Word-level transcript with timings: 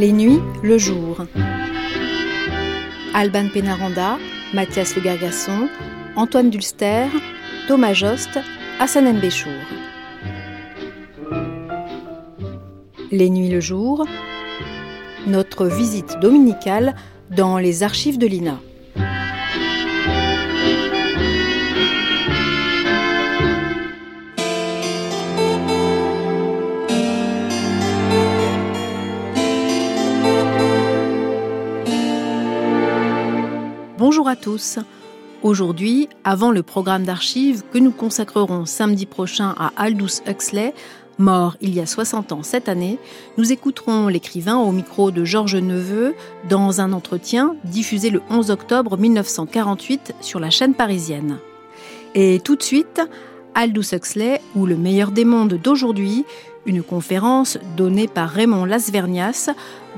Les 0.00 0.12
nuits, 0.12 0.40
le 0.62 0.78
jour. 0.78 1.26
Alban 3.12 3.48
Penaranda, 3.52 4.16
Mathias 4.54 4.96
Le 4.96 5.02
Gargasson, 5.02 5.68
Antoine 6.16 6.48
Dulster, 6.48 7.04
Thomas 7.68 7.92
Jost, 7.92 8.30
Hassan 8.78 9.20
Béchour. 9.20 9.52
Les 13.10 13.28
nuits, 13.28 13.50
le 13.50 13.60
jour. 13.60 14.06
Notre 15.26 15.66
visite 15.66 16.18
dominicale 16.18 16.94
dans 17.30 17.58
les 17.58 17.82
archives 17.82 18.16
de 18.16 18.26
l'INA. 18.26 18.58
Tous. 34.36 34.78
Aujourd'hui, 35.42 36.08
avant 36.24 36.50
le 36.50 36.62
programme 36.62 37.04
d'archives 37.04 37.62
que 37.72 37.78
nous 37.78 37.92
consacrerons 37.92 38.66
samedi 38.66 39.06
prochain 39.06 39.54
à 39.58 39.72
Aldous 39.76 40.20
Huxley, 40.26 40.74
mort 41.18 41.56
il 41.60 41.74
y 41.74 41.80
a 41.80 41.86
60 41.86 42.32
ans 42.32 42.42
cette 42.42 42.68
année, 42.68 42.98
nous 43.38 43.52
écouterons 43.52 44.08
l'écrivain 44.08 44.56
au 44.56 44.72
micro 44.72 45.10
de 45.10 45.24
Georges 45.24 45.56
Neveu 45.56 46.14
dans 46.48 46.80
un 46.80 46.92
entretien 46.92 47.56
diffusé 47.64 48.10
le 48.10 48.22
11 48.30 48.50
octobre 48.50 48.98
1948 48.98 50.14
sur 50.20 50.40
la 50.40 50.50
chaîne 50.50 50.74
parisienne. 50.74 51.38
Et 52.14 52.40
tout 52.44 52.56
de 52.56 52.62
suite, 52.62 53.00
Aldous 53.54 53.94
Huxley 53.94 54.40
ou 54.54 54.66
le 54.66 54.76
meilleur 54.76 55.10
des 55.10 55.24
mondes 55.24 55.54
d'aujourd'hui, 55.54 56.24
une 56.66 56.82
conférence 56.82 57.58
donnée 57.76 58.08
par 58.08 58.28
Raymond 58.28 58.64
Lasvernias 58.64 59.50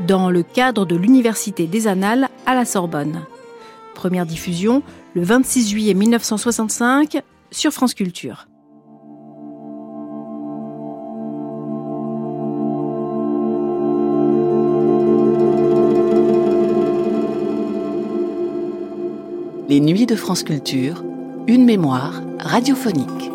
dans 0.07 0.31
le 0.31 0.43
cadre 0.43 0.87
de 0.87 0.97
l'Université 0.97 1.67
des 1.67 1.89
Annales 1.89 2.29
à 2.47 2.55
la 2.55 2.65
Sorbonne. 2.65 3.23
Première 4.03 4.27
diffusion 4.27 4.83
le 5.15 5.23
26 5.23 5.71
juillet 5.71 5.95
1965 5.95 7.23
sur 7.53 7.71
France 7.71 7.95
Culture. 7.95 8.49
Les 19.69 19.79
nuits 19.79 20.07
de 20.07 20.17
France 20.17 20.43
Culture, 20.43 21.05
une 21.47 21.65
mémoire 21.65 22.23
radiophonique. 22.41 23.31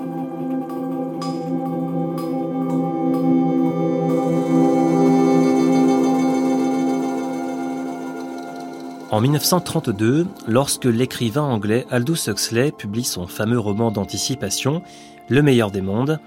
En 9.09 9.21
1932, 9.21 10.27
lorsque 10.47 10.83
l'écrivain 10.83 11.43
anglais 11.43 11.85
Aldous 11.89 12.27
Huxley 12.27 12.73
publie 12.73 13.05
son 13.05 13.25
fameux 13.25 13.59
roman 13.59 13.89
d'anticipation, 13.89 14.81
Le 15.29 15.41
meilleur 15.41 15.71
des 15.71 15.81
mondes, 15.81 16.19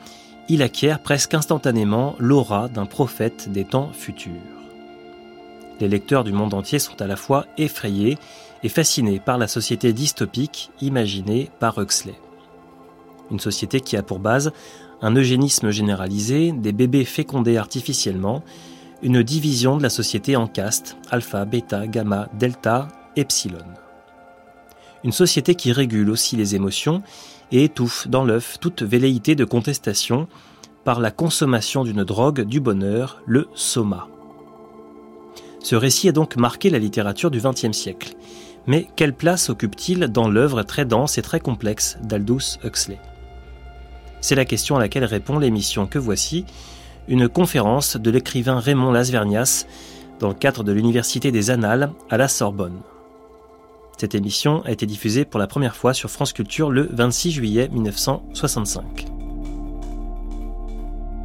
il 0.48 0.62
acquiert 0.62 1.00
presque 1.00 1.32
instantanément 1.32 2.16
l'aura 2.18 2.68
d'un 2.68 2.84
prophète 2.84 3.50
des 3.50 3.64
temps 3.64 3.90
futurs. 3.92 4.32
Les 5.80 5.88
lecteurs 5.88 6.24
du 6.24 6.32
monde 6.32 6.52
entier 6.52 6.78
sont 6.78 7.00
à 7.00 7.06
la 7.06 7.16
fois 7.16 7.46
effrayés 7.56 8.18
et 8.62 8.68
fascinés 8.68 9.20
par 9.20 9.38
la 9.38 9.48
société 9.48 9.94
dystopique 9.94 10.70
imaginée 10.82 11.48
par 11.60 11.78
Huxley. 11.78 12.14
Une 13.30 13.40
société 13.40 13.80
qui 13.80 13.96
a 13.96 14.02
pour 14.02 14.18
base 14.18 14.52
un 15.00 15.14
eugénisme 15.14 15.70
généralisé, 15.70 16.52
des 16.52 16.72
bébés 16.72 17.06
fécondés 17.06 17.56
artificiellement, 17.56 18.42
une 19.02 19.22
division 19.22 19.76
de 19.76 19.82
la 19.82 19.90
société 19.90 20.36
en 20.36 20.46
castes, 20.46 20.96
alpha, 21.10 21.44
bêta, 21.44 21.86
gamma, 21.86 22.28
delta, 22.38 22.88
epsilon. 23.16 23.58
Une 25.04 25.12
société 25.12 25.54
qui 25.54 25.72
régule 25.72 26.10
aussi 26.10 26.36
les 26.36 26.54
émotions 26.54 27.02
et 27.52 27.64
étouffe 27.64 28.08
dans 28.08 28.24
l'œuf 28.24 28.58
toute 28.60 28.82
velléité 28.82 29.34
de 29.34 29.44
contestation 29.44 30.28
par 30.84 31.00
la 31.00 31.10
consommation 31.10 31.84
d'une 31.84 32.04
drogue 32.04 32.42
du 32.42 32.60
bonheur, 32.60 33.22
le 33.26 33.48
soma. 33.54 34.08
Ce 35.62 35.74
récit 35.74 36.08
a 36.08 36.12
donc 36.12 36.36
marqué 36.36 36.70
la 36.70 36.78
littérature 36.78 37.30
du 37.30 37.40
XXe 37.40 37.72
siècle. 37.72 38.14
Mais 38.66 38.86
quelle 38.96 39.14
place 39.14 39.50
occupe-t-il 39.50 40.08
dans 40.08 40.28
l'œuvre 40.28 40.62
très 40.62 40.84
dense 40.84 41.18
et 41.18 41.22
très 41.22 41.40
complexe 41.40 41.98
d'Aldous 42.02 42.58
Huxley? 42.62 42.98
C'est 44.20 44.34
la 44.34 44.44
question 44.44 44.76
à 44.76 44.80
laquelle 44.80 45.04
répond 45.04 45.38
l'émission 45.38 45.86
que 45.86 45.98
voici, 45.98 46.44
une 47.10 47.28
conférence 47.28 47.96
de 47.96 48.08
l'écrivain 48.08 48.60
Raymond 48.60 48.92
Lasvernias 48.92 49.66
dans 50.20 50.28
le 50.28 50.34
cadre 50.34 50.62
de 50.62 50.70
l'Université 50.70 51.32
des 51.32 51.50
Annales 51.50 51.90
à 52.08 52.16
la 52.16 52.28
Sorbonne. 52.28 52.82
Cette 53.98 54.14
émission 54.14 54.62
a 54.64 54.70
été 54.70 54.86
diffusée 54.86 55.24
pour 55.24 55.40
la 55.40 55.48
première 55.48 55.74
fois 55.74 55.92
sur 55.92 56.08
France 56.08 56.32
Culture 56.32 56.70
le 56.70 56.88
26 56.92 57.32
juillet 57.32 57.68
1965. 57.72 59.06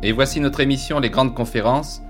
Et 0.02 0.12
voici 0.12 0.40
notre 0.40 0.60
émission 0.60 1.00
Les 1.00 1.12
Grandes 1.12 1.36
Conférences. 1.36 2.02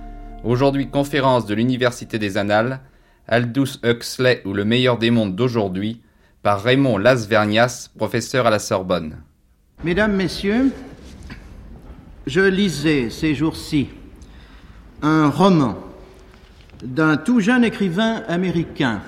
Aujourd'hui, 0.46 0.90
conférence 0.90 1.46
de 1.46 1.54
l'Université 1.54 2.18
des 2.18 2.38
Annales, 2.38 2.80
Aldous 3.28 3.80
Huxley 3.84 4.42
ou 4.46 4.54
le 4.54 4.64
meilleur 4.64 4.98
des 4.98 5.12
mondes 5.12 5.36
d'aujourd'hui, 5.36 6.02
par 6.44 6.64
Raymond 6.64 6.98
Lasvernias, 6.98 7.90
professeur 7.98 8.48
à 8.48 8.52
la 8.52 8.60
Sorbonne. 8.60 9.18
Mesdames, 9.84 10.16
Messieurs, 10.16 10.72
je 12.28 12.42
lisais 12.42 13.10
ces 13.10 13.36
jours-ci 13.36 13.90
un 15.02 15.30
roman 15.30 15.78
d'un 16.84 17.18
tout 17.18 17.40
jeune 17.40 17.64
écrivain 17.64 18.24
américain, 18.28 19.02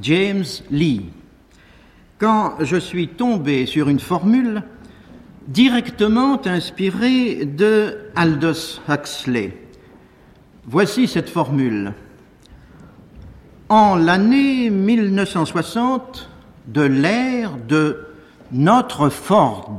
James 0.00 0.44
Lee, 0.70 1.10
quand 2.18 2.54
je 2.60 2.76
suis 2.76 3.08
tombé 3.08 3.66
sur 3.66 3.88
une 3.88 4.00
formule 4.00 4.62
directement 5.48 6.40
inspirée 6.46 7.44
de 7.44 7.96
Aldous 8.14 8.80
Huxley. 8.88 9.56
Voici 10.66 11.08
cette 11.08 11.30
formule. 11.30 11.94
En 13.68 13.96
l'année 13.96 14.70
1960 14.70 16.28
de 16.68 16.82
l'ère 16.82 17.56
de 17.56 18.06
notre 18.52 19.08
Ford, 19.08 19.78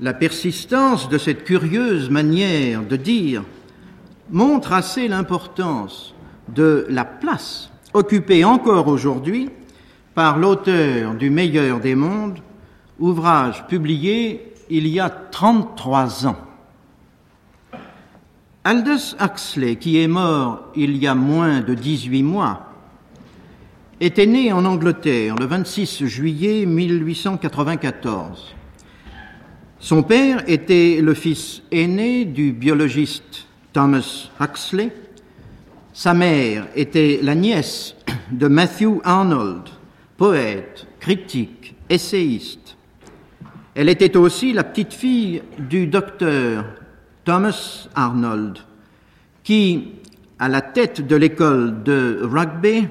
la 0.00 0.14
persistance 0.14 1.08
de 1.08 1.18
cette 1.18 1.44
curieuse 1.44 2.10
manière 2.10 2.84
de 2.84 2.96
dire 2.96 3.42
montre 4.30 4.72
assez 4.72 5.08
l'importance 5.08 6.14
de 6.48 6.86
la 6.88 7.04
place 7.04 7.70
occupée 7.94 8.44
encore 8.44 8.88
aujourd'hui 8.88 9.50
par 10.14 10.38
l'auteur 10.38 11.14
du 11.14 11.30
meilleur 11.30 11.80
des 11.80 11.94
mondes, 11.94 12.38
ouvrage 12.98 13.66
publié 13.66 14.52
il 14.70 14.86
y 14.86 15.00
a 15.00 15.08
33 15.08 16.26
ans. 16.26 16.36
Aldous 18.64 19.14
Huxley, 19.20 19.76
qui 19.76 19.98
est 20.00 20.08
mort 20.08 20.68
il 20.76 20.96
y 20.96 21.06
a 21.06 21.14
moins 21.14 21.60
de 21.60 21.74
18 21.74 22.22
mois, 22.22 22.66
était 24.00 24.26
né 24.26 24.52
en 24.52 24.64
Angleterre 24.64 25.36
le 25.36 25.46
26 25.46 26.06
juillet 26.06 26.66
1894. 26.66 28.57
Son 29.80 30.02
père 30.02 30.42
était 30.48 30.98
le 31.00 31.14
fils 31.14 31.62
aîné 31.70 32.24
du 32.24 32.52
biologiste 32.52 33.46
Thomas 33.72 34.28
Huxley. 34.40 34.90
Sa 35.92 36.14
mère 36.14 36.66
était 36.74 37.20
la 37.22 37.36
nièce 37.36 37.94
de 38.32 38.48
Matthew 38.48 39.00
Arnold, 39.04 39.68
poète, 40.16 40.84
critique, 40.98 41.76
essayiste. 41.88 42.76
Elle 43.76 43.88
était 43.88 44.16
aussi 44.16 44.52
la 44.52 44.64
petite 44.64 44.92
fille 44.92 45.42
du 45.60 45.86
docteur 45.86 46.64
Thomas 47.24 47.86
Arnold, 47.94 48.58
qui, 49.44 49.92
à 50.40 50.48
la 50.48 50.60
tête 50.60 51.06
de 51.06 51.14
l'école 51.14 51.84
de 51.84 52.18
rugby, 52.22 52.88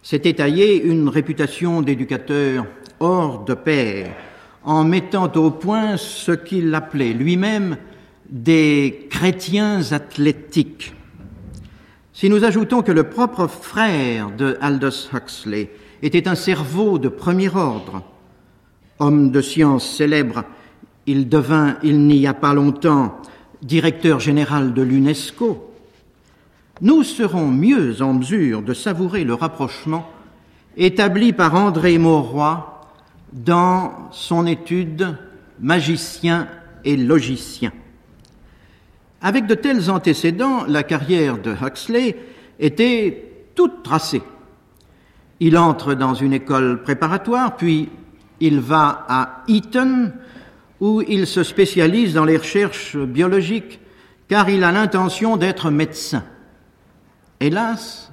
s'était 0.00 0.34
taillé 0.34 0.80
une 0.84 1.08
réputation 1.08 1.82
d'éducateur 1.82 2.66
hors 3.00 3.44
de 3.44 3.54
pair 3.54 4.14
en 4.64 4.84
mettant 4.84 5.30
au 5.34 5.50
point 5.50 5.96
ce 5.96 6.32
qu'il 6.32 6.74
appelait 6.74 7.12
lui-même 7.12 7.76
des 8.30 9.06
chrétiens 9.10 9.92
athlétiques. 9.92 10.94
Si 12.12 12.30
nous 12.30 12.44
ajoutons 12.44 12.82
que 12.82 12.92
le 12.92 13.04
propre 13.04 13.46
frère 13.46 14.30
de 14.30 14.56
Aldous 14.60 15.10
Huxley 15.12 15.70
était 16.02 16.28
un 16.28 16.34
cerveau 16.34 16.98
de 16.98 17.08
premier 17.08 17.48
ordre, 17.54 18.02
homme 18.98 19.30
de 19.30 19.40
science 19.40 19.96
célèbre, 19.96 20.44
il 21.06 21.28
devint, 21.28 21.76
il 21.82 22.06
n'y 22.06 22.26
a 22.26 22.34
pas 22.34 22.54
longtemps, 22.54 23.20
directeur 23.62 24.20
général 24.20 24.72
de 24.72 24.82
l'UNESCO, 24.82 25.70
nous 26.80 27.02
serons 27.02 27.48
mieux 27.48 28.02
en 28.02 28.14
mesure 28.14 28.62
de 28.62 28.74
savourer 28.74 29.24
le 29.24 29.34
rapprochement 29.34 30.08
établi 30.76 31.32
par 31.32 31.54
André 31.54 31.98
Mauroy 31.98 32.73
dans 33.34 34.08
son 34.12 34.46
étude 34.46 35.16
Magicien 35.60 36.48
et 36.84 36.96
logicien. 36.96 37.72
Avec 39.20 39.46
de 39.46 39.54
tels 39.54 39.90
antécédents, 39.90 40.64
la 40.66 40.82
carrière 40.82 41.38
de 41.38 41.52
Huxley 41.52 42.16
était 42.58 43.30
toute 43.54 43.82
tracée. 43.82 44.22
Il 45.40 45.56
entre 45.56 45.94
dans 45.94 46.14
une 46.14 46.32
école 46.32 46.82
préparatoire, 46.82 47.56
puis 47.56 47.88
il 48.40 48.60
va 48.60 49.04
à 49.08 49.44
Eton, 49.48 50.12
où 50.80 51.02
il 51.02 51.26
se 51.26 51.42
spécialise 51.42 52.14
dans 52.14 52.24
les 52.24 52.36
recherches 52.36 52.96
biologiques, 52.96 53.80
car 54.28 54.50
il 54.50 54.64
a 54.64 54.72
l'intention 54.72 55.36
d'être 55.36 55.70
médecin. 55.70 56.24
Hélas, 57.40 58.12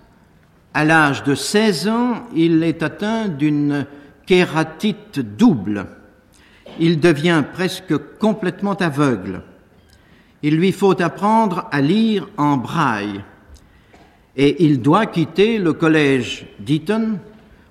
à 0.73 0.85
l'âge 0.85 1.23
de 1.23 1.35
16 1.35 1.87
ans, 1.87 2.23
il 2.35 2.63
est 2.63 2.83
atteint 2.83 3.27
d'une 3.27 3.85
kératite 4.25 5.19
double. 5.19 5.87
Il 6.79 6.99
devient 6.99 7.43
presque 7.53 7.95
complètement 8.17 8.75
aveugle. 8.75 9.43
Il 10.43 10.55
lui 10.55 10.71
faut 10.71 10.99
apprendre 11.01 11.67
à 11.71 11.81
lire 11.81 12.29
en 12.37 12.57
braille. 12.57 13.23
Et 14.35 14.63
il 14.65 14.81
doit 14.81 15.05
quitter 15.05 15.57
le 15.57 15.73
collège 15.73 16.47
d'Eton 16.59 17.19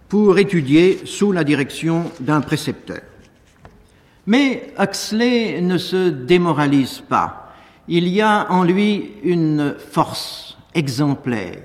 pour 0.09 0.39
étudier 0.39 1.01
sous 1.05 1.33
la 1.33 1.45
direction 1.45 2.11
d'un 2.21 2.41
précepteur. 2.41 3.01
Mais 4.27 4.73
Huxley 4.79 5.61
ne 5.61 5.79
se 5.79 6.11
démoralise 6.11 7.01
pas. 7.01 7.53
Il 7.89 8.07
y 8.07 8.21
a 8.21 8.51
en 8.51 8.63
lui 8.63 9.13
une 9.25 9.75
force 9.79 10.59
exemplaire. 10.75 11.63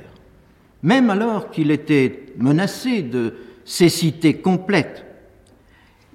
Même 0.82 1.10
alors 1.10 1.52
qu'il 1.52 1.72
était 1.72 2.34
menacé 2.38 3.02
de 3.02 3.36
cécité 3.66 4.36
complète, 4.36 5.06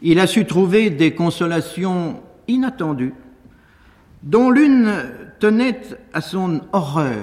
il 0.02 0.18
a 0.18 0.26
su 0.26 0.46
trouver 0.46 0.88
des 0.88 1.14
consolations 1.14 2.22
inattendues 2.48 3.12
dont 4.22 4.50
l'une 4.50 4.92
tenait 5.38 5.80
à 6.12 6.20
son 6.20 6.62
horreur 6.72 7.16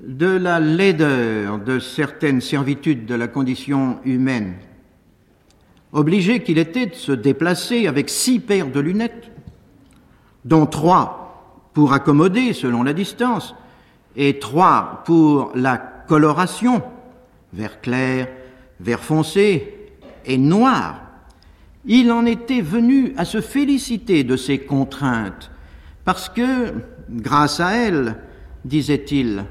de 0.00 0.26
la 0.26 0.60
laideur 0.60 1.58
de 1.58 1.78
certaines 1.78 2.40
servitudes 2.40 3.06
de 3.06 3.14
la 3.14 3.28
condition 3.28 3.98
humaine. 4.04 4.54
Obligé 5.92 6.42
qu'il 6.42 6.58
était 6.58 6.86
de 6.86 6.94
se 6.94 7.12
déplacer 7.12 7.86
avec 7.86 8.10
six 8.10 8.40
paires 8.40 8.70
de 8.70 8.80
lunettes, 8.80 9.30
dont 10.44 10.66
trois 10.66 11.70
pour 11.72 11.92
accommoder 11.92 12.52
selon 12.52 12.82
la 12.82 12.92
distance, 12.92 13.54
et 14.16 14.38
trois 14.38 15.02
pour 15.06 15.52
la 15.54 15.76
coloration, 15.76 16.82
vert 17.52 17.80
clair, 17.80 18.28
vert 18.80 19.04
foncé 19.04 19.74
et 20.24 20.38
noir, 20.38 21.02
il 21.86 22.10
en 22.10 22.24
était 22.26 22.62
venu 22.62 23.12
à 23.16 23.24
se 23.24 23.40
féliciter 23.40 24.24
de 24.24 24.36
ces 24.36 24.58
contraintes 24.58 25.50
parce 26.04 26.28
que, 26.28 26.74
grâce 27.10 27.60
à 27.60 27.72
elle, 27.72 28.16
disait-il, 28.64 29.44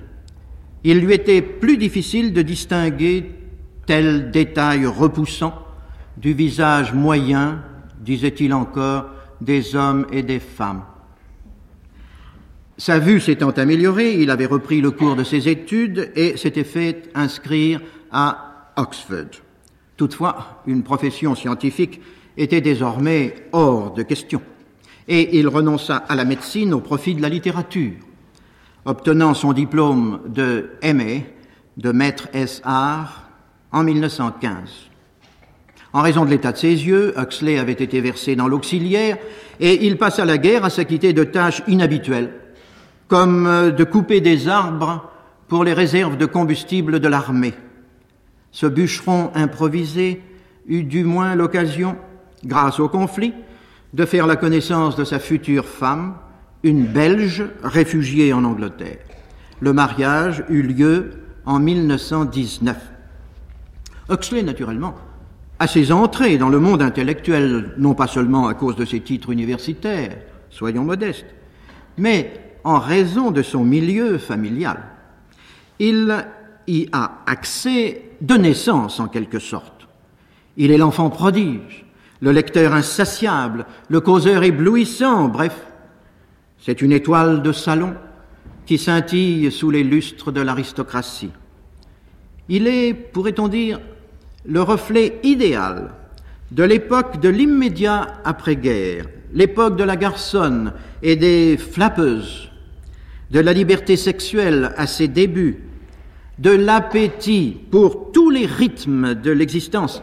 il 0.84 1.00
lui 1.00 1.14
était 1.14 1.42
plus 1.42 1.78
difficile 1.78 2.34
de 2.34 2.42
distinguer 2.42 3.32
tel 3.86 4.32
détail 4.32 4.86
repoussant 4.86 5.54
du 6.18 6.34
visage 6.34 6.94
moyen, 6.94 7.64
disait-il 8.02 8.54
encore, 8.54 9.06
des 9.42 9.76
hommes 9.76 10.06
et 10.12 10.24
des 10.24 10.40
femmes. 10.40 10.84
Sa 12.78 13.00
vue 13.00 13.20
s'étant 13.20 13.52
améliorée, 13.52 14.22
il 14.22 14.30
avait 14.30 14.46
repris 14.46 14.82
le 14.82 14.92
cours 14.92 15.16
de 15.16 15.24
ses 15.24 15.48
études 15.48 16.12
et 16.16 16.38
s'était 16.38 16.64
fait 16.64 17.10
inscrire 17.14 17.82
à 18.12 18.53
Oxford. 18.76 19.42
Toutefois, 19.98 20.62
une 20.66 20.84
profession 20.84 21.36
scientifique 21.36 22.02
était 22.38 22.62
désormais 22.62 23.36
hors 23.52 23.94
de 23.94 24.04
question 24.04 24.42
et 25.08 25.38
il 25.38 25.48
renonça 25.48 25.98
à 25.98 26.16
la 26.16 26.26
médecine 26.26 26.74
au 26.74 26.80
profit 26.80 27.16
de 27.16 27.22
la 27.22 27.30
littérature, 27.30 27.94
obtenant 28.86 29.34
son 29.34 29.54
diplôme 29.54 30.22
de 30.28 30.72
MA, 30.84 31.24
de 31.78 31.92
maître 31.92 32.28
S.R., 32.34 33.24
en 33.72 33.84
1915. 33.84 34.54
En 35.94 36.02
raison 36.02 36.26
de 36.26 36.30
l'état 36.30 36.52
de 36.52 36.58
ses 36.58 36.86
yeux, 36.86 37.14
Huxley 37.18 37.58
avait 37.58 37.74
été 37.74 38.02
versé 38.02 38.36
dans 38.36 38.48
l'auxiliaire 38.48 39.18
et 39.60 39.86
il 39.86 39.98
passa 39.98 40.26
la 40.26 40.38
guerre 40.38 40.66
à 40.66 40.70
s'acquitter 40.70 41.14
de 41.14 41.24
tâches 41.24 41.64
inhabituelles, 41.68 42.34
comme 43.08 43.72
de 43.72 43.84
couper 43.84 44.22
des 44.22 44.48
arbres 44.48 45.10
pour 45.48 45.64
les 45.64 45.74
réserves 45.74 46.18
de 46.18 46.26
combustible 46.26 47.00
de 47.00 47.08
l'armée. 47.08 47.54
Ce 48.54 48.68
bûcheron 48.68 49.32
improvisé 49.34 50.22
eut 50.68 50.84
du 50.84 51.04
moins 51.04 51.36
l'occasion, 51.36 51.98
grâce 52.46 52.80
au 52.80 52.88
conflit, 52.88 53.34
de 53.94 54.06
faire 54.06 54.28
la 54.28 54.36
connaissance 54.36 54.96
de 54.96 55.04
sa 55.04 55.20
future 55.20 55.66
femme, 55.66 56.16
une 56.62 56.86
Belge 56.86 57.44
réfugiée 57.64 58.32
en 58.32 58.44
Angleterre. 58.44 59.00
Le 59.60 59.74
mariage 59.74 60.46
eut 60.50 60.62
lieu 60.62 61.12
en 61.46 61.60
1919. 61.60 62.78
Huxley, 64.10 64.44
naturellement, 64.44 64.96
a 65.58 65.68
ses 65.68 65.92
entrées 65.92 66.38
dans 66.38 66.50
le 66.50 66.60
monde 66.60 66.82
intellectuel, 66.82 67.74
non 67.78 67.96
pas 67.96 68.08
seulement 68.08 68.48
à 68.48 68.54
cause 68.54 68.76
de 68.76 68.86
ses 68.86 69.00
titres 69.00 69.32
universitaires, 69.32 70.18
soyons 70.50 70.84
modestes, 70.84 71.26
mais 71.98 72.34
en 72.64 72.78
raison 72.78 73.32
de 73.32 73.42
son 73.42 73.64
milieu 73.64 74.20
familial. 74.20 74.78
Il 75.80 76.26
y 76.68 76.88
a 76.92 77.20
accès 77.26 78.02
de 78.22 78.36
naissance, 78.36 79.00
en 79.00 79.08
quelque 79.08 79.40
sorte. 79.40 79.88
Il 80.58 80.72
est 80.72 80.78
l'enfant 80.78 81.10
prodige, 81.10 81.86
le 82.22 82.32
lecteur 82.32 82.74
insatiable, 82.74 83.66
le 83.90 84.00
causeur 84.00 84.44
éblouissant, 84.44 85.28
bref, 85.28 85.66
c'est 86.60 86.82
une 86.82 86.94
étoile 86.94 87.42
de 87.42 87.52
salon 87.52 87.94
qui 88.66 88.78
scintille 88.78 89.52
sous 89.52 89.72
les 89.72 89.84
lustres 89.84 90.32
de 90.32 90.40
l'aristocratie. 90.40 91.32
Il 92.48 92.68
est, 92.68 92.94
pourrait-on 92.94 93.50
dire, 93.50 93.80
le 94.46 94.62
reflet 94.62 95.20
idéal 95.24 95.92
de 96.52 96.64
l'époque 96.64 97.20
de 97.20 97.30
l'immédiat 97.30 98.08
après-guerre, 98.24 99.08
l'époque 99.34 99.76
de 99.76 99.84
la 99.84 99.96
garçonne 99.96 100.74
et 101.02 101.16
des 101.16 101.58
flappeuses, 101.58 102.50
de 103.32 103.40
la 103.40 103.54
liberté 103.54 103.98
sexuelle 103.98 104.72
à 104.78 104.86
ses 104.86 105.08
débuts, 105.08 105.64
de 106.40 106.52
l'appétit 106.52 107.58
pour 107.72 108.12
tous 108.12 108.30
les 108.30 108.46
rythmes 108.46 109.14
de 109.14 109.32
l'existence, 109.32 110.02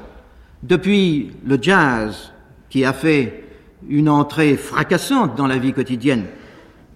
depuis 0.62 1.32
le 1.44 1.58
jazz, 1.60 2.32
qui 2.68 2.84
a 2.84 2.92
fait 2.92 3.44
une 3.88 4.08
entrée 4.08 4.56
fracassante 4.56 5.36
dans 5.36 5.46
la 5.46 5.58
vie 5.58 5.72
quotidienne, 5.72 6.26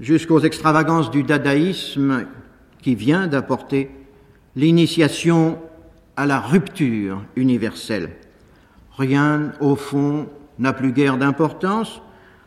jusqu'aux 0.00 0.40
extravagances 0.40 1.10
du 1.10 1.22
dadaïsme 1.22 2.26
qui 2.82 2.94
vient 2.94 3.26
d'apporter 3.26 3.90
l'initiation 4.56 5.58
à 6.16 6.26
la 6.26 6.38
rupture 6.38 7.22
universelle. 7.36 8.10
Rien, 8.96 9.52
au 9.60 9.74
fond, 9.74 10.28
n'a 10.58 10.72
plus 10.72 10.92
guère 10.92 11.16
d'importance. 11.16 12.00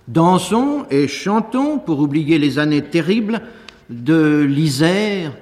Dansons 0.07 0.85
et 0.89 1.07
chantons 1.07 1.79
pour 1.79 1.99
oublier 1.99 2.37
les 2.37 2.59
années 2.59 2.83
terribles 2.83 3.41
de 3.89 4.45
l'Isère, 4.47 5.33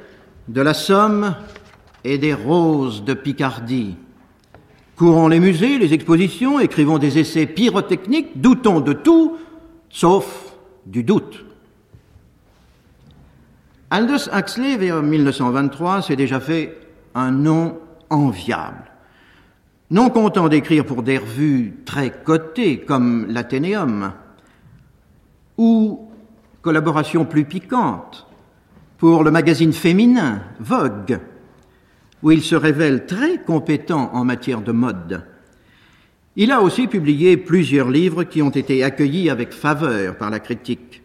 de 0.47 0.61
la 0.61 0.73
Somme 0.73 1.35
et 2.03 2.17
des 2.17 2.33
roses 2.33 3.03
de 3.03 3.13
Picardie. 3.13 3.95
Courons 4.95 5.27
les 5.27 5.39
musées, 5.39 5.77
les 5.77 5.93
expositions, 5.93 6.59
écrivons 6.59 6.97
des 6.97 7.17
essais 7.19 7.45
pyrotechniques, 7.45 8.39
doutons 8.39 8.79
de 8.79 8.93
tout, 8.93 9.37
sauf 9.89 10.53
du 10.85 11.03
doute. 11.03 11.43
Aldous 13.89 14.29
Huxley, 14.33 14.77
vers 14.77 15.01
1923, 15.01 16.01
s'est 16.01 16.15
déjà 16.15 16.39
fait 16.39 16.77
un 17.13 17.31
nom 17.31 17.79
enviable. 18.09 18.91
Non 19.91 20.09
content 20.09 20.47
d'écrire 20.47 20.85
pour 20.85 21.03
des 21.03 21.17
revues 21.17 21.75
très 21.85 22.11
cotées 22.11 22.79
comme 22.79 23.27
l'Athénéum, 23.27 24.13
ou 25.57 26.09
collaboration 26.61 27.25
plus 27.25 27.45
piquante 27.45 28.24
pour 28.97 29.23
le 29.23 29.31
magazine 29.31 29.73
féminin 29.73 30.41
Vogue, 30.59 31.19
où 32.23 32.31
il 32.31 32.41
se 32.41 32.55
révèle 32.55 33.05
très 33.05 33.39
compétent 33.39 34.09
en 34.13 34.23
matière 34.23 34.61
de 34.61 34.71
mode. 34.71 35.25
Il 36.37 36.51
a 36.51 36.61
aussi 36.61 36.87
publié 36.87 37.37
plusieurs 37.37 37.89
livres 37.89 38.23
qui 38.23 38.41
ont 38.41 38.49
été 38.49 38.83
accueillis 38.83 39.29
avec 39.29 39.53
faveur 39.53 40.17
par 40.17 40.29
la 40.29 40.39
critique. 40.39 41.01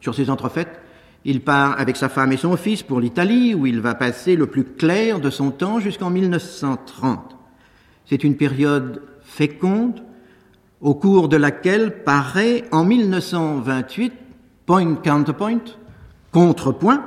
Sur 0.00 0.14
ces 0.14 0.30
entrefaites, 0.30 0.80
il 1.24 1.40
part 1.40 1.78
avec 1.78 1.96
sa 1.96 2.08
femme 2.08 2.32
et 2.32 2.36
son 2.36 2.56
fils 2.56 2.82
pour 2.82 3.00
l'Italie, 3.00 3.54
où 3.54 3.66
il 3.66 3.80
va 3.80 3.94
passer 3.94 4.36
le 4.36 4.46
plus 4.46 4.64
clair 4.64 5.20
de 5.20 5.28
son 5.28 5.50
temps 5.50 5.80
jusqu'en 5.80 6.10
1930. 6.10 7.36
C'est 8.06 8.24
une 8.24 8.36
période 8.36 9.02
féconde, 9.22 10.02
au 10.80 10.94
cours 10.94 11.28
de 11.28 11.36
laquelle 11.36 12.02
paraît 12.04 12.64
en 12.72 12.84
1928 12.84 14.12
Point 14.66 14.94
Counterpoint, 14.96 15.60
Contrepoint, 16.32 17.04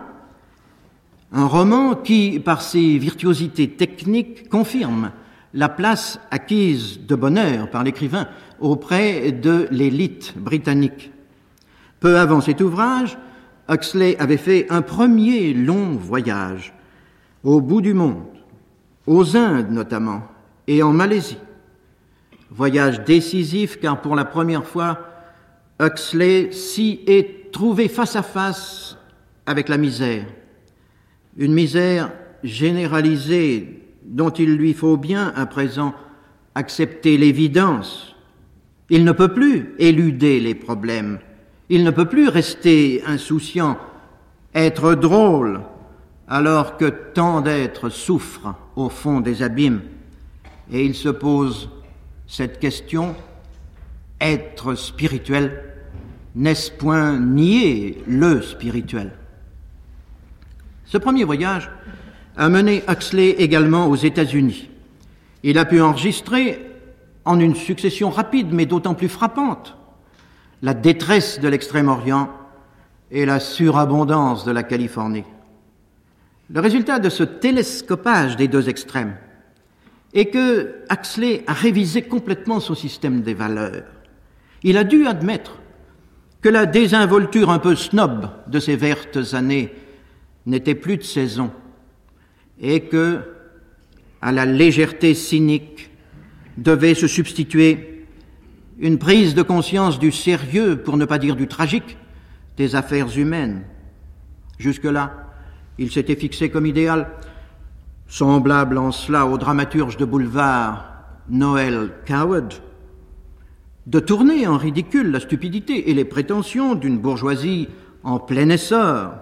un 1.33 1.47
roman 1.47 1.95
qui, 1.95 2.39
par 2.39 2.61
ses 2.61 2.97
virtuosités 2.99 3.69
techniques, 3.69 4.49
confirme 4.49 5.11
la 5.53 5.67
place 5.67 6.19
acquise 6.29 6.99
de 7.05 7.15
bonheur 7.15 7.69
par 7.69 7.83
l'écrivain 7.83 8.27
auprès 8.59 9.31
de 9.31 9.67
l'élite 9.71 10.35
britannique. 10.37 11.11
Peu 11.99 12.19
avant 12.19 12.39
cet 12.39 12.61
ouvrage, 12.61 13.17
Huxley 13.67 14.15
avait 14.19 14.37
fait 14.37 14.67
un 14.69 14.81
premier 14.81 15.53
long 15.53 15.95
voyage 15.95 16.73
au 17.43 17.61
bout 17.61 17.81
du 17.81 17.93
monde, 17.93 18.25
aux 19.07 19.35
Indes 19.35 19.71
notamment, 19.71 20.23
et 20.67 20.83
en 20.83 20.93
Malaisie. 20.93 21.37
Voyage 22.51 23.03
décisif 23.03 23.79
car 23.79 24.01
pour 24.01 24.15
la 24.15 24.25
première 24.25 24.65
fois, 24.65 24.99
Huxley 25.79 26.51
s'y 26.51 27.01
est 27.07 27.51
trouvé 27.51 27.87
face 27.87 28.15
à 28.15 28.21
face 28.21 28.97
avec 29.45 29.67
la 29.67 29.77
misère. 29.77 30.25
Une 31.37 31.53
misère 31.53 32.11
généralisée 32.43 33.81
dont 34.05 34.29
il 34.29 34.55
lui 34.55 34.73
faut 34.73 34.97
bien 34.97 35.33
à 35.35 35.45
présent 35.45 35.93
accepter 36.55 37.17
l'évidence. 37.17 38.15
Il 38.89 39.05
ne 39.05 39.11
peut 39.11 39.33
plus 39.33 39.73
éluder 39.79 40.39
les 40.39 40.55
problèmes. 40.55 41.19
Il 41.69 41.83
ne 41.83 41.91
peut 41.91 42.07
plus 42.07 42.27
rester 42.27 43.01
insouciant, 43.07 43.77
être 44.53 44.93
drôle, 44.93 45.61
alors 46.27 46.77
que 46.77 46.85
tant 46.85 47.41
d'êtres 47.41 47.89
souffrent 47.89 48.55
au 48.75 48.89
fond 48.89 49.19
des 49.19 49.41
abîmes. 49.41 49.81
Et 50.71 50.85
il 50.85 50.93
se 50.93 51.09
pose 51.09 51.69
cette 52.27 52.59
question, 52.59 53.15
être 54.21 54.75
spirituel, 54.75 55.63
n'est-ce 56.35 56.71
point 56.71 57.19
nier 57.19 58.03
le 58.07 58.41
spirituel? 58.41 59.13
Ce 60.93 60.99
premier 60.99 61.23
voyage 61.23 61.71
a 62.37 62.49
mené 62.49 62.83
Huxley 62.87 63.29
également 63.39 63.87
aux 63.87 63.95
États-Unis. 63.95 64.69
Il 65.41 65.57
a 65.57 65.65
pu 65.65 65.81
enregistrer, 65.81 66.67
en 67.25 67.39
une 67.39 67.55
succession 67.55 68.11
rapide 68.11 68.49
mais 68.51 68.67
d'autant 68.67 68.93
plus 68.93 69.09
frappante, 69.09 69.75
la 70.61 70.75
détresse 70.75 71.39
de 71.39 71.47
l'Extrême-Orient 71.47 72.29
et 73.09 73.25
la 73.25 73.39
surabondance 73.39 74.45
de 74.45 74.51
la 74.51 74.61
Californie. 74.61 75.23
Le 76.51 76.59
résultat 76.59 76.99
de 76.99 77.09
ce 77.09 77.23
télescopage 77.23 78.35
des 78.35 78.47
deux 78.47 78.69
extrêmes 78.69 79.15
est 80.13 80.25
que 80.25 80.75
Huxley 80.91 81.43
a 81.47 81.53
révisé 81.53 82.03
complètement 82.03 82.59
son 82.59 82.75
système 82.75 83.21
des 83.21 83.33
valeurs. 83.33 83.85
Il 84.61 84.77
a 84.77 84.83
dû 84.83 85.07
admettre 85.07 85.57
que 86.43 86.49
la 86.49 86.67
désinvolture 86.67 87.49
un 87.49 87.57
peu 87.57 87.75
snob 87.75 88.29
de 88.45 88.59
ces 88.59 88.75
vertes 88.75 89.33
années 89.33 89.73
n'était 90.45 90.75
plus 90.75 90.97
de 90.97 91.03
saison 91.03 91.51
et 92.61 92.81
que, 92.81 93.19
à 94.21 94.31
la 94.31 94.45
légèreté 94.45 95.13
cynique, 95.13 95.89
devait 96.57 96.93
se 96.93 97.07
substituer 97.07 98.05
une 98.79 98.97
prise 98.97 99.35
de 99.35 99.41
conscience 99.41 99.99
du 99.99 100.11
sérieux, 100.11 100.77
pour 100.77 100.97
ne 100.97 101.05
pas 101.05 101.19
dire 101.19 101.35
du 101.35 101.47
tragique, 101.47 101.97
des 102.57 102.75
affaires 102.75 103.17
humaines. 103.17 103.63
Jusque-là, 104.57 105.31
il 105.77 105.91
s'était 105.91 106.15
fixé 106.15 106.49
comme 106.49 106.65
idéal, 106.65 107.09
semblable 108.07 108.77
en 108.77 108.91
cela 108.91 109.25
au 109.25 109.37
dramaturge 109.37 109.97
de 109.97 110.05
boulevard 110.05 110.93
Noel 111.29 111.91
Coward, 112.05 112.49
de 113.87 113.99
tourner 113.99 114.47
en 114.47 114.57
ridicule 114.57 115.11
la 115.11 115.19
stupidité 115.19 115.89
et 115.89 115.93
les 115.93 116.05
prétentions 116.05 116.75
d'une 116.75 116.99
bourgeoisie 116.99 117.69
en 118.03 118.19
plein 118.19 118.49
essor. 118.49 119.13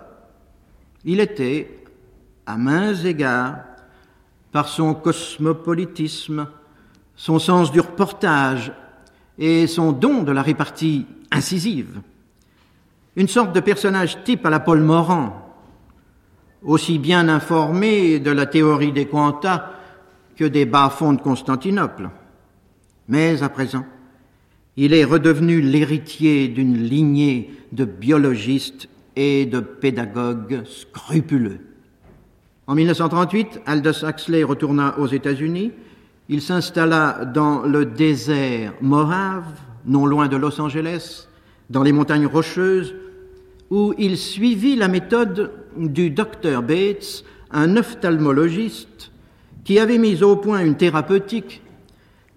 Il 1.03 1.19
était, 1.19 1.83
à 2.45 2.57
mains 2.57 2.93
égards, 2.93 3.57
par 4.51 4.67
son 4.67 4.93
cosmopolitisme, 4.93 6.47
son 7.15 7.39
sens 7.39 7.71
du 7.71 7.79
reportage 7.79 8.71
et 9.37 9.67
son 9.67 9.91
don 9.91 10.23
de 10.23 10.31
la 10.31 10.41
répartie 10.41 11.05
incisive, 11.31 12.01
une 13.15 13.27
sorte 13.27 13.53
de 13.53 13.59
personnage 13.59 14.23
type 14.23 14.45
à 14.45 14.49
la 14.49 14.59
Paul 14.59 14.81
Morand, 14.81 15.55
aussi 16.63 16.99
bien 16.99 17.27
informé 17.29 18.19
de 18.19 18.31
la 18.31 18.45
théorie 18.45 18.91
des 18.91 19.07
quantas 19.07 19.71
que 20.35 20.45
des 20.45 20.65
bas-fonds 20.65 21.13
de 21.13 21.21
Constantinople. 21.21 22.09
Mais 23.07 23.41
à 23.41 23.49
présent, 23.49 23.85
il 24.77 24.93
est 24.93 25.03
redevenu 25.03 25.61
l'héritier 25.61 26.47
d'une 26.47 26.77
lignée 26.77 27.51
de 27.71 27.85
biologistes 27.85 28.87
et 29.15 29.45
de 29.45 29.59
pédagogues 29.59 30.63
scrupuleux. 30.65 31.59
En 32.67 32.75
1938, 32.75 33.61
Aldous 33.65 34.05
Huxley 34.05 34.43
retourna 34.43 34.97
aux 34.99 35.07
États-Unis. 35.07 35.71
Il 36.29 36.41
s'installa 36.41 37.25
dans 37.25 37.63
le 37.63 37.85
désert 37.85 38.73
Mojave, 38.81 39.51
non 39.85 40.05
loin 40.05 40.27
de 40.27 40.37
Los 40.37 40.61
Angeles, 40.61 41.27
dans 41.69 41.83
les 41.83 41.91
montagnes 41.91 42.27
rocheuses, 42.27 42.95
où 43.69 43.93
il 43.97 44.17
suivit 44.17 44.75
la 44.75 44.87
méthode 44.87 45.51
du 45.77 46.09
docteur 46.09 46.61
Bates, 46.61 47.23
un 47.51 47.75
ophtalmologiste 47.77 49.11
qui 49.63 49.79
avait 49.79 49.97
mis 49.97 50.23
au 50.23 50.35
point 50.35 50.63
une 50.63 50.75
thérapeutique 50.75 51.61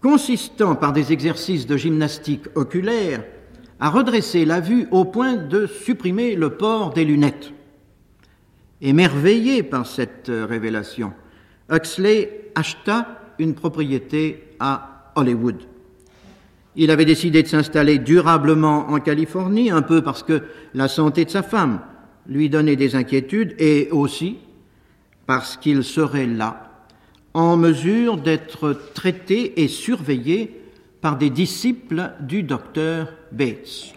consistant 0.02 0.74
par 0.74 0.92
des 0.92 1.12
exercices 1.12 1.66
de 1.66 1.76
gymnastique 1.76 2.44
oculaire 2.54 3.24
à 3.84 3.90
redresser 3.90 4.46
la 4.46 4.60
vue 4.60 4.88
au 4.92 5.04
point 5.04 5.36
de 5.36 5.66
supprimer 5.66 6.36
le 6.36 6.56
port 6.56 6.94
des 6.94 7.04
lunettes. 7.04 7.52
Émerveillé 8.80 9.62
par 9.62 9.86
cette 9.86 10.32
révélation, 10.32 11.12
Huxley 11.70 12.50
acheta 12.54 13.20
une 13.38 13.52
propriété 13.52 14.56
à 14.58 15.12
Hollywood. 15.16 15.58
Il 16.76 16.90
avait 16.90 17.04
décidé 17.04 17.42
de 17.42 17.46
s'installer 17.46 17.98
durablement 17.98 18.88
en 18.88 19.00
Californie, 19.00 19.70
un 19.70 19.82
peu 19.82 20.00
parce 20.00 20.22
que 20.22 20.44
la 20.72 20.88
santé 20.88 21.26
de 21.26 21.30
sa 21.30 21.42
femme 21.42 21.80
lui 22.26 22.48
donnait 22.48 22.76
des 22.76 22.96
inquiétudes 22.96 23.54
et 23.58 23.90
aussi 23.90 24.38
parce 25.26 25.58
qu'il 25.58 25.84
serait 25.84 26.26
là, 26.26 26.86
en 27.34 27.58
mesure 27.58 28.16
d'être 28.16 28.80
traité 28.94 29.62
et 29.62 29.68
surveillé 29.68 30.63
par 31.04 31.18
des 31.18 31.28
disciples 31.28 32.12
du 32.20 32.44
docteur 32.44 33.12
Bates. 33.30 33.92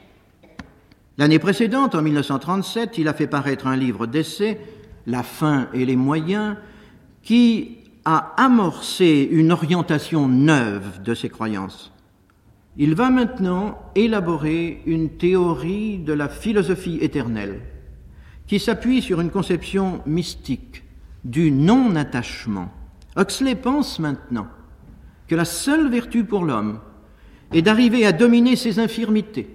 L'année 1.18 1.40
précédente, 1.40 1.96
en 1.96 2.02
1937, 2.02 2.98
il 2.98 3.08
a 3.08 3.14
fait 3.14 3.28
paraître 3.28 3.66
un 3.66 3.78
livre 3.78 4.08
d'essai, 4.08 4.60
La 5.06 5.24
fin 5.24 5.70
et 5.74 5.86
les 5.86 5.96
moyens, 5.96 6.58
qui 7.24 7.78
a 8.04 8.34
amorcé 8.36 9.26
une 9.32 9.54
orientation 9.54 10.28
neuve 10.28 11.02
de 11.02 11.14
ses 11.14 11.30
croyances. 11.30 11.94
Il 12.76 12.94
va 12.94 13.10
maintenant 13.10 13.80
élaborer 13.96 14.82
une 14.86 15.12
théorie 15.12 16.00
de 16.00 16.12
la 16.12 16.28
philosophie 16.28 16.98
éternelle 17.00 17.62
qui 18.48 18.60
s'appuie 18.60 19.02
sur 19.02 19.22
une 19.22 19.32
conception 19.32 20.02
mystique 20.06 20.84
du 21.24 21.52
non-attachement. 21.52 22.70
Huxley 23.16 23.56
pense 23.56 23.98
maintenant 23.98 24.48
que 25.30 25.36
la 25.36 25.46
seule 25.46 25.90
vertu 25.90 26.26
pour 26.26 26.44
l'homme 26.44 26.82
est 27.52 27.62
d'arriver 27.62 28.06
à 28.06 28.12
dominer 28.12 28.56
ses 28.56 28.80
infirmités, 28.80 29.48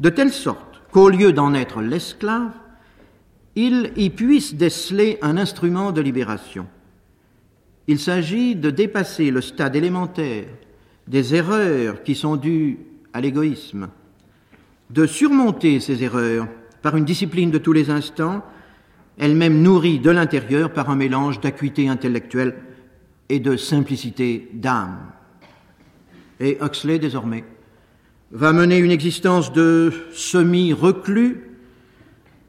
de 0.00 0.08
telle 0.08 0.32
sorte 0.32 0.82
qu'au 0.90 1.08
lieu 1.08 1.32
d'en 1.32 1.54
être 1.54 1.80
l'esclave, 1.80 2.52
il 3.56 3.92
y 3.96 4.10
puisse 4.10 4.54
déceler 4.54 5.18
un 5.22 5.36
instrument 5.36 5.92
de 5.92 6.00
libération. 6.00 6.66
Il 7.86 7.98
s'agit 7.98 8.56
de 8.56 8.70
dépasser 8.70 9.30
le 9.30 9.40
stade 9.40 9.76
élémentaire 9.76 10.46
des 11.06 11.34
erreurs 11.34 12.02
qui 12.02 12.14
sont 12.14 12.36
dues 12.36 12.78
à 13.12 13.20
l'égoïsme, 13.20 13.88
de 14.90 15.06
surmonter 15.06 15.80
ces 15.80 16.02
erreurs 16.02 16.48
par 16.82 16.96
une 16.96 17.04
discipline 17.04 17.50
de 17.50 17.58
tous 17.58 17.72
les 17.72 17.90
instants, 17.90 18.42
elle-même 19.18 19.62
nourrie 19.62 20.00
de 20.00 20.10
l'intérieur 20.10 20.72
par 20.72 20.90
un 20.90 20.96
mélange 20.96 21.40
d'acuité 21.40 21.88
intellectuelle 21.88 22.56
et 23.28 23.38
de 23.38 23.56
simplicité 23.56 24.48
d'âme. 24.52 24.98
Et 26.40 26.58
Huxley, 26.60 26.98
désormais, 26.98 27.44
va 28.32 28.52
mener 28.52 28.78
une 28.78 28.90
existence 28.90 29.52
de 29.52 29.92
semi-reclus, 30.12 31.50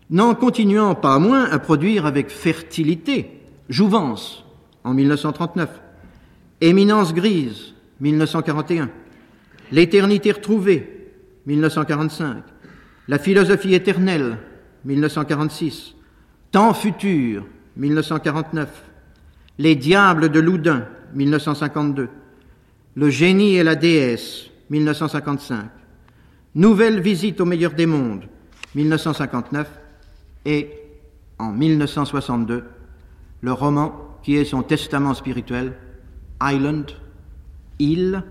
n'en 0.09 0.35
continuant 0.35 0.95
pas 0.95 1.19
moins 1.19 1.45
à 1.45 1.59
produire 1.59 2.05
avec 2.05 2.29
fertilité 2.29 3.41
Jouvence 3.69 4.45
en 4.83 4.93
1939, 4.93 5.69
Éminence 6.61 7.13
grise 7.13 7.73
1941. 7.99 8.89
L'éternité 9.71 10.31
retrouvée, 10.31 11.11
1945. 11.47 12.43
La 13.07 13.19
philosophie 13.19 13.73
éternelle, 13.73 14.37
1946. 14.85 15.95
Temps 16.51 16.73
futur, 16.73 17.45
1949. 17.77 18.69
Les 19.57 19.75
diables 19.75 20.29
de 20.29 20.39
Loudun, 20.39 20.85
1952. 21.13 22.09
Le 22.95 23.09
génie 23.09 23.55
et 23.55 23.63
la 23.63 23.75
déesse, 23.75 24.45
1955. 24.69 25.69
Nouvelle 26.55 27.01
visite 27.01 27.41
au 27.41 27.45
meilleur 27.45 27.73
des 27.73 27.85
mondes, 27.85 28.23
1959. 28.73 29.69
Et, 30.45 30.69
en 31.37 31.51
1962, 31.51 32.63
le 33.41 33.51
roman 33.51 34.17
qui 34.23 34.37
est 34.37 34.45
son 34.45 34.63
testament 34.63 35.13
spirituel, 35.13 35.73
Island, 36.41 36.91
il, 37.79 38.23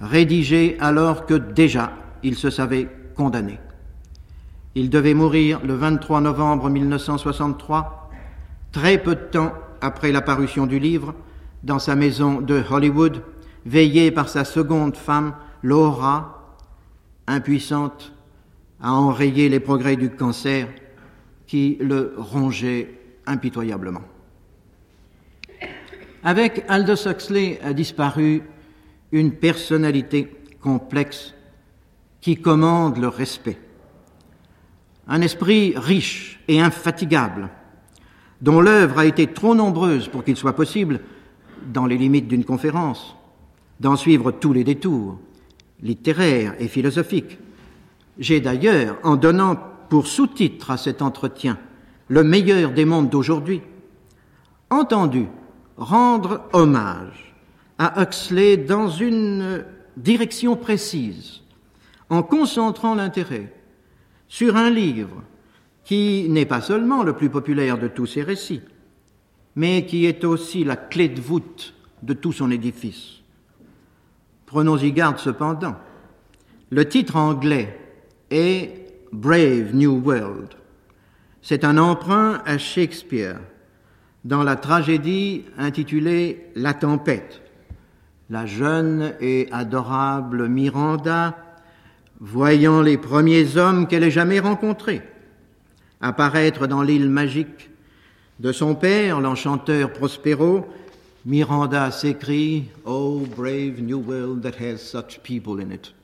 rédigé 0.00 0.76
alors 0.78 1.24
que 1.24 1.34
déjà 1.34 1.92
il 2.22 2.36
se 2.36 2.50
savait 2.50 2.88
condamné. 3.16 3.58
Il 4.74 4.90
devait 4.90 5.14
mourir 5.14 5.60
le 5.64 5.74
23 5.74 6.20
novembre 6.20 6.68
1963, 6.68 8.10
très 8.70 8.98
peu 8.98 9.14
de 9.14 9.20
temps 9.20 9.54
après 9.80 10.12
la 10.12 10.20
parution 10.20 10.66
du 10.66 10.78
livre, 10.78 11.14
dans 11.62 11.78
sa 11.78 11.94
maison 11.94 12.40
de 12.40 12.62
Hollywood, 12.70 13.22
veillé 13.64 14.10
par 14.10 14.28
sa 14.28 14.44
seconde 14.44 14.96
femme, 14.96 15.34
Laura, 15.62 16.56
impuissante 17.26 18.12
à 18.80 18.92
enrayer 18.92 19.48
les 19.48 19.60
progrès 19.60 19.96
du 19.96 20.10
cancer 20.10 20.68
qui 21.46 21.78
le 21.80 22.14
rongeait 22.16 22.98
impitoyablement. 23.26 24.02
Avec 26.24 26.64
Aldous 26.68 27.08
Huxley 27.08 27.60
a 27.62 27.72
disparu 27.72 28.42
une 29.10 29.32
personnalité 29.32 30.32
complexe 30.60 31.34
qui 32.20 32.36
commande 32.36 32.98
le 32.98 33.08
respect. 33.08 33.58
Un 35.08 35.20
esprit 35.20 35.74
riche 35.76 36.40
et 36.46 36.60
infatigable, 36.60 37.50
dont 38.40 38.60
l'œuvre 38.60 39.00
a 39.00 39.06
été 39.06 39.26
trop 39.26 39.54
nombreuse 39.54 40.08
pour 40.08 40.24
qu'il 40.24 40.36
soit 40.36 40.54
possible, 40.54 41.00
dans 41.72 41.86
les 41.86 41.98
limites 41.98 42.28
d'une 42.28 42.44
conférence, 42.44 43.16
d'en 43.82 43.96
suivre 43.96 44.30
tous 44.30 44.52
les 44.52 44.62
détours, 44.62 45.18
littéraires 45.82 46.54
et 46.60 46.68
philosophiques. 46.68 47.38
J'ai 48.16 48.40
d'ailleurs, 48.40 48.96
en 49.02 49.16
donnant 49.16 49.58
pour 49.88 50.06
sous-titre 50.06 50.70
à 50.70 50.76
cet 50.76 51.02
entretien 51.02 51.58
le 52.06 52.22
meilleur 52.22 52.70
des 52.70 52.84
mondes 52.84 53.10
d'aujourd'hui, 53.10 53.60
entendu 54.70 55.26
rendre 55.76 56.42
hommage 56.52 57.34
à 57.76 58.00
Huxley 58.00 58.56
dans 58.56 58.88
une 58.88 59.64
direction 59.96 60.54
précise, 60.54 61.40
en 62.08 62.22
concentrant 62.22 62.94
l'intérêt 62.94 63.52
sur 64.28 64.56
un 64.56 64.70
livre 64.70 65.24
qui 65.82 66.28
n'est 66.28 66.46
pas 66.46 66.60
seulement 66.60 67.02
le 67.02 67.14
plus 67.14 67.30
populaire 67.30 67.78
de 67.78 67.88
tous 67.88 68.06
ses 68.06 68.22
récits, 68.22 68.62
mais 69.56 69.86
qui 69.86 70.06
est 70.06 70.24
aussi 70.24 70.62
la 70.62 70.76
clé 70.76 71.08
de 71.08 71.20
voûte 71.20 71.74
de 72.04 72.14
tout 72.14 72.32
son 72.32 72.48
édifice. 72.52 73.21
Prenons-y 74.52 74.92
garde 74.92 75.16
cependant. 75.16 75.76
Le 76.68 76.86
titre 76.86 77.16
anglais 77.16 77.74
est 78.30 78.84
Brave 79.10 79.74
New 79.74 80.02
World. 80.04 80.50
C'est 81.40 81.64
un 81.64 81.78
emprunt 81.78 82.42
à 82.44 82.58
Shakespeare 82.58 83.40
dans 84.26 84.42
la 84.42 84.56
tragédie 84.56 85.46
intitulée 85.56 86.50
La 86.54 86.74
tempête. 86.74 87.40
La 88.28 88.44
jeune 88.44 89.14
et 89.22 89.48
adorable 89.52 90.48
Miranda, 90.50 91.34
voyant 92.20 92.82
les 92.82 92.98
premiers 92.98 93.56
hommes 93.56 93.86
qu'elle 93.88 94.04
ait 94.04 94.10
jamais 94.10 94.38
rencontrés 94.38 95.00
apparaître 96.02 96.66
dans 96.66 96.82
l'île 96.82 97.08
magique 97.08 97.70
de 98.38 98.52
son 98.52 98.74
père, 98.74 99.18
l'enchanteur 99.18 99.94
Prospero, 99.94 100.66
Miranda 101.24 101.92
s'écrie 101.92 102.68
Oh, 102.84 103.20
brave 103.36 103.80
new 103.80 104.00
world 104.00 104.42
that 104.42 104.56
has 104.56 104.78
such 104.78 105.22
people 105.22 105.60
in 105.60 105.70
it. 105.70 105.94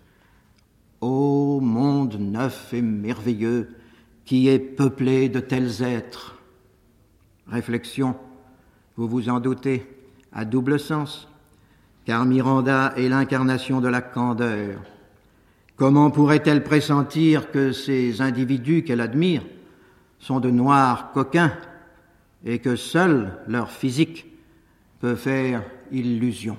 Ô 1.00 1.60
monde 1.60 2.20
neuf 2.20 2.72
et 2.72 2.82
merveilleux 2.82 3.68
qui 4.24 4.46
est 4.48 4.60
peuplé 4.60 5.28
de 5.28 5.40
tels 5.40 5.82
êtres. 5.82 6.36
Réflexion, 7.48 8.14
vous 8.96 9.08
vous 9.08 9.28
en 9.28 9.40
doutez, 9.40 9.84
à 10.32 10.44
double 10.44 10.78
sens, 10.78 11.26
car 12.04 12.24
Miranda 12.24 12.92
est 12.96 13.08
l'incarnation 13.08 13.80
de 13.80 13.88
la 13.88 14.02
candeur. 14.02 14.80
Comment 15.74 16.12
pourrait-elle 16.12 16.62
pressentir 16.62 17.50
que 17.50 17.72
ces 17.72 18.20
individus 18.20 18.84
qu'elle 18.84 19.00
admire 19.00 19.42
sont 20.20 20.38
de 20.38 20.50
noirs 20.50 21.10
coquins 21.12 21.54
et 22.44 22.60
que 22.60 22.76
seul 22.76 23.36
leur 23.48 23.72
physique 23.72 24.26
peut 25.00 25.14
faire 25.14 25.62
illusion. 25.92 26.56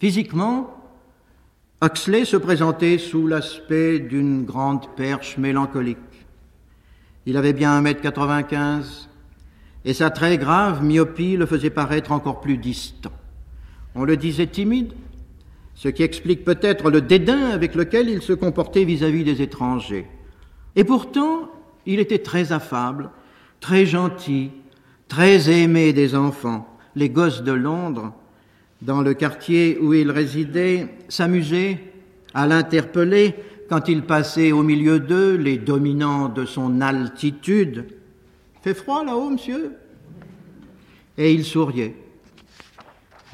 Physiquement, 0.00 0.74
Huxley 1.82 2.24
se 2.24 2.36
présentait 2.36 2.98
sous 2.98 3.26
l'aspect 3.26 4.00
d'une 4.00 4.44
grande 4.44 4.94
perche 4.96 5.38
mélancolique. 5.38 5.98
Il 7.26 7.36
avait 7.36 7.52
bien 7.52 7.80
1m95 7.82 9.08
et 9.84 9.94
sa 9.94 10.10
très 10.10 10.38
grave 10.38 10.82
myopie 10.82 11.36
le 11.36 11.46
faisait 11.46 11.70
paraître 11.70 12.12
encore 12.12 12.40
plus 12.40 12.58
distant. 12.58 13.12
On 13.94 14.04
le 14.04 14.16
disait 14.16 14.46
timide, 14.46 14.92
ce 15.74 15.88
qui 15.88 16.02
explique 16.02 16.44
peut-être 16.44 16.90
le 16.90 17.00
dédain 17.00 17.50
avec 17.50 17.74
lequel 17.76 18.08
il 18.08 18.22
se 18.22 18.32
comportait 18.32 18.84
vis-à-vis 18.84 19.22
-vis 19.22 19.24
des 19.24 19.42
étrangers. 19.42 20.06
Et 20.74 20.84
pourtant, 20.84 21.50
il 21.86 22.00
était 22.00 22.22
très 22.22 22.50
affable, 22.52 23.10
très 23.60 23.86
gentil, 23.86 24.50
très 25.08 25.50
aimé 25.50 25.92
des 25.92 26.14
enfants. 26.14 26.68
Les 26.94 27.08
gosses 27.08 27.42
de 27.42 27.52
Londres, 27.52 28.12
dans 28.82 29.02
le 29.02 29.14
quartier 29.14 29.78
où 29.80 29.94
il 29.94 30.10
résidait, 30.10 30.88
s'amusaient 31.08 31.80
à 32.34 32.46
l'interpeller 32.46 33.34
quand 33.68 33.88
il 33.88 34.02
passait 34.02 34.52
au 34.52 34.62
milieu 34.62 35.00
d'eux, 35.00 35.34
les 35.34 35.58
dominants 35.58 36.28
de 36.28 36.44
son 36.44 36.80
altitude. 36.80 37.86
Fait 38.62 38.74
froid 38.74 39.04
là-haut, 39.04 39.30
monsieur? 39.30 39.72
Et 41.16 41.32
il 41.32 41.44
souriait. 41.44 41.94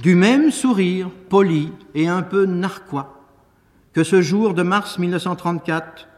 Du 0.00 0.14
même 0.16 0.50
sourire, 0.50 1.10
poli 1.28 1.70
et 1.94 2.08
un 2.08 2.22
peu 2.22 2.46
narquois, 2.46 3.22
que 3.92 4.02
ce 4.02 4.22
jour 4.22 4.54
de 4.54 4.62
mars 4.62 4.98
1934, 4.98 6.08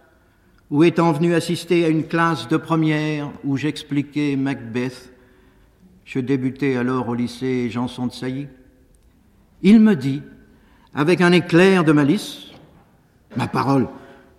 où 0.70 0.82
étant 0.82 1.12
venu 1.12 1.34
assister 1.34 1.84
à 1.84 1.88
une 1.88 2.06
classe 2.06 2.48
de 2.48 2.56
première 2.56 3.30
où 3.44 3.56
j'expliquais 3.56 4.36
Macbeth, 4.36 5.12
je 6.06 6.20
débutais 6.20 6.76
alors 6.76 7.08
au 7.08 7.14
lycée 7.14 7.68
Janson 7.68 8.06
de 8.06 8.12
Sailly, 8.12 8.48
il 9.62 9.80
me 9.80 9.94
dit, 9.94 10.22
avec 10.94 11.20
un 11.20 11.32
éclair 11.32 11.84
de 11.84 11.92
malice, 11.92 12.46
Ma 13.36 13.48
parole, 13.48 13.88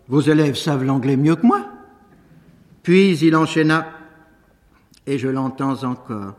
vos 0.08 0.22
élèves 0.22 0.56
savent 0.56 0.84
l'anglais 0.84 1.18
mieux 1.18 1.36
que 1.36 1.46
moi. 1.46 1.68
Puis 2.84 3.18
il 3.20 3.36
enchaîna, 3.36 3.88
et 5.06 5.18
je 5.18 5.28
l'entends 5.28 5.84
encore. 5.84 6.34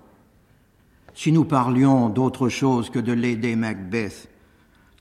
Si 1.15 1.33
nous 1.33 1.45
parlions 1.45 2.09
d'autre 2.09 2.49
chose 2.49 2.91
que 2.91 2.99
de 2.99 3.13
l'aider 3.13 3.57
Macbeth, 3.57 4.29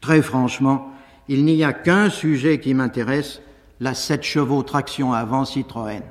très 0.02 0.22
franchement, 0.22 0.92
il 1.28 1.46
n'y 1.46 1.64
a 1.64 1.74
qu'un 1.74 2.10
sujet 2.10 2.60
qui 2.60 2.74
m'intéresse, 2.74 3.42
la 3.80 3.94
7 3.94 4.24
chevaux 4.24 4.64
traction 4.64 5.14
avant 5.14 5.46
Citroën. 5.46 6.02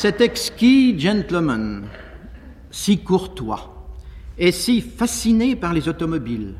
Cet 0.00 0.22
exquis 0.22 0.98
gentleman, 0.98 1.82
si 2.70 3.04
courtois 3.04 3.92
et 4.38 4.50
si 4.50 4.80
fasciné 4.80 5.56
par 5.56 5.74
les 5.74 5.90
automobiles, 5.90 6.54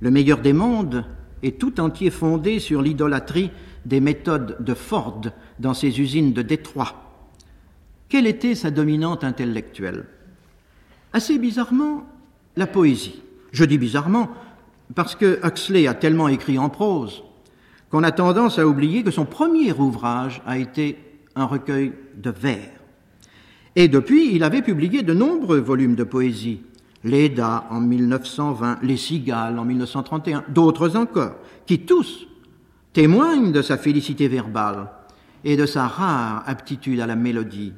le 0.00 0.10
meilleur 0.10 0.42
des 0.42 0.52
mondes 0.52 1.06
est 1.42 1.58
tout 1.58 1.80
entier 1.80 2.10
fondé 2.10 2.58
sur 2.58 2.82
l'idolâtrie 2.82 3.50
des 3.86 4.02
méthodes 4.02 4.58
de 4.60 4.74
Ford 4.74 5.22
dans 5.58 5.72
ses 5.72 6.02
usines 6.02 6.34
de 6.34 6.42
Détroit. 6.42 7.32
Quelle 8.10 8.26
était 8.26 8.54
sa 8.54 8.70
dominante 8.70 9.24
intellectuelle? 9.24 10.04
Assez 11.14 11.38
bizarrement, 11.38 12.04
la 12.56 12.66
poésie. 12.66 13.22
Je 13.52 13.64
dis 13.64 13.78
bizarrement 13.78 14.28
parce 14.94 15.14
que 15.14 15.40
Huxley 15.42 15.86
a 15.86 15.94
tellement 15.94 16.28
écrit 16.28 16.58
en 16.58 16.68
prose 16.68 17.22
qu'on 17.88 18.02
a 18.02 18.12
tendance 18.12 18.58
à 18.58 18.66
oublier 18.66 19.02
que 19.02 19.10
son 19.10 19.24
premier 19.24 19.72
ouvrage 19.72 20.42
a 20.44 20.58
été 20.58 20.98
un 21.36 21.46
recueil 21.46 21.92
de 22.20 22.30
vers. 22.30 22.70
Et 23.76 23.88
depuis, 23.88 24.34
il 24.34 24.42
avait 24.42 24.62
publié 24.62 25.02
de 25.02 25.14
nombreux 25.14 25.60
volumes 25.60 25.94
de 25.94 26.04
poésie. 26.04 26.62
L'Eda 27.04 27.66
en 27.70 27.80
1920, 27.80 28.80
Les 28.82 28.96
Cigales 28.96 29.58
en 29.58 29.64
1931, 29.64 30.44
d'autres 30.48 30.96
encore, 30.96 31.36
qui 31.66 31.80
tous 31.80 32.26
témoignent 32.92 33.52
de 33.52 33.62
sa 33.62 33.78
félicité 33.78 34.28
verbale 34.28 34.90
et 35.44 35.56
de 35.56 35.66
sa 35.66 35.86
rare 35.86 36.42
aptitude 36.46 37.00
à 37.00 37.06
la 37.06 37.16
mélodie. 37.16 37.72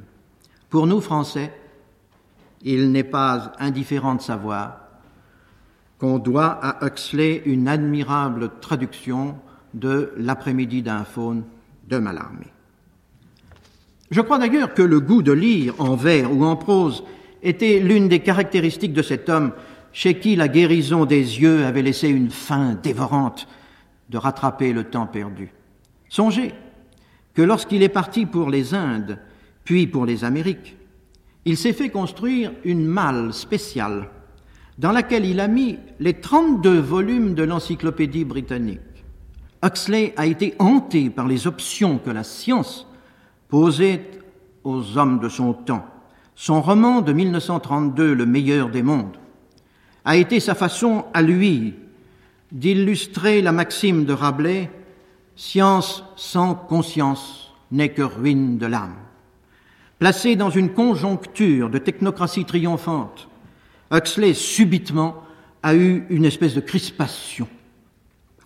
Pour 0.71 0.87
nous, 0.87 1.01
Français, 1.01 1.53
il 2.63 2.91
n'est 2.91 3.05
pas 3.05 3.53
indifférent 3.59 4.15
de 4.15 4.23
savoir 4.23 4.79
qu'on 5.99 6.19
doit 6.19 6.59
à 6.63 6.85
Huxley 6.87 7.43
une 7.47 7.69
admirable 7.69 8.51
traduction 8.61 9.37
de 9.75 10.13
L'après-midi 10.17 10.83
d'un 10.83 11.05
faune 11.05 11.45
de 11.89 11.99
Mallarmé. 11.99 12.52
Je 14.13 14.21
crois 14.21 14.39
d'ailleurs 14.39 14.75
que 14.75 14.83
le 14.83 15.01
goût 15.01 15.23
de 15.23 15.33
lire 15.33 15.75
en 15.79 15.97
vers 15.97 16.31
ou 16.31 16.45
en 16.45 16.55
prose 16.55 17.03
était 17.43 17.81
l'une 17.81 18.09
des 18.09 18.21
caractéristiques 18.21 18.93
de 18.93 19.01
cet 19.01 19.31
homme 19.31 19.53
chez 19.95 20.19
qui 20.19 20.37
la 20.37 20.49
guérison 20.49 21.07
des 21.07 21.41
yeux 21.41 21.65
avait 21.65 21.81
laissé 21.81 22.11
une 22.11 22.31
faim 22.31 22.79
dévorante 22.83 23.49
de 24.11 24.19
rattraper 24.19 24.75
le 24.75 24.85
temps 24.85 25.07
perdu. 25.07 25.49
Songez 26.11 26.53
que 27.33 27.41
lorsqu'il 27.41 27.83
est 27.83 27.89
parti 27.89 28.27
pour 28.27 28.51
les 28.51 28.75
Indes, 28.75 29.19
puis 29.65 29.87
pour 29.87 30.05
les 30.05 30.25
Amériques, 30.25 30.77
il 31.47 31.57
s'est 31.57 31.73
fait 31.73 31.89
construire 31.89 32.53
une 32.65 32.85
malle 32.85 33.33
spéciale 33.33 34.11
dans 34.77 34.93
laquelle 34.93 35.25
il 35.25 35.41
a 35.41 35.49
mis 35.49 35.79
les 36.01 36.21
32 36.21 36.79
volumes 36.79 37.33
de 37.33 37.45
l'encyclopédie 37.45 38.27
britannique. 38.27 38.81
Huxley 39.65 40.13
a 40.19 40.27
été 40.27 40.55
hanté 40.59 41.09
par 41.09 41.27
les 41.27 41.47
options 41.47 41.97
que 41.97 42.11
la 42.11 42.25
science 42.25 42.87
posait 43.53 44.01
aux 44.65 44.97
hommes 44.97 45.21
de 45.21 45.29
son 45.29 45.53
temps. 45.53 45.85
Son 46.35 46.63
roman 46.63 47.03
de 47.03 47.13
1932, 47.13 48.15
Le 48.15 48.25
meilleur 48.25 48.71
des 48.71 48.83
mondes, 48.83 49.19
a 50.07 50.17
été 50.17 50.41
sa 50.41 50.55
façon 50.55 51.05
à 51.13 51.21
lui 51.21 51.75
d'illustrer 52.51 53.43
la 53.43 53.53
maxime 53.53 54.07
de 54.07 54.15
Rabelais 54.15 54.71
Science 55.37 56.03
sans 56.17 56.55
conscience 56.55 57.53
n'est 57.71 57.91
que 57.91 58.01
ruine 58.01 58.57
de 58.57 58.65
l'âme. 58.65 58.97
Placé 59.99 60.35
dans 60.35 60.51
une 60.51 60.73
conjoncture 60.73 61.69
de 61.69 61.77
technocratie 61.77 62.47
triomphante, 62.47 63.29
Huxley 63.93 64.33
subitement 64.33 65.25
a 65.63 65.75
eu 65.75 66.07
une 66.09 66.25
espèce 66.25 66.55
de 66.55 66.61
crispation, 66.61 67.49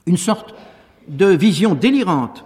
une 0.04 0.16
sorte 0.16 0.56
de 1.06 1.26
vision 1.26 1.76
délirante 1.76 2.45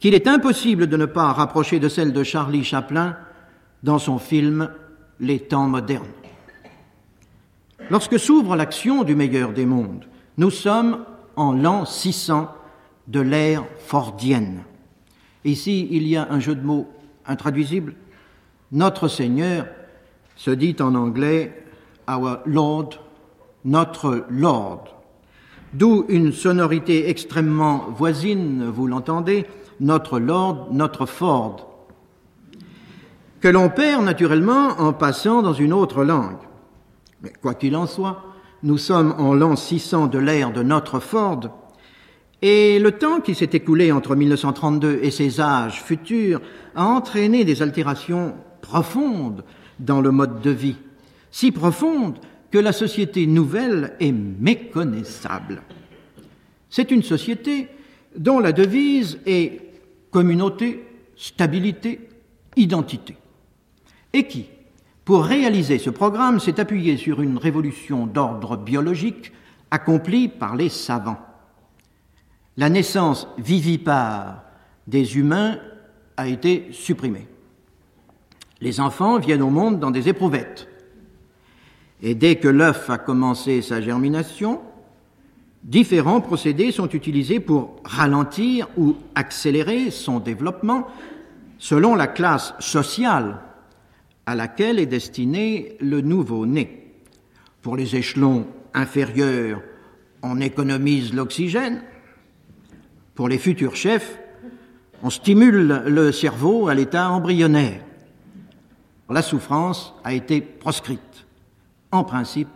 qu'il 0.00 0.14
est 0.14 0.26
impossible 0.26 0.86
de 0.86 0.96
ne 0.96 1.06
pas 1.06 1.32
rapprocher 1.32 1.78
de 1.78 1.88
celle 1.88 2.12
de 2.12 2.24
Charlie 2.24 2.64
Chaplin 2.64 3.16
dans 3.82 3.98
son 3.98 4.18
film 4.18 4.70
Les 5.20 5.38
temps 5.38 5.68
modernes. 5.68 6.06
Lorsque 7.90 8.18
s'ouvre 8.18 8.56
l'action 8.56 9.04
du 9.04 9.14
meilleur 9.14 9.52
des 9.52 9.66
mondes, 9.66 10.06
nous 10.38 10.50
sommes 10.50 11.04
en 11.36 11.52
l'an 11.52 11.84
600 11.84 12.48
de 13.08 13.20
l'ère 13.20 13.64
fordienne. 13.78 14.62
Ici, 15.44 15.88
il 15.90 16.06
y 16.06 16.16
a 16.16 16.28
un 16.30 16.40
jeu 16.40 16.54
de 16.54 16.64
mots 16.64 16.88
intraduisible. 17.26 17.94
Notre 18.72 19.08
Seigneur 19.08 19.66
se 20.36 20.50
dit 20.50 20.76
en 20.80 20.94
anglais 20.94 21.64
Our 22.08 22.38
Lord, 22.46 22.90
notre 23.64 24.24
Lord. 24.30 24.84
D'où 25.72 26.04
une 26.08 26.32
sonorité 26.32 27.08
extrêmement 27.08 27.86
voisine, 27.90 28.64
vous 28.64 28.86
l'entendez, 28.86 29.46
notre 29.80 30.18
Lord, 30.18 30.68
notre 30.72 31.06
Ford, 31.06 31.88
que 33.40 33.48
l'on 33.48 33.70
perd 33.70 34.04
naturellement 34.04 34.68
en 34.78 34.92
passant 34.92 35.42
dans 35.42 35.54
une 35.54 35.72
autre 35.72 36.04
langue. 36.04 36.38
Mais 37.22 37.32
quoi 37.40 37.54
qu'il 37.54 37.74
en 37.76 37.86
soit, 37.86 38.22
nous 38.62 38.78
sommes 38.78 39.14
en 39.18 39.34
l'an 39.34 39.56
600 39.56 40.08
de 40.08 40.18
l'ère 40.18 40.52
de 40.52 40.62
notre 40.62 41.00
Ford, 41.00 41.40
et 42.42 42.78
le 42.78 42.92
temps 42.92 43.20
qui 43.20 43.34
s'est 43.34 43.50
écoulé 43.52 43.92
entre 43.92 44.16
1932 44.16 45.00
et 45.02 45.10
ces 45.10 45.40
âges 45.40 45.82
futurs 45.82 46.40
a 46.74 46.86
entraîné 46.86 47.44
des 47.44 47.60
altérations 47.60 48.34
profondes 48.62 49.44
dans 49.78 50.00
le 50.00 50.10
mode 50.10 50.40
de 50.40 50.50
vie, 50.50 50.76
si 51.30 51.52
profondes 51.52 52.18
que 52.50 52.58
la 52.58 52.72
société 52.72 53.26
nouvelle 53.26 53.94
est 54.00 54.12
méconnaissable. 54.12 55.62
C'est 56.70 56.90
une 56.90 57.02
société 57.02 57.68
dont 58.16 58.40
la 58.40 58.52
devise 58.52 59.18
est 59.26 59.69
communauté, 60.10 60.86
stabilité, 61.16 62.08
identité, 62.56 63.16
et 64.12 64.26
qui, 64.26 64.46
pour 65.04 65.24
réaliser 65.24 65.78
ce 65.78 65.90
programme, 65.90 66.40
s'est 66.40 66.60
appuyée 66.60 66.96
sur 66.96 67.20
une 67.20 67.38
révolution 67.38 68.06
d'ordre 68.06 68.56
biologique 68.56 69.32
accomplie 69.70 70.28
par 70.28 70.56
les 70.56 70.68
savants. 70.68 71.20
La 72.56 72.68
naissance 72.68 73.28
vivipare 73.38 74.42
des 74.86 75.16
humains 75.16 75.58
a 76.16 76.26
été 76.26 76.68
supprimée. 76.72 77.28
Les 78.60 78.80
enfants 78.80 79.18
viennent 79.18 79.42
au 79.42 79.50
monde 79.50 79.80
dans 79.80 79.90
des 79.90 80.08
éprouvettes. 80.08 80.68
Et 82.02 82.14
dès 82.14 82.36
que 82.36 82.48
l'œuf 82.48 82.90
a 82.90 82.98
commencé 82.98 83.62
sa 83.62 83.80
germination, 83.80 84.60
différents 85.62 86.20
procédés 86.20 86.72
sont 86.72 86.88
utilisés 86.88 87.40
pour 87.40 87.76
ralentir 87.84 88.68
ou 88.76 88.96
accélérer 89.14 89.90
son 89.90 90.20
développement 90.20 90.86
selon 91.58 91.94
la 91.94 92.06
classe 92.06 92.54
sociale 92.58 93.40
à 94.26 94.34
laquelle 94.34 94.78
est 94.78 94.86
destiné 94.86 95.76
le 95.80 96.00
nouveau-né. 96.00 96.92
Pour 97.62 97.76
les 97.76 97.96
échelons 97.96 98.46
inférieurs, 98.72 99.60
on 100.22 100.40
économise 100.40 101.12
l'oxygène. 101.12 101.82
Pour 103.14 103.28
les 103.28 103.38
futurs 103.38 103.76
chefs, 103.76 104.18
on 105.02 105.10
stimule 105.10 105.82
le 105.86 106.12
cerveau 106.12 106.68
à 106.68 106.74
l'état 106.74 107.10
embryonnaire. 107.10 107.82
La 109.08 109.22
souffrance 109.22 109.94
a 110.04 110.14
été 110.14 110.40
proscrite 110.40 111.26
en 111.92 112.04
principe, 112.04 112.48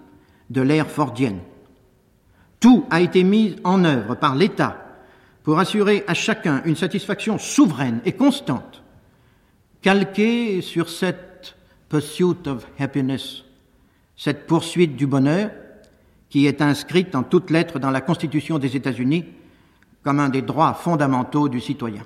de 0.50 0.60
l'ère 0.60 0.88
fordienne. 0.88 1.40
Tout 2.64 2.86
a 2.88 3.02
été 3.02 3.24
mis 3.24 3.56
en 3.62 3.84
œuvre 3.84 4.14
par 4.14 4.34
l'État 4.34 4.78
pour 5.42 5.58
assurer 5.58 6.02
à 6.06 6.14
chacun 6.14 6.62
une 6.64 6.76
satisfaction 6.76 7.36
souveraine 7.36 8.00
et 8.06 8.12
constante, 8.12 8.82
calquée 9.82 10.62
sur 10.62 10.88
cette 10.88 11.56
pursuit 11.90 12.24
of 12.46 12.66
happiness, 12.78 13.44
cette 14.16 14.46
poursuite 14.46 14.96
du 14.96 15.06
bonheur 15.06 15.50
qui 16.30 16.46
est 16.46 16.62
inscrite 16.62 17.14
en 17.14 17.22
toutes 17.22 17.50
lettres 17.50 17.78
dans 17.78 17.90
la 17.90 18.00
Constitution 18.00 18.58
des 18.58 18.76
États-Unis 18.76 19.26
comme 20.02 20.18
un 20.18 20.30
des 20.30 20.40
droits 20.40 20.72
fondamentaux 20.72 21.50
du 21.50 21.60
citoyen. 21.60 22.04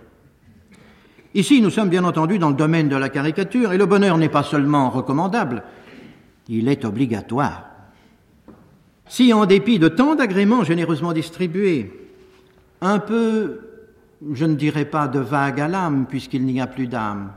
Ici, 1.35 1.63
nous 1.63 1.71
sommes 1.71 1.89
bien 1.89 2.03
entendu 2.03 2.41
dans 2.41 2.51
le 2.51 2.57
domaine 2.57 2.89
de 2.89 2.97
la 2.97 3.11
caricature, 3.11 3.73
et 3.73 3.79
le 3.79 3.87
bonheur 3.87 4.19
n'est 4.19 4.29
pas 4.29 4.43
seulement 4.43 4.91
recommandable, 4.91 5.63
il 6.49 6.67
est 6.67 6.85
obligatoire. 6.85 7.78
Si, 9.09 9.33
en 9.33 9.47
dépit 9.47 9.79
de 9.79 9.89
tant 9.89 10.15
d'agréments 10.15 10.65
généreusement 10.65 11.13
distribués, 11.13 11.91
un 12.81 12.99
peu, 12.99 13.61
je 14.33 14.45
ne 14.45 14.55
dirais 14.55 14.85
pas 14.85 15.09
de 15.09 15.19
vague 15.19 15.61
à 15.61 15.69
l'âme, 15.69 16.07
puisqu'il 16.07 16.45
n'y 16.45 16.61
a 16.61 16.67
plus 16.67 16.87
d'âme, 16.87 17.33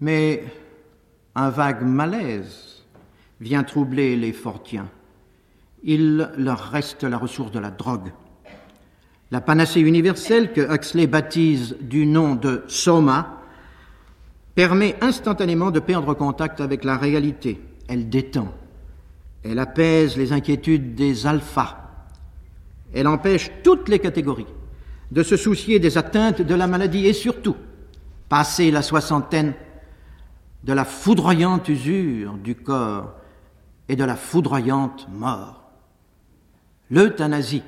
mais 0.00 0.44
un 1.34 1.50
vague 1.50 1.82
malaise 1.82 2.84
vient 3.40 3.64
troubler 3.64 4.16
les 4.16 4.32
fortiens, 4.32 4.88
il 5.82 6.30
leur 6.36 6.58
reste 6.58 7.04
la 7.04 7.16
ressource 7.16 7.52
de 7.52 7.58
la 7.58 7.70
drogue. 7.70 8.12
La 9.30 9.40
panacée 9.40 9.80
universelle 9.80 10.52
que 10.52 10.74
Huxley 10.74 11.06
baptise 11.06 11.76
du 11.80 12.06
nom 12.06 12.34
de 12.34 12.64
soma 12.66 13.42
permet 14.54 14.96
instantanément 15.00 15.70
de 15.70 15.80
perdre 15.80 16.14
contact 16.14 16.60
avec 16.60 16.82
la 16.82 16.96
réalité. 16.96 17.60
Elle 17.88 18.08
détend. 18.08 18.52
Elle 19.50 19.58
apaise 19.60 20.18
les 20.18 20.32
inquiétudes 20.32 20.94
des 20.94 21.26
alphas. 21.26 21.78
Elle 22.92 23.06
empêche 23.06 23.50
toutes 23.64 23.88
les 23.88 23.98
catégories 23.98 24.46
de 25.10 25.22
se 25.22 25.38
soucier 25.38 25.78
des 25.78 25.96
atteintes 25.96 26.42
de 26.42 26.54
la 26.54 26.66
maladie 26.66 27.06
et 27.06 27.14
surtout, 27.14 27.56
passer 28.28 28.70
la 28.70 28.82
soixantaine, 28.82 29.54
de 30.64 30.72
la 30.74 30.84
foudroyante 30.84 31.68
usure 31.70 32.34
du 32.34 32.56
corps 32.56 33.14
et 33.88 33.96
de 33.96 34.04
la 34.04 34.16
foudroyante 34.16 35.08
mort. 35.10 35.70
L'euthanasie 36.90 37.62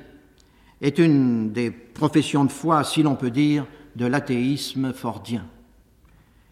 est 0.81 0.99
une 0.99 1.51
des 1.51 1.71
professions 1.71 2.45
de 2.45 2.51
foi, 2.51 2.83
si 2.83 3.01
l'on 3.01 3.15
peut 3.15 3.31
dire, 3.31 3.65
de 3.95 4.05
l'athéisme 4.05 4.93
fordien. 4.93 5.47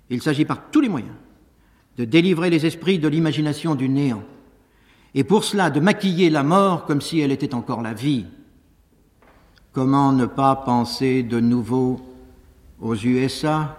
Il 0.09 0.23
s'agit 0.23 0.45
par 0.45 0.71
tous 0.71 0.81
les 0.81 0.89
moyens 0.89 1.15
de 1.97 2.05
délivrer 2.05 2.49
les 2.49 2.65
esprits 2.65 2.97
de 2.97 3.07
l'imagination 3.07 3.75
du 3.75 3.89
néant, 3.89 4.23
et 5.15 5.23
pour 5.23 5.43
cela 5.43 5.69
de 5.69 5.79
maquiller 5.79 6.29
la 6.29 6.43
mort 6.43 6.85
comme 6.85 7.01
si 7.01 7.19
elle 7.19 7.31
était 7.31 7.55
encore 7.55 7.81
la 7.81 7.93
vie. 7.93 8.25
Comment 9.71 10.11
ne 10.11 10.25
pas 10.25 10.55
penser 10.55 11.23
de 11.23 11.39
nouveau 11.39 11.99
aux 12.81 12.95
USA, 12.95 13.77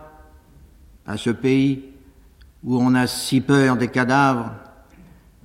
à 1.07 1.17
ce 1.17 1.31
pays 1.31 1.85
où 2.63 2.79
on 2.79 2.95
a 2.95 3.07
si 3.07 3.41
peur 3.41 3.77
des 3.77 3.89
cadavres 3.89 4.53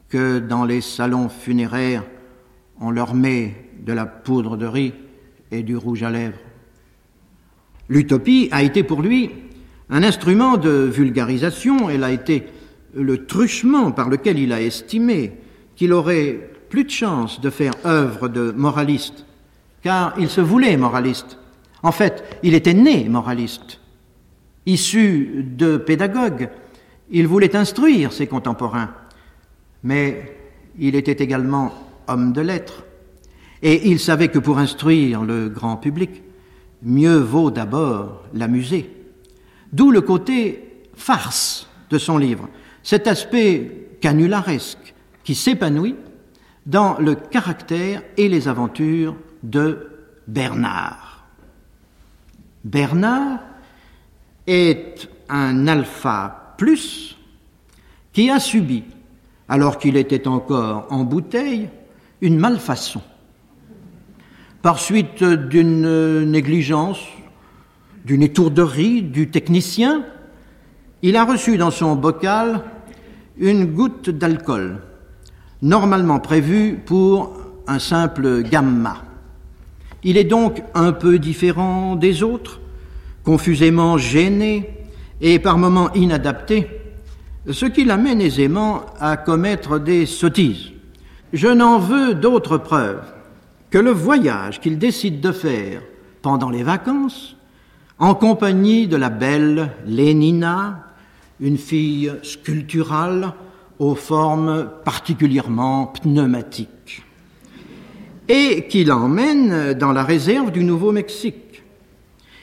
que 0.09 0.39
dans 0.39 0.65
les 0.65 0.81
salons 0.81 1.29
funéraires 1.29 2.03
on 2.79 2.91
leur 2.91 3.13
met 3.13 3.69
de 3.79 3.93
la 3.93 4.05
poudre 4.05 4.57
de 4.57 4.65
riz 4.65 4.93
et 5.51 5.63
du 5.63 5.77
rouge 5.77 6.03
à 6.03 6.09
lèvres. 6.09 6.37
L'utopie 7.87 8.49
a 8.51 8.63
été 8.63 8.83
pour 8.83 9.01
lui 9.01 9.31
un 9.89 10.03
instrument 10.03 10.57
de 10.57 10.69
vulgarisation, 10.69 11.89
elle 11.89 12.03
a 12.03 12.11
été 12.11 12.47
le 12.93 13.25
truchement 13.25 13.91
par 13.91 14.09
lequel 14.09 14.39
il 14.39 14.51
a 14.51 14.61
estimé 14.61 15.33
qu'il 15.75 15.93
aurait 15.93 16.39
plus 16.69 16.83
de 16.83 16.89
chance 16.89 17.41
de 17.41 17.49
faire 17.49 17.73
œuvre 17.85 18.27
de 18.27 18.51
moraliste, 18.51 19.25
car 19.81 20.13
il 20.17 20.29
se 20.29 20.41
voulait 20.41 20.77
moraliste. 20.77 21.37
En 21.83 21.91
fait, 21.91 22.39
il 22.43 22.53
était 22.53 22.73
né 22.73 23.07
moraliste. 23.07 23.79
Issu 24.65 25.45
de 25.47 25.77
pédagogue, 25.77 26.49
il 27.11 27.27
voulait 27.27 27.55
instruire 27.55 28.11
ses 28.11 28.27
contemporains, 28.27 28.93
mais 29.83 30.35
il 30.79 30.95
était 30.95 31.23
également 31.23 31.71
homme 32.07 32.33
de 32.33 32.41
lettres, 32.41 32.83
et 33.61 33.89
il 33.89 33.99
savait 33.99 34.27
que 34.27 34.39
pour 34.39 34.57
instruire 34.57 35.23
le 35.23 35.49
grand 35.49 35.77
public, 35.77 36.23
mieux 36.81 37.17
vaut 37.17 37.51
d'abord 37.51 38.23
l'amuser. 38.33 38.89
D'où 39.71 39.91
le 39.91 40.01
côté 40.01 40.83
farce 40.95 41.67
de 41.89 41.97
son 41.97 42.17
livre, 42.17 42.49
cet 42.83 43.07
aspect 43.07 43.89
canularesque 44.01 44.84
qui 45.25 45.35
s'épanouit 45.35 45.95
dans 46.65 46.97
le 46.99 47.15
caractère 47.15 48.01
et 48.15 48.29
les 48.29 48.47
aventures 48.47 49.15
de 49.43 49.89
Bernard. 50.27 51.25
Bernard 52.63 53.39
est 54.47 55.09
un 55.27 55.67
alpha 55.67 56.53
plus 56.57 57.17
qui 58.13 58.29
a 58.29 58.39
subi, 58.39 58.83
alors 59.49 59.77
qu'il 59.77 59.97
était 59.97 60.27
encore 60.27 60.87
en 60.89 61.03
bouteille, 61.03 61.69
une 62.21 62.37
malfaçon. 62.37 63.01
Par 64.61 64.79
suite 64.79 65.23
d'une 65.23 66.23
négligence, 66.23 67.03
d'une 68.05 68.23
étourderie 68.23 69.01
du 69.01 69.29
technicien, 69.29 70.05
il 71.01 71.15
a 71.17 71.25
reçu 71.25 71.57
dans 71.57 71.71
son 71.71 71.95
bocal 71.95 72.63
une 73.37 73.65
goutte 73.65 74.09
d'alcool, 74.09 74.81
normalement 75.65 76.19
prévue 76.19 76.79
pour 76.85 77.33
un 77.67 77.79
simple 77.79 78.43
gamma. 78.43 78.97
Il 80.03 80.15
est 80.15 80.23
donc 80.23 80.61
un 80.75 80.91
peu 80.91 81.17
différent 81.17 81.95
des 81.95 82.21
autres, 82.21 82.59
confusément 83.23 83.97
gêné 83.97 84.69
et 85.21 85.39
par 85.39 85.57
moments 85.57 85.91
inadapté, 85.93 86.67
ce 87.49 87.65
qui 87.65 87.83
l'amène 87.83 88.21
aisément 88.21 88.85
à 88.99 89.17
commettre 89.17 89.79
des 89.79 90.05
sottises. 90.05 90.69
Je 91.33 91.47
n'en 91.47 91.79
veux 91.79 92.13
d'autre 92.13 92.59
preuve 92.59 93.01
que 93.71 93.79
le 93.79 93.91
voyage 93.91 94.61
qu'il 94.61 94.77
décide 94.77 95.19
de 95.19 95.31
faire 95.31 95.81
pendant 96.21 96.51
les 96.51 96.61
vacances, 96.61 97.35
en 97.97 98.13
compagnie 98.13 98.87
de 98.87 98.97
la 98.97 99.09
belle 99.09 99.71
Lénina, 99.87 100.83
une 101.39 101.57
fille 101.57 102.13
sculpturale 102.21 103.33
aux 103.79 103.95
formes 103.95 104.69
particulièrement 104.83 105.87
pneumatiques, 105.87 107.03
et 108.27 108.67
qui 108.67 108.83
l'emmène 108.83 109.73
dans 109.73 109.91
la 109.91 110.03
réserve 110.03 110.51
du 110.51 110.63
Nouveau-Mexique. 110.63 111.63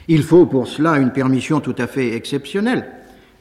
Il 0.07 0.23
faut 0.23 0.45
pour 0.45 0.67
cela 0.67 0.97
une 0.97 1.11
permission 1.11 1.59
tout 1.59 1.75
à 1.77 1.87
fait 1.87 2.13
exceptionnelle, 2.15 2.89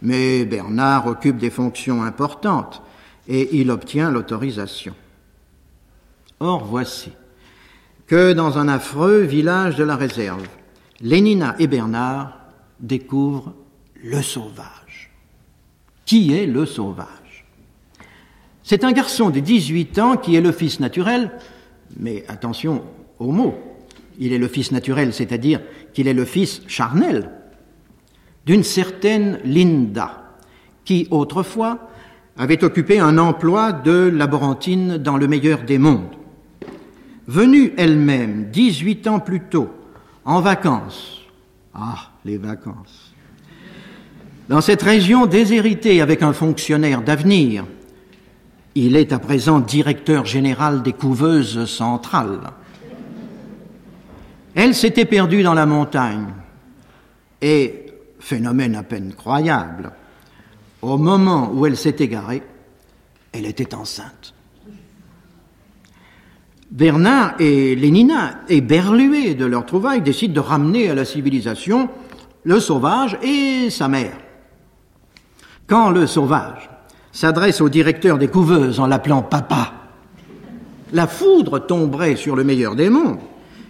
mais 0.00 0.44
Bernard 0.44 1.06
occupe 1.06 1.38
des 1.38 1.50
fonctions 1.50 2.02
importantes 2.02 2.82
et 3.28 3.60
il 3.60 3.70
obtient 3.70 4.10
l'autorisation. 4.10 4.94
Or 6.40 6.64
voici 6.64 7.12
que 8.06 8.32
dans 8.32 8.58
un 8.58 8.68
affreux 8.68 9.20
village 9.20 9.76
de 9.76 9.84
la 9.84 9.96
réserve, 9.96 10.46
Lénina 11.00 11.54
et 11.58 11.66
Bernard 11.66 12.38
découvrent 12.80 13.54
le 14.02 14.22
sauvage. 14.22 15.10
Qui 16.04 16.34
est 16.34 16.46
le 16.46 16.66
sauvage? 16.66 17.21
C'est 18.62 18.84
un 18.84 18.92
garçon 18.92 19.30
de 19.30 19.40
18 19.40 19.98
ans 19.98 20.16
qui 20.16 20.36
est 20.36 20.40
le 20.40 20.52
fils 20.52 20.80
naturel, 20.80 21.32
mais 21.98 22.24
attention 22.28 22.82
au 23.18 23.32
mot, 23.32 23.54
il 24.18 24.32
est 24.32 24.38
le 24.38 24.48
fils 24.48 24.72
naturel, 24.72 25.12
c'est-à-dire 25.12 25.60
qu'il 25.92 26.08
est 26.08 26.14
le 26.14 26.24
fils 26.24 26.62
charnel 26.66 27.30
d'une 28.46 28.62
certaine 28.62 29.38
Linda, 29.44 30.36
qui 30.84 31.06
autrefois 31.10 31.88
avait 32.36 32.64
occupé 32.64 32.98
un 32.98 33.18
emploi 33.18 33.72
de 33.72 34.10
laborantine 34.12 34.98
dans 34.98 35.16
le 35.16 35.28
meilleur 35.28 35.62
des 35.62 35.78
mondes. 35.78 36.16
Venue 37.26 37.72
elle-même, 37.76 38.48
18 38.50 39.06
ans 39.06 39.20
plus 39.20 39.40
tôt, 39.40 39.68
en 40.24 40.40
vacances, 40.40 41.22
ah, 41.74 42.10
les 42.24 42.36
vacances, 42.36 43.12
dans 44.48 44.60
cette 44.60 44.82
région 44.82 45.26
déshéritée 45.26 46.00
avec 46.00 46.22
un 46.22 46.32
fonctionnaire 46.32 47.02
d'avenir, 47.02 47.64
il 48.74 48.96
est 48.96 49.12
à 49.12 49.18
présent 49.18 49.60
directeur 49.60 50.24
général 50.24 50.82
des 50.82 50.92
couveuses 50.92 51.66
centrales. 51.66 52.40
Elle 54.54 54.74
s'était 54.74 55.04
perdue 55.04 55.42
dans 55.42 55.54
la 55.54 55.66
montagne 55.66 56.26
et, 57.40 57.86
phénomène 58.18 58.74
à 58.74 58.82
peine 58.82 59.14
croyable, 59.14 59.92
au 60.80 60.98
moment 60.98 61.50
où 61.52 61.66
elle 61.66 61.76
s'est 61.76 61.96
égarée, 61.98 62.42
elle 63.32 63.46
était 63.46 63.74
enceinte. 63.74 64.34
Bernard 66.70 67.34
et 67.38 67.76
Lénina, 67.76 68.40
éberlués 68.48 69.34
de 69.34 69.44
leur 69.44 69.66
trouvaille, 69.66 70.00
décident 70.00 70.34
de 70.34 70.40
ramener 70.40 70.88
à 70.88 70.94
la 70.94 71.04
civilisation 71.04 71.90
le 72.44 72.60
sauvage 72.60 73.18
et 73.22 73.68
sa 73.70 73.88
mère. 73.88 74.16
Quand 75.66 75.90
le 75.90 76.06
sauvage 76.06 76.71
s'adresse 77.12 77.60
au 77.60 77.68
directeur 77.68 78.18
des 78.18 78.28
couveuses 78.28 78.80
en 78.80 78.86
l'appelant 78.86 79.22
papa, 79.22 79.74
la 80.92 81.06
foudre 81.06 81.58
tomberait 81.58 82.16
sur 82.16 82.36
le 82.36 82.44
meilleur 82.44 82.74
des 82.74 82.90
mondes 82.90 83.20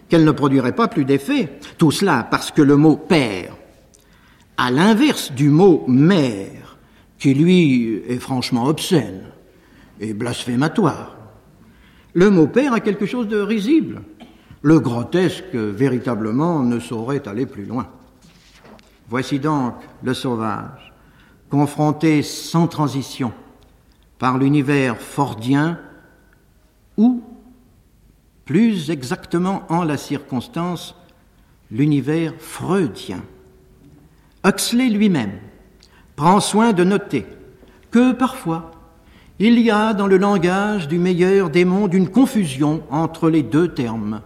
qu'elle 0.09 0.25
ne 0.25 0.31
produirait 0.31 0.75
pas 0.75 0.89
plus 0.89 1.05
d'effet. 1.05 1.59
Tout 1.79 1.91
cela 1.91 2.27
parce 2.31 2.51
que 2.51 2.63
le 2.63 2.77
mot 2.77 2.97
père, 2.97 3.57
à 4.57 4.71
l'inverse 4.71 5.33
du 5.33 5.49
mot 5.49 5.85
mère, 5.89 6.79
qui 7.19 7.35
lui 7.35 8.03
est 8.09 8.19
franchement 8.19 8.67
obscène 8.67 9.23
et 10.01 10.13
blasphématoire, 10.13 11.17
le 12.15 12.31
mot 12.31 12.47
père 12.47 12.75
a 12.75 12.81
quelque 12.81 13.07
chose 13.07 13.29
de 13.29 13.39
risible. 13.39 14.03
Le 14.61 14.81
grotesque, 14.81 15.55
véritablement, 15.55 16.63
ne 16.63 16.79
saurait 16.79 17.27
aller 17.27 17.47
plus 17.47 17.65
loin. 17.65 17.89
Voici 19.09 19.39
donc 19.39 19.75
le 20.03 20.15
sauvage, 20.15 20.92
confronté 21.53 22.23
sans 22.23 22.67
transition 22.67 23.31
par 24.19 24.39
l'univers 24.39 24.97
fordien 24.97 25.79
ou 26.97 27.23
plus 28.47 28.89
exactement 28.91 29.63
en 29.69 29.85
la 29.85 29.99
circonstance, 29.99 30.97
l'univers 31.71 32.33
freudien. 32.39 33.21
Huxley 34.47 34.89
lui-même 34.89 35.33
prend 36.17 36.41
soin 36.41 36.73
de 36.73 36.85
noter 36.85 37.27
que 37.91 38.13
parfois 38.13 38.71
il 39.39 39.59
y 39.59 39.71
a 39.71 39.93
dans 39.93 40.07
le 40.07 40.17
langage 40.17 40.89
du 40.89 40.99
meilleur 40.99 41.51
des 41.51 41.67
mondes 41.67 41.93
une 41.93 42.09
confusion 42.09 42.83
entre 42.89 43.29
les 43.29 43.43
deux 43.43 43.75
termes, 43.75 44.23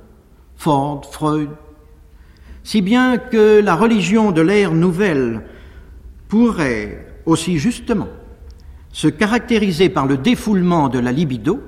Ford, 0.54 1.02
Freud, 1.10 1.50
si 2.62 2.82
bien 2.82 3.18
que 3.18 3.60
la 3.60 3.74
religion 3.74 4.30
de 4.30 4.42
l'ère 4.42 4.74
nouvelle 4.74 5.42
pourrait 6.28 7.05
aussi 7.26 7.58
justement 7.58 8.08
se 8.92 9.08
caractériser 9.08 9.90
par 9.90 10.06
le 10.06 10.16
défoulement 10.16 10.88
de 10.88 10.98
la 10.98 11.12
libido, 11.12 11.60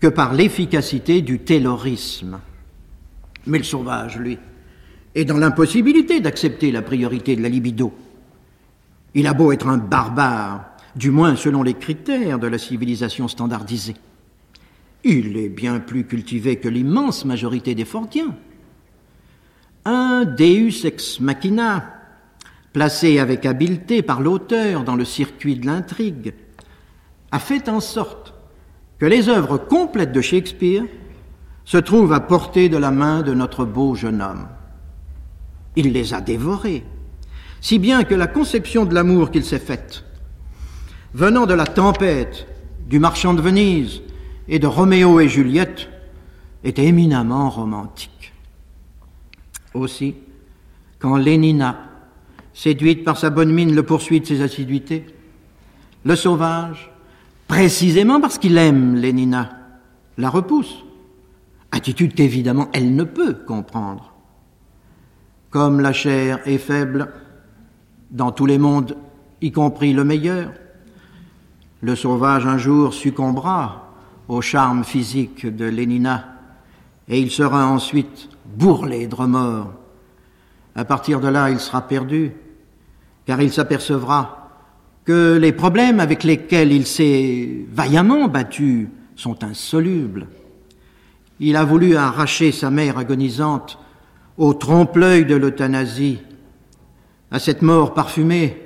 que 0.00 0.06
par 0.06 0.32
l'efficacité 0.32 1.20
du 1.20 1.40
taylorisme. 1.40 2.40
Mais 3.46 3.58
le 3.58 3.64
sauvage, 3.64 4.16
lui, 4.16 4.38
est 5.14 5.24
dans 5.24 5.36
l'impossibilité 5.36 6.20
d'accepter 6.20 6.72
la 6.72 6.82
priorité 6.82 7.36
de 7.36 7.42
la 7.42 7.48
libido. 7.48 7.92
Il 9.14 9.26
a 9.26 9.34
beau 9.34 9.52
être 9.52 9.68
un 9.68 9.76
barbare, 9.76 10.64
du 10.96 11.10
moins 11.10 11.36
selon 11.36 11.62
les 11.62 11.74
critères 11.74 12.38
de 12.38 12.46
la 12.46 12.58
civilisation 12.58 13.28
standardisée. 13.28 13.96
Il 15.04 15.36
est 15.36 15.48
bien 15.48 15.80
plus 15.80 16.04
cultivé 16.04 16.56
que 16.56 16.68
l'immense 16.68 17.24
majorité 17.24 17.74
des 17.74 17.84
Fordiens. 17.84 18.34
Un 19.84 20.24
deus 20.24 20.84
ex 20.84 21.20
machina, 21.20 21.97
placé 22.72 23.18
avec 23.18 23.46
habileté 23.46 24.02
par 24.02 24.20
l'auteur 24.20 24.84
dans 24.84 24.96
le 24.96 25.04
circuit 25.04 25.56
de 25.56 25.66
l'intrigue, 25.66 26.34
a 27.30 27.38
fait 27.38 27.68
en 27.68 27.80
sorte 27.80 28.34
que 28.98 29.06
les 29.06 29.28
œuvres 29.28 29.58
complètes 29.58 30.12
de 30.12 30.20
Shakespeare 30.20 30.84
se 31.64 31.76
trouvent 31.76 32.12
à 32.12 32.20
portée 32.20 32.68
de 32.68 32.76
la 32.76 32.90
main 32.90 33.22
de 33.22 33.34
notre 33.34 33.64
beau 33.64 33.94
jeune 33.94 34.22
homme. 34.22 34.48
Il 35.76 35.92
les 35.92 36.14
a 36.14 36.20
dévorées, 36.20 36.84
si 37.60 37.78
bien 37.78 38.04
que 38.04 38.14
la 38.14 38.26
conception 38.26 38.84
de 38.84 38.94
l'amour 38.94 39.30
qu'il 39.30 39.44
s'est 39.44 39.58
faite, 39.58 40.04
venant 41.14 41.46
de 41.46 41.54
la 41.54 41.66
tempête, 41.66 42.46
du 42.88 42.98
marchand 42.98 43.34
de 43.34 43.42
Venise 43.42 44.00
et 44.48 44.58
de 44.58 44.66
Roméo 44.66 45.20
et 45.20 45.28
Juliette, 45.28 45.88
est 46.64 46.78
éminemment 46.78 47.50
romantique. 47.50 48.32
Aussi, 49.74 50.14
quand 50.98 51.16
Lénina, 51.16 51.87
séduite 52.58 53.04
par 53.04 53.16
sa 53.16 53.30
bonne 53.30 53.52
mine, 53.52 53.72
le 53.72 53.84
poursuit 53.84 54.18
de 54.18 54.26
ses 54.26 54.42
assiduités, 54.42 55.06
le 56.04 56.16
sauvage, 56.16 56.90
précisément 57.46 58.20
parce 58.20 58.36
qu'il 58.36 58.58
aime 58.58 58.96
Lénina, 58.96 59.50
la 60.16 60.28
repousse. 60.28 60.84
Attitude 61.70 62.14
qu'évidemment 62.14 62.68
elle 62.72 62.96
ne 62.96 63.04
peut 63.04 63.34
comprendre. 63.34 64.12
Comme 65.50 65.78
la 65.78 65.92
chair 65.92 66.40
est 66.46 66.58
faible 66.58 67.12
dans 68.10 68.32
tous 68.32 68.46
les 68.46 68.58
mondes, 68.58 68.96
y 69.40 69.52
compris 69.52 69.92
le 69.92 70.02
meilleur, 70.02 70.50
le 71.80 71.94
sauvage 71.94 72.44
un 72.44 72.58
jour 72.58 72.92
succombera 72.92 73.92
au 74.26 74.40
charme 74.40 74.82
physique 74.82 75.46
de 75.46 75.66
Lénina 75.66 76.24
et 77.06 77.20
il 77.20 77.30
sera 77.30 77.68
ensuite 77.68 78.28
bourrelé 78.46 79.06
de 79.06 79.14
remords. 79.14 79.74
À 80.74 80.84
partir 80.84 81.20
de 81.20 81.28
là, 81.28 81.50
il 81.50 81.60
sera 81.60 81.82
perdu, 81.82 82.32
car 83.28 83.42
il 83.42 83.52
s'apercevra 83.52 84.48
que 85.04 85.36
les 85.36 85.52
problèmes 85.52 86.00
avec 86.00 86.24
lesquels 86.24 86.72
il 86.72 86.86
s'est 86.86 87.66
vaillamment 87.70 88.26
battu 88.26 88.88
sont 89.16 89.44
insolubles. 89.44 90.28
Il 91.38 91.56
a 91.56 91.64
voulu 91.66 91.94
arracher 91.94 92.52
sa 92.52 92.70
mère 92.70 92.96
agonisante 92.96 93.78
au 94.38 94.54
trompe-l'œil 94.54 95.26
de 95.26 95.36
l'euthanasie, 95.36 96.20
à 97.30 97.38
cette 97.38 97.60
mort 97.60 97.92
parfumée, 97.92 98.62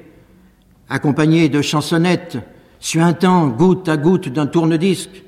accompagnée 0.88 1.48
de 1.48 1.60
chansonnettes, 1.60 2.38
suintant 2.78 3.48
goutte 3.48 3.88
à 3.88 3.96
goutte 3.96 4.28
d'un 4.28 4.46
tourne-disque, 4.46 5.24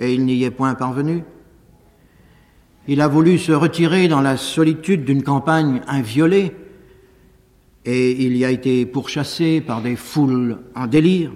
et 0.00 0.12
il 0.12 0.24
n'y 0.24 0.42
est 0.42 0.50
point 0.50 0.74
parvenu. 0.74 1.22
Il 2.88 3.00
a 3.02 3.06
voulu 3.06 3.38
se 3.38 3.52
retirer 3.52 4.08
dans 4.08 4.20
la 4.20 4.36
solitude 4.36 5.04
d'une 5.04 5.22
campagne 5.22 5.80
inviolée, 5.86 6.65
et 7.86 8.10
il 8.24 8.36
y 8.36 8.44
a 8.44 8.50
été 8.50 8.84
pourchassé 8.84 9.60
par 9.60 9.80
des 9.80 9.94
foules 9.94 10.58
en 10.74 10.88
délire. 10.88 11.30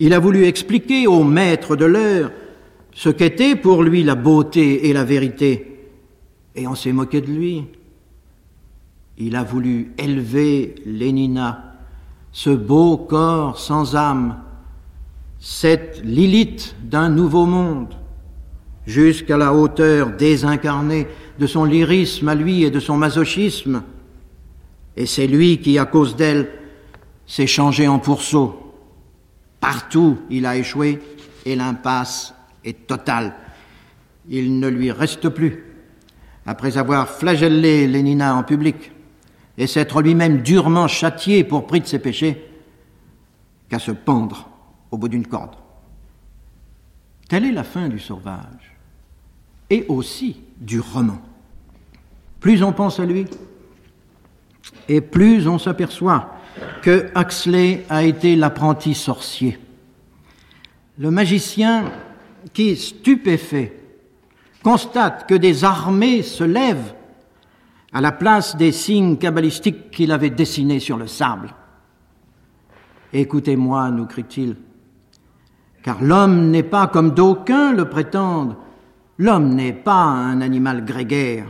Il 0.00 0.14
a 0.14 0.18
voulu 0.18 0.44
expliquer 0.44 1.06
au 1.06 1.22
maître 1.24 1.76
de 1.76 1.84
l'heure 1.84 2.32
ce 2.92 3.10
qu'était 3.10 3.54
pour 3.54 3.82
lui 3.82 4.02
la 4.02 4.14
beauté 4.14 4.88
et 4.88 4.94
la 4.94 5.04
vérité, 5.04 5.78
et 6.54 6.66
on 6.66 6.74
s'est 6.74 6.92
moqué 6.92 7.20
de 7.20 7.30
lui. 7.30 7.64
Il 9.18 9.36
a 9.36 9.44
voulu 9.44 9.92
élever 9.98 10.74
Lénina, 10.86 11.76
ce 12.32 12.50
beau 12.50 12.96
corps 12.96 13.58
sans 13.58 13.94
âme, 13.94 14.38
cette 15.38 16.00
Lilith 16.02 16.74
d'un 16.82 17.10
nouveau 17.10 17.44
monde, 17.44 17.94
jusqu'à 18.86 19.36
la 19.36 19.52
hauteur 19.52 20.16
désincarnée 20.16 21.06
de 21.38 21.46
son 21.46 21.64
lyrisme 21.64 22.28
à 22.28 22.34
lui 22.34 22.64
et 22.64 22.70
de 22.70 22.80
son 22.80 22.96
masochisme. 22.96 23.82
Et 24.96 25.06
c'est 25.06 25.26
lui 25.26 25.60
qui, 25.60 25.78
à 25.78 25.84
cause 25.84 26.16
d'elle, 26.16 26.50
s'est 27.26 27.46
changé 27.46 27.86
en 27.88 27.98
pourceau. 27.98 28.74
Partout, 29.60 30.18
il 30.30 30.46
a 30.46 30.56
échoué 30.56 31.00
et 31.44 31.56
l'impasse 31.56 32.34
est 32.64 32.86
totale. 32.86 33.34
Il 34.28 34.58
ne 34.58 34.68
lui 34.68 34.90
reste 34.90 35.28
plus, 35.28 35.64
après 36.46 36.78
avoir 36.78 37.08
flagellé 37.08 37.86
Lénina 37.86 38.34
en 38.34 38.42
public 38.42 38.92
et 39.58 39.66
s'être 39.66 40.02
lui-même 40.02 40.42
durement 40.42 40.88
châtié 40.88 41.44
pour 41.44 41.66
prix 41.66 41.80
de 41.80 41.86
ses 41.86 41.98
péchés, 41.98 42.50
qu'à 43.68 43.78
se 43.78 43.90
pendre 43.90 44.48
au 44.90 44.98
bout 44.98 45.08
d'une 45.08 45.26
corde. 45.26 45.56
Telle 47.28 47.44
est 47.44 47.52
la 47.52 47.64
fin 47.64 47.88
du 47.88 47.98
sauvage 47.98 48.76
et 49.70 49.84
aussi 49.88 50.40
du 50.58 50.80
roman. 50.80 51.20
Plus 52.40 52.62
on 52.62 52.72
pense 52.72 53.00
à 53.00 53.06
lui, 53.06 53.26
et 54.88 55.00
plus 55.00 55.48
on 55.48 55.58
s'aperçoit 55.58 56.36
que 56.82 57.10
Huxley 57.16 57.84
a 57.88 58.04
été 58.04 58.36
l'apprenti 58.36 58.94
sorcier. 58.94 59.58
Le 60.98 61.10
magicien 61.10 61.84
qui, 62.52 62.76
stupéfait, 62.76 63.78
constate 64.62 65.28
que 65.28 65.34
des 65.34 65.64
armées 65.64 66.22
se 66.22 66.44
lèvent 66.44 66.94
à 67.92 68.00
la 68.00 68.12
place 68.12 68.56
des 68.56 68.72
signes 68.72 69.16
cabalistiques 69.16 69.90
qu'il 69.90 70.12
avait 70.12 70.30
dessinés 70.30 70.80
sur 70.80 70.96
le 70.96 71.06
sable. 71.06 71.54
Écoutez-moi, 73.12 73.90
nous 73.90 74.06
crie-t-il, 74.06 74.56
car 75.82 76.02
l'homme 76.02 76.50
n'est 76.50 76.62
pas 76.62 76.88
comme 76.88 77.12
d'aucuns 77.12 77.72
le 77.72 77.88
prétendent, 77.88 78.56
l'homme 79.18 79.54
n'est 79.54 79.72
pas 79.72 80.02
un 80.02 80.40
animal 80.40 80.84
grégaire. 80.84 81.46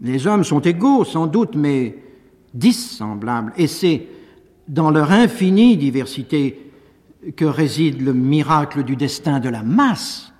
Les 0.00 0.26
hommes 0.26 0.44
sont 0.44 0.60
égaux, 0.60 1.04
sans 1.04 1.26
doute, 1.26 1.54
mais 1.56 1.96
dissemblables, 2.52 3.52
et 3.56 3.66
c'est 3.66 4.06
dans 4.68 4.90
leur 4.90 5.10
infinie 5.12 5.76
diversité 5.76 6.70
que 7.36 7.44
réside 7.44 8.00
le 8.00 8.12
miracle 8.12 8.84
du 8.84 8.96
destin 8.96 9.40
de 9.40 9.48
la 9.48 9.62
masse. 9.62 10.32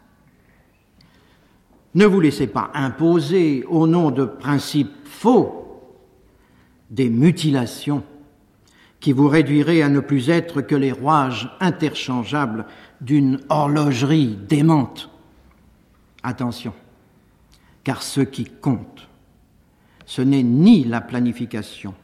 Ne 1.94 2.06
vous 2.06 2.20
laissez 2.20 2.46
pas 2.46 2.70
imposer 2.74 3.64
au 3.68 3.86
nom 3.86 4.10
de 4.10 4.24
principes 4.24 4.92
faux 5.04 5.64
des 6.90 7.08
mutilations 7.08 8.02
qui 9.00 9.12
vous 9.12 9.28
réduiraient 9.28 9.82
à 9.82 9.88
ne 9.88 10.00
plus 10.00 10.30
être 10.30 10.60
que 10.62 10.74
les 10.74 10.92
rouages 10.92 11.50
interchangeables 11.60 12.66
d'une 13.00 13.38
horlogerie 13.48 14.38
démente. 14.48 15.10
Attention, 16.22 16.72
car 17.82 18.02
ce 18.02 18.22
qui 18.22 18.44
compte, 18.44 19.08
ce 20.06 20.22
n'est 20.22 20.42
ni 20.42 20.84
la 20.84 21.00
planification, 21.00 21.94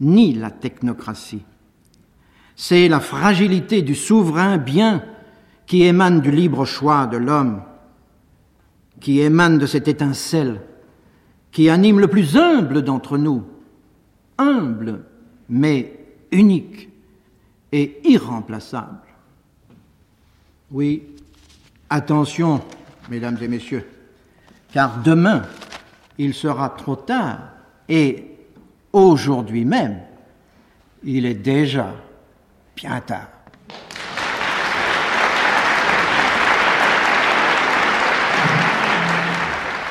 ni 0.00 0.32
la 0.32 0.50
technocratie. 0.50 1.42
C'est 2.56 2.88
la 2.88 3.00
fragilité 3.00 3.82
du 3.82 3.94
souverain 3.94 4.58
bien 4.58 5.04
qui 5.66 5.82
émane 5.82 6.20
du 6.20 6.30
libre 6.30 6.64
choix 6.64 7.06
de 7.06 7.16
l'homme, 7.16 7.62
qui 9.00 9.20
émane 9.20 9.58
de 9.58 9.66
cette 9.66 9.88
étincelle 9.88 10.60
qui 11.52 11.68
anime 11.68 11.98
le 11.98 12.08
plus 12.08 12.36
humble 12.36 12.82
d'entre 12.82 13.18
nous, 13.18 13.44
humble 14.38 15.02
mais 15.48 15.98
unique 16.30 16.88
et 17.72 18.00
irremplaçable. 18.04 18.98
Oui, 20.70 21.02
attention, 21.88 22.62
mesdames 23.10 23.38
et 23.40 23.48
messieurs, 23.48 23.84
car 24.72 25.02
demain, 25.02 25.42
il 26.22 26.34
sera 26.34 26.68
trop 26.68 26.96
tard 26.96 27.38
et 27.88 28.26
aujourd'hui 28.92 29.64
même, 29.64 30.00
il 31.02 31.24
est 31.24 31.32
déjà 31.32 31.94
bien 32.76 33.00
tard. 33.00 33.28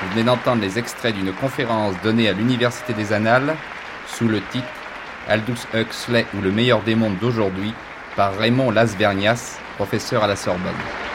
Vous 0.01 0.09
venez 0.11 0.23
d'entendre 0.23 0.61
les 0.61 0.77
extraits 0.77 1.15
d'une 1.15 1.33
conférence 1.33 1.95
donnée 2.03 2.29
à 2.29 2.33
l'Université 2.33 2.93
des 2.93 3.11
Annales 3.11 3.55
sous 4.05 4.27
le 4.27 4.39
titre 4.51 4.67
Aldous 5.27 5.65
Huxley 5.73 6.27
ou 6.37 6.41
le 6.41 6.51
meilleur 6.51 6.83
des 6.83 6.93
mondes 6.93 7.17
d'aujourd'hui 7.17 7.73
par 8.15 8.37
Raymond 8.37 8.69
Lasvernias, 8.69 9.57
professeur 9.77 10.23
à 10.23 10.27
la 10.27 10.35
Sorbonne. 10.35 11.08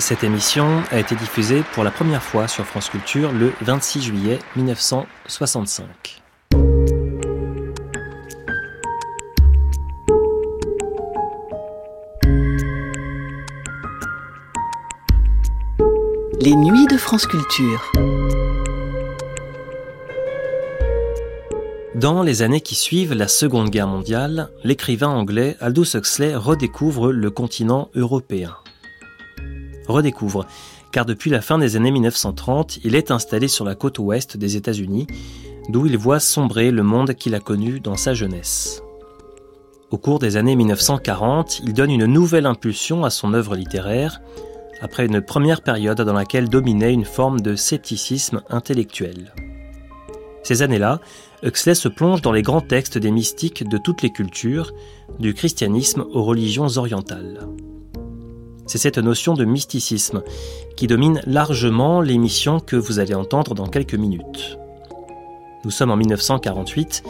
Cette 0.00 0.22
émission 0.22 0.84
a 0.92 1.00
été 1.00 1.16
diffusée 1.16 1.64
pour 1.74 1.82
la 1.82 1.90
première 1.90 2.22
fois 2.22 2.46
sur 2.46 2.64
France 2.64 2.88
Culture 2.88 3.32
le 3.32 3.52
26 3.62 4.00
juillet 4.00 4.38
1965. 4.54 6.22
Les 16.40 16.54
nuits 16.54 16.86
de 16.86 16.96
France 16.96 17.26
Culture. 17.26 17.92
Dans 21.96 22.22
les 22.22 22.42
années 22.42 22.60
qui 22.60 22.76
suivent 22.76 23.14
la 23.14 23.26
Seconde 23.26 23.70
Guerre 23.70 23.88
mondiale, 23.88 24.50
l'écrivain 24.62 25.08
anglais 25.08 25.56
Aldous 25.58 25.96
Huxley 25.96 26.36
redécouvre 26.36 27.10
le 27.10 27.30
continent 27.32 27.90
européen 27.96 28.54
redécouvre, 29.88 30.46
car 30.92 31.04
depuis 31.04 31.30
la 31.30 31.40
fin 31.40 31.58
des 31.58 31.76
années 31.76 31.90
1930, 31.90 32.80
il 32.84 32.94
est 32.94 33.10
installé 33.10 33.48
sur 33.48 33.64
la 33.64 33.74
côte 33.74 33.98
ouest 33.98 34.36
des 34.36 34.56
États-Unis, 34.56 35.06
d'où 35.68 35.86
il 35.86 35.98
voit 35.98 36.20
sombrer 36.20 36.70
le 36.70 36.82
monde 36.82 37.14
qu'il 37.14 37.34
a 37.34 37.40
connu 37.40 37.80
dans 37.80 37.96
sa 37.96 38.14
jeunesse. 38.14 38.82
Au 39.90 39.96
cours 39.96 40.18
des 40.18 40.36
années 40.36 40.56
1940, 40.56 41.60
il 41.64 41.72
donne 41.72 41.90
une 41.90 42.06
nouvelle 42.06 42.46
impulsion 42.46 43.04
à 43.04 43.10
son 43.10 43.32
œuvre 43.32 43.56
littéraire, 43.56 44.20
après 44.80 45.06
une 45.06 45.20
première 45.20 45.62
période 45.62 46.00
dans 46.00 46.12
laquelle 46.12 46.48
dominait 46.48 46.92
une 46.92 47.04
forme 47.04 47.40
de 47.40 47.56
scepticisme 47.56 48.42
intellectuel. 48.50 49.32
Ces 50.42 50.62
années-là, 50.62 51.00
Huxley 51.42 51.74
se 51.74 51.88
plonge 51.88 52.22
dans 52.22 52.32
les 52.32 52.42
grands 52.42 52.60
textes 52.60 52.98
des 52.98 53.10
mystiques 53.10 53.68
de 53.68 53.78
toutes 53.78 54.02
les 54.02 54.10
cultures, 54.10 54.72
du 55.18 55.34
christianisme 55.34 56.04
aux 56.12 56.22
religions 56.22 56.68
orientales. 56.76 57.46
C'est 58.68 58.76
cette 58.76 58.98
notion 58.98 59.32
de 59.32 59.46
mysticisme 59.46 60.22
qui 60.76 60.86
domine 60.86 61.22
largement 61.26 62.02
l'émission 62.02 62.60
que 62.60 62.76
vous 62.76 62.98
allez 62.98 63.14
entendre 63.14 63.54
dans 63.54 63.66
quelques 63.66 63.94
minutes. 63.94 64.58
Nous 65.64 65.70
sommes 65.70 65.90
en 65.90 65.96
1948 65.96 67.02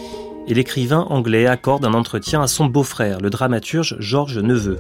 et 0.46 0.54
l'écrivain 0.54 1.00
anglais 1.10 1.46
accorde 1.46 1.84
un 1.84 1.94
entretien 1.94 2.40
à 2.40 2.46
son 2.46 2.66
beau-frère, 2.66 3.20
le 3.20 3.28
dramaturge 3.28 3.96
Georges 3.98 4.38
Neveu. 4.38 4.78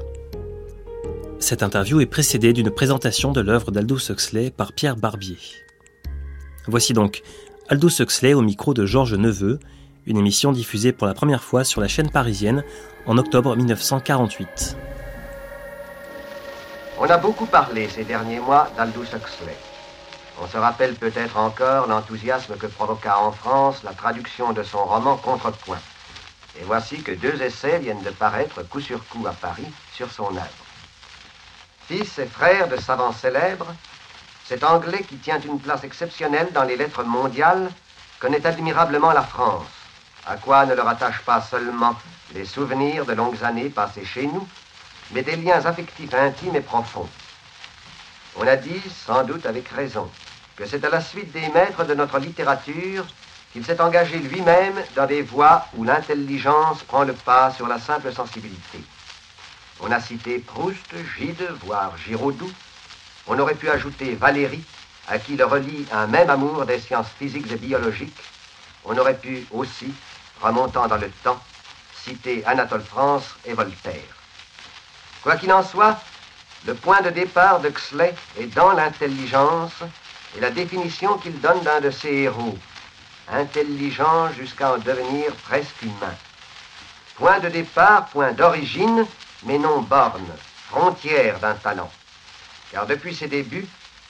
Cette 1.40 1.64
interview 1.64 2.00
est 2.00 2.06
précédée 2.06 2.52
d'une 2.52 2.70
présentation 2.70 3.32
de 3.32 3.40
l'œuvre 3.40 3.72
d'Aldous 3.72 4.10
Huxley 4.10 4.52
par 4.52 4.72
Pierre 4.72 4.96
Barbier. 4.96 5.38
Voici 6.68 6.92
donc 6.92 7.22
Aldous 7.68 8.00
Huxley 8.00 8.34
au 8.34 8.42
micro 8.42 8.72
de 8.72 8.86
Georges 8.86 9.14
Neveu, 9.14 9.58
une 10.06 10.16
émission 10.16 10.52
diffusée 10.52 10.92
pour 10.92 11.08
la 11.08 11.14
première 11.14 11.42
fois 11.42 11.64
sur 11.64 11.80
la 11.80 11.88
chaîne 11.88 12.10
parisienne 12.10 12.62
en 13.04 13.18
octobre 13.18 13.56
1948. 13.56 14.76
On 17.00 17.08
a 17.08 17.16
beaucoup 17.16 17.46
parlé 17.46 17.88
ces 17.88 18.02
derniers 18.02 18.40
mois 18.40 18.68
d'Aldous 18.76 19.14
Huxley. 19.14 19.56
On 20.42 20.48
se 20.48 20.56
rappelle 20.56 20.96
peut-être 20.96 21.36
encore 21.36 21.86
l'enthousiasme 21.86 22.56
que 22.56 22.66
provoqua 22.66 23.20
en 23.20 23.30
France 23.30 23.84
la 23.84 23.92
traduction 23.92 24.52
de 24.52 24.64
son 24.64 24.84
roman 24.84 25.16
Contrepoint. 25.16 25.78
Et 26.58 26.64
voici 26.64 27.00
que 27.04 27.12
deux 27.12 27.40
essais 27.40 27.78
viennent 27.78 28.02
de 28.02 28.10
paraître 28.10 28.64
coup 28.64 28.80
sur 28.80 29.06
coup 29.06 29.24
à 29.28 29.32
Paris 29.32 29.68
sur 29.94 30.10
son 30.10 30.36
œuvre. 30.36 30.64
Fils 31.86 32.18
et 32.18 32.26
frère 32.26 32.66
de 32.66 32.76
savants 32.76 33.12
célèbres, 33.12 33.72
cet 34.44 34.64
Anglais 34.64 35.04
qui 35.08 35.18
tient 35.18 35.40
une 35.40 35.60
place 35.60 35.84
exceptionnelle 35.84 36.48
dans 36.52 36.64
les 36.64 36.76
lettres 36.76 37.04
mondiales 37.04 37.70
connaît 38.18 38.44
admirablement 38.44 39.12
la 39.12 39.22
France, 39.22 39.68
à 40.26 40.36
quoi 40.36 40.66
ne 40.66 40.74
le 40.74 40.82
rattache 40.82 41.20
pas 41.20 41.42
seulement 41.42 41.94
les 42.34 42.44
souvenirs 42.44 43.06
de 43.06 43.12
longues 43.12 43.44
années 43.44 43.68
passées 43.68 44.04
chez 44.04 44.26
nous, 44.26 44.48
mais 45.12 45.22
des 45.22 45.36
liens 45.36 45.64
affectifs 45.64 46.12
intimes 46.14 46.56
et 46.56 46.60
profonds. 46.60 47.08
On 48.36 48.46
a 48.46 48.56
dit, 48.56 48.80
sans 49.06 49.24
doute 49.24 49.46
avec 49.46 49.68
raison, 49.68 50.10
que 50.56 50.66
c'est 50.66 50.84
à 50.84 50.90
la 50.90 51.00
suite 51.00 51.32
des 51.32 51.48
maîtres 51.48 51.84
de 51.84 51.94
notre 51.94 52.18
littérature 52.18 53.06
qu'il 53.52 53.64
s'est 53.64 53.80
engagé 53.80 54.18
lui-même 54.18 54.74
dans 54.94 55.06
des 55.06 55.22
voies 55.22 55.64
où 55.76 55.84
l'intelligence 55.84 56.82
prend 56.82 57.04
le 57.04 57.14
pas 57.14 57.52
sur 57.52 57.66
la 57.66 57.78
simple 57.78 58.12
sensibilité. 58.12 58.80
On 59.80 59.90
a 59.90 60.00
cité 60.00 60.38
Proust, 60.40 60.94
Gide, 61.16 61.48
voire 61.64 61.96
Giraudoux. 61.96 62.52
On 63.26 63.38
aurait 63.38 63.54
pu 63.54 63.70
ajouter 63.70 64.14
Valéry, 64.14 64.62
à 65.08 65.18
qui 65.18 65.36
le 65.36 65.44
relie 65.44 65.86
un 65.92 66.06
même 66.06 66.28
amour 66.28 66.66
des 66.66 66.80
sciences 66.80 67.10
physiques 67.18 67.50
et 67.50 67.56
biologiques. 67.56 68.20
On 68.84 68.98
aurait 68.98 69.18
pu 69.18 69.46
aussi, 69.50 69.92
remontant 70.40 70.86
dans 70.86 70.96
le 70.96 71.10
temps, 71.22 71.40
citer 72.04 72.44
Anatole 72.44 72.82
France 72.82 73.36
et 73.44 73.54
Voltaire. 73.54 74.17
Quoi 75.22 75.36
qu'il 75.36 75.52
en 75.52 75.62
soit, 75.62 75.98
le 76.66 76.74
point 76.74 77.00
de 77.00 77.10
départ 77.10 77.60
de 77.60 77.68
Xley 77.68 78.14
est 78.38 78.54
dans 78.54 78.72
l'intelligence 78.72 79.82
et 80.36 80.40
la 80.40 80.50
définition 80.50 81.18
qu'il 81.18 81.40
donne 81.40 81.60
d'un 81.62 81.80
de 81.80 81.90
ses 81.90 82.12
héros, 82.12 82.58
intelligent 83.30 84.32
jusqu'à 84.32 84.72
en 84.72 84.78
devenir 84.78 85.32
presque 85.48 85.82
humain. 85.82 86.14
Point 87.16 87.40
de 87.40 87.48
départ, 87.48 88.06
point 88.06 88.32
d'origine, 88.32 89.06
mais 89.44 89.58
non 89.58 89.80
borne, 89.80 90.30
frontière 90.70 91.38
d'un 91.40 91.54
talent. 91.54 91.90
Car 92.70 92.86
depuis 92.86 93.14
ses 93.14 93.28
débuts, 93.28 93.66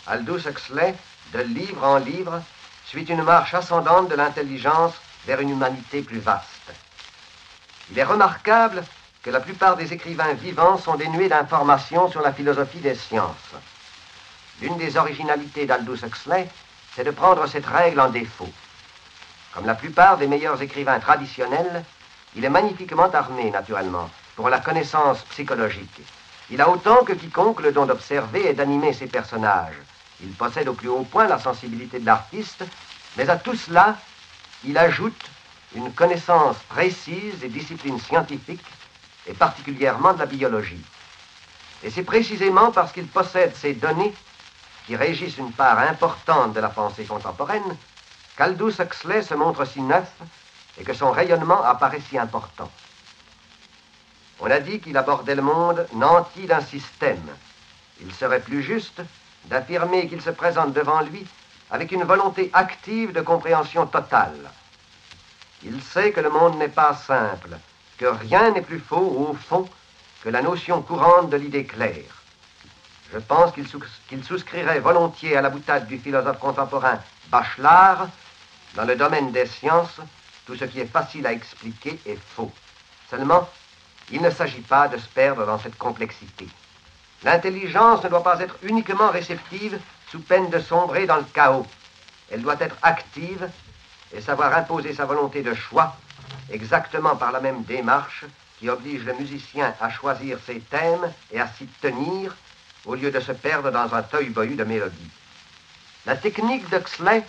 Aldous 0.06 0.46
Huxley, 0.46 0.94
de 1.32 1.40
livre 1.40 1.84
en 1.84 1.98
livre, 1.98 2.42
suit 2.86 3.04
une 3.04 3.22
marche 3.22 3.54
ascendante 3.54 4.08
de 4.08 4.14
l'intelligence 4.14 4.94
vers 5.26 5.40
une 5.40 5.50
humanité 5.50 6.02
plus 6.02 6.18
vaste. 6.18 6.72
Il 7.90 7.98
est 7.98 8.04
remarquable 8.04 8.82
que 9.22 9.30
la 9.30 9.40
plupart 9.40 9.76
des 9.76 9.92
écrivains 9.92 10.34
vivants 10.34 10.78
sont 10.78 10.94
dénués 10.94 11.28
d'informations 11.28 12.10
sur 12.10 12.20
la 12.20 12.32
philosophie 12.32 12.78
des 12.78 12.94
sciences. 12.94 13.54
L'une 14.60 14.76
des 14.76 14.96
originalités 14.96 15.66
d'Aldous 15.66 16.04
Huxley, 16.04 16.48
c'est 16.94 17.04
de 17.04 17.10
prendre 17.10 17.46
cette 17.46 17.66
règle 17.66 18.00
en 18.00 18.08
défaut. 18.08 18.52
Comme 19.54 19.66
la 19.66 19.74
plupart 19.74 20.18
des 20.18 20.26
meilleurs 20.26 20.60
écrivains 20.62 21.00
traditionnels, 21.00 21.84
il 22.36 22.44
est 22.44 22.50
magnifiquement 22.50 23.10
armé, 23.10 23.50
naturellement, 23.50 24.10
pour 24.36 24.48
la 24.48 24.60
connaissance 24.60 25.22
psychologique. 25.30 26.00
Il 26.50 26.60
a 26.60 26.68
autant 26.68 27.04
que 27.04 27.12
quiconque 27.12 27.60
le 27.60 27.72
don 27.72 27.86
d'observer 27.86 28.48
et 28.48 28.54
d'animer 28.54 28.92
ses 28.92 29.06
personnages. 29.06 29.76
Il 30.22 30.30
possède 30.30 30.68
au 30.68 30.74
plus 30.74 30.88
haut 30.88 31.02
point 31.04 31.26
la 31.26 31.38
sensibilité 31.38 31.98
de 31.98 32.06
l'artiste, 32.06 32.64
mais 33.16 33.28
à 33.28 33.36
tout 33.36 33.54
cela, 33.54 33.96
il 34.64 34.76
ajoute 34.78 35.30
une 35.74 35.92
connaissance 35.92 36.56
précise 36.68 37.38
des 37.40 37.48
disciplines 37.48 38.00
scientifiques 38.00 38.64
et 39.28 39.34
particulièrement 39.34 40.14
de 40.14 40.18
la 40.20 40.26
biologie. 40.26 40.82
Et 41.82 41.90
c'est 41.90 42.02
précisément 42.02 42.72
parce 42.72 42.92
qu'il 42.92 43.06
possède 43.06 43.54
ces 43.54 43.74
données 43.74 44.14
qui 44.86 44.96
régissent 44.96 45.38
une 45.38 45.52
part 45.52 45.78
importante 45.78 46.54
de 46.54 46.60
la 46.60 46.70
pensée 46.70 47.04
contemporaine 47.04 47.76
qu'Aldous 48.36 48.80
Huxley 48.80 49.22
se 49.22 49.34
montre 49.34 49.64
si 49.64 49.82
neuf 49.82 50.10
et 50.80 50.84
que 50.84 50.94
son 50.94 51.10
rayonnement 51.10 51.62
apparaît 51.62 52.02
si 52.08 52.18
important. 52.18 52.70
On 54.40 54.50
a 54.50 54.60
dit 54.60 54.80
qu'il 54.80 54.96
abordait 54.96 55.34
le 55.34 55.42
monde 55.42 55.86
nanti 55.92 56.46
d'un 56.46 56.60
système. 56.60 57.28
Il 58.00 58.12
serait 58.14 58.40
plus 58.40 58.62
juste 58.62 59.02
d'affirmer 59.46 60.08
qu'il 60.08 60.22
se 60.22 60.30
présente 60.30 60.72
devant 60.72 61.02
lui 61.02 61.26
avec 61.70 61.92
une 61.92 62.04
volonté 62.04 62.50
active 62.52 63.12
de 63.12 63.20
compréhension 63.20 63.86
totale. 63.86 64.50
Il 65.64 65.82
sait 65.82 66.12
que 66.12 66.20
le 66.20 66.30
monde 66.30 66.56
n'est 66.56 66.68
pas 66.68 66.94
simple, 66.94 67.58
que 67.98 68.06
rien 68.06 68.52
n'est 68.52 68.62
plus 68.62 68.80
faux 68.80 68.96
au 69.28 69.34
fond 69.34 69.68
que 70.22 70.28
la 70.28 70.42
notion 70.42 70.82
courante 70.82 71.30
de 71.30 71.36
l'idée 71.36 71.64
claire. 71.64 72.22
Je 73.12 73.18
pense 73.18 73.52
qu'il 73.52 74.22
souscrirait 74.24 74.80
volontiers 74.80 75.36
à 75.36 75.42
la 75.42 75.50
boutade 75.50 75.86
du 75.86 75.98
philosophe 75.98 76.38
contemporain 76.38 77.00
Bachelard. 77.30 78.08
Dans 78.74 78.84
le 78.84 78.96
domaine 78.96 79.32
des 79.32 79.46
sciences, 79.46 80.00
tout 80.46 80.56
ce 80.56 80.64
qui 80.64 80.80
est 80.80 80.92
facile 80.92 81.26
à 81.26 81.32
expliquer 81.32 81.98
est 82.04 82.18
faux. 82.34 82.52
Seulement, 83.08 83.48
il 84.10 84.20
ne 84.20 84.30
s'agit 84.30 84.60
pas 84.60 84.88
de 84.88 84.98
se 84.98 85.08
perdre 85.08 85.46
dans 85.46 85.58
cette 85.58 85.78
complexité. 85.78 86.46
L'intelligence 87.24 88.04
ne 88.04 88.08
doit 88.08 88.22
pas 88.22 88.40
être 88.40 88.56
uniquement 88.62 89.10
réceptive 89.10 89.80
sous 90.10 90.20
peine 90.20 90.50
de 90.50 90.58
sombrer 90.58 91.06
dans 91.06 91.16
le 91.16 91.26
chaos. 91.32 91.66
Elle 92.30 92.42
doit 92.42 92.60
être 92.60 92.76
active 92.82 93.48
et 94.12 94.20
savoir 94.20 94.54
imposer 94.54 94.94
sa 94.94 95.06
volonté 95.06 95.42
de 95.42 95.54
choix 95.54 95.96
exactement 96.50 97.16
par 97.16 97.32
la 97.32 97.40
même 97.40 97.62
démarche 97.64 98.24
qui 98.58 98.68
oblige 98.68 99.04
le 99.04 99.14
musicien 99.14 99.74
à 99.80 99.90
choisir 99.90 100.38
ses 100.46 100.60
thèmes 100.60 101.12
et 101.32 101.40
à 101.40 101.48
s'y 101.48 101.66
tenir 101.80 102.34
au 102.84 102.94
lieu 102.94 103.10
de 103.10 103.20
se 103.20 103.32
perdre 103.32 103.70
dans 103.70 103.94
un 103.94 104.02
tohu-bohu 104.02 104.56
de 104.56 104.64
mélodies. 104.64 105.10
La 106.06 106.16
technique 106.16 106.68
d'Huxley, 106.70 107.24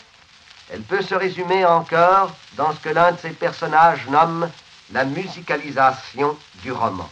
elle 0.71 0.81
peut 0.81 1.01
se 1.01 1.15
résumer 1.15 1.65
encore 1.65 2.31
dans 2.53 2.73
ce 2.73 2.79
que 2.79 2.89
l'un 2.89 3.11
de 3.11 3.17
ses 3.17 3.31
personnages 3.31 4.07
nomme 4.07 4.49
la 4.91 5.05
musicalisation 5.05 6.37
du 6.63 6.71
roman. 6.71 7.09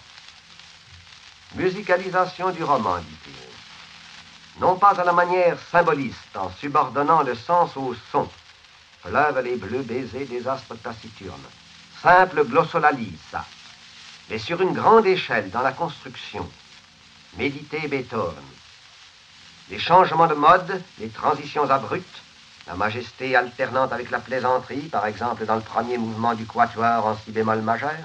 Musicalisation 1.56 2.52
du 2.52 2.64
roman, 2.64 2.98
dit-il. 2.98 4.62
Non 4.62 4.76
pas 4.76 5.00
à 5.00 5.04
la 5.04 5.14
manière 5.14 5.58
symboliste, 5.72 6.36
en 6.36 6.50
subordonnant 6.60 7.22
le 7.22 7.36
sens 7.36 7.78
au 7.78 7.96
son. 8.12 8.28
Fleuve 9.04 9.40
les 9.42 9.56
bleus 9.56 9.84
baisers 9.84 10.26
des 10.26 10.48
astres 10.48 10.76
taciturnes. 10.76 11.32
Simple 12.04 12.46
glossolalie, 12.46 13.18
ça. 13.32 13.44
Mais 14.30 14.38
sur 14.38 14.62
une 14.62 14.74
grande 14.74 15.08
échelle 15.08 15.50
dans 15.50 15.62
la 15.62 15.72
construction, 15.72 16.48
méditer 17.38 17.88
Beethoven. 17.88 18.44
Les 19.70 19.80
changements 19.80 20.28
de 20.28 20.36
mode, 20.36 20.82
les 21.00 21.10
transitions 21.10 21.70
abruptes, 21.70 22.22
la 22.68 22.76
majesté 22.76 23.36
alternante 23.36 23.94
avec 23.94 24.12
la 24.12 24.20
plaisanterie, 24.20 24.90
par 24.90 25.08
exemple 25.08 25.46
dans 25.46 25.56
le 25.56 25.62
premier 25.62 25.98
mouvement 25.98 26.36
du 26.36 26.46
quatuor 26.46 27.06
en 27.06 27.18
si 27.18 27.32
bémol 27.32 27.62
majeur, 27.62 27.96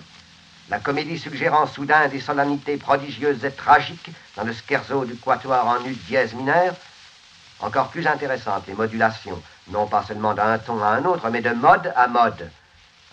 la 0.71 0.79
comédie 0.79 1.19
suggérant 1.19 1.67
soudain 1.67 2.09
des 2.09 2.21
solennités 2.21 2.79
prodigieuses 2.79 3.45
et 3.45 3.51
tragiques 3.51 4.11
dans 4.37 4.45
le 4.45 4.55
scherzo 4.55 5.05
du 5.05 5.17
quatuor 5.17 5.67
en 5.67 5.85
ut 5.85 5.97
dièse 6.07 6.33
mineur, 6.33 6.75
encore 7.61 7.89
plus 7.89 8.07
intéressantes 8.07 8.67
les 8.67 8.75
modulations, 8.75 9.43
non 9.69 9.87
pas 9.87 10.03
seulement 10.03 10.33
d'un 10.33 10.59
ton 10.59 10.83
à 10.83 10.89
un 10.89 11.05
autre, 11.05 11.29
mais 11.29 11.43
de 11.43 11.51
mode 11.51 11.93
à 11.95 12.07
mode. 12.09 12.51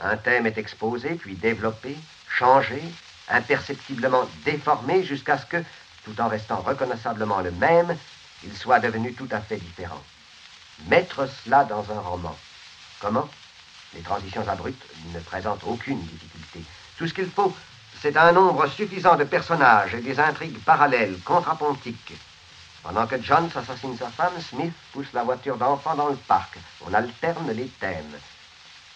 Un 0.02 0.18
thème 0.18 0.46
est 0.46 0.58
exposé, 0.58 1.16
puis 1.16 1.36
développé, 1.36 1.98
changé, 2.30 2.82
imperceptiblement 3.30 4.28
déformé 4.46 5.04
jusqu'à 5.04 5.38
ce 5.38 5.46
que, 5.46 5.64
tout 6.06 6.20
en 6.22 6.30
restant 6.30 6.62
reconnaissablement 6.62 7.42
le 7.42 7.52
même, 7.52 7.98
il 8.44 8.56
soit 8.56 8.80
devenu 8.80 9.14
tout 9.14 9.28
à 9.32 9.42
fait 9.42 9.58
différent. 9.58 10.02
Mettre 10.88 11.28
cela 11.44 11.66
dans 11.66 11.92
un 11.92 12.00
roman. 12.00 12.36
Comment? 13.02 13.30
Les 13.94 14.02
transitions 14.02 14.48
abruptes 14.48 14.86
ne 15.14 15.20
présentent 15.20 15.64
aucune 15.66 16.00
difficulté. 16.00 16.64
Tout 16.98 17.08
ce 17.08 17.14
qu'il 17.14 17.30
faut, 17.30 17.54
c'est 18.02 18.16
un 18.16 18.32
nombre 18.32 18.68
suffisant 18.68 19.18
de 19.18 19.26
personnages 19.26 19.96
et 19.96 20.02
des 20.02 20.20
intrigues 20.20 20.60
parallèles, 20.64 21.20
contrapontiques. 21.26 22.14
Pendant 22.84 23.08
que 23.08 23.22
John 23.22 23.50
assassine 23.54 23.98
sa 23.98 24.10
femme, 24.10 24.40
Smith 24.40 24.74
pousse 24.94 25.12
la 25.14 25.24
voiture 25.24 25.58
d'enfant 25.58 25.96
dans 25.96 26.08
le 26.08 26.16
parc. 26.16 26.58
On 26.88 26.94
alterne 26.94 27.52
les 27.52 27.68
thèmes. 27.68 28.18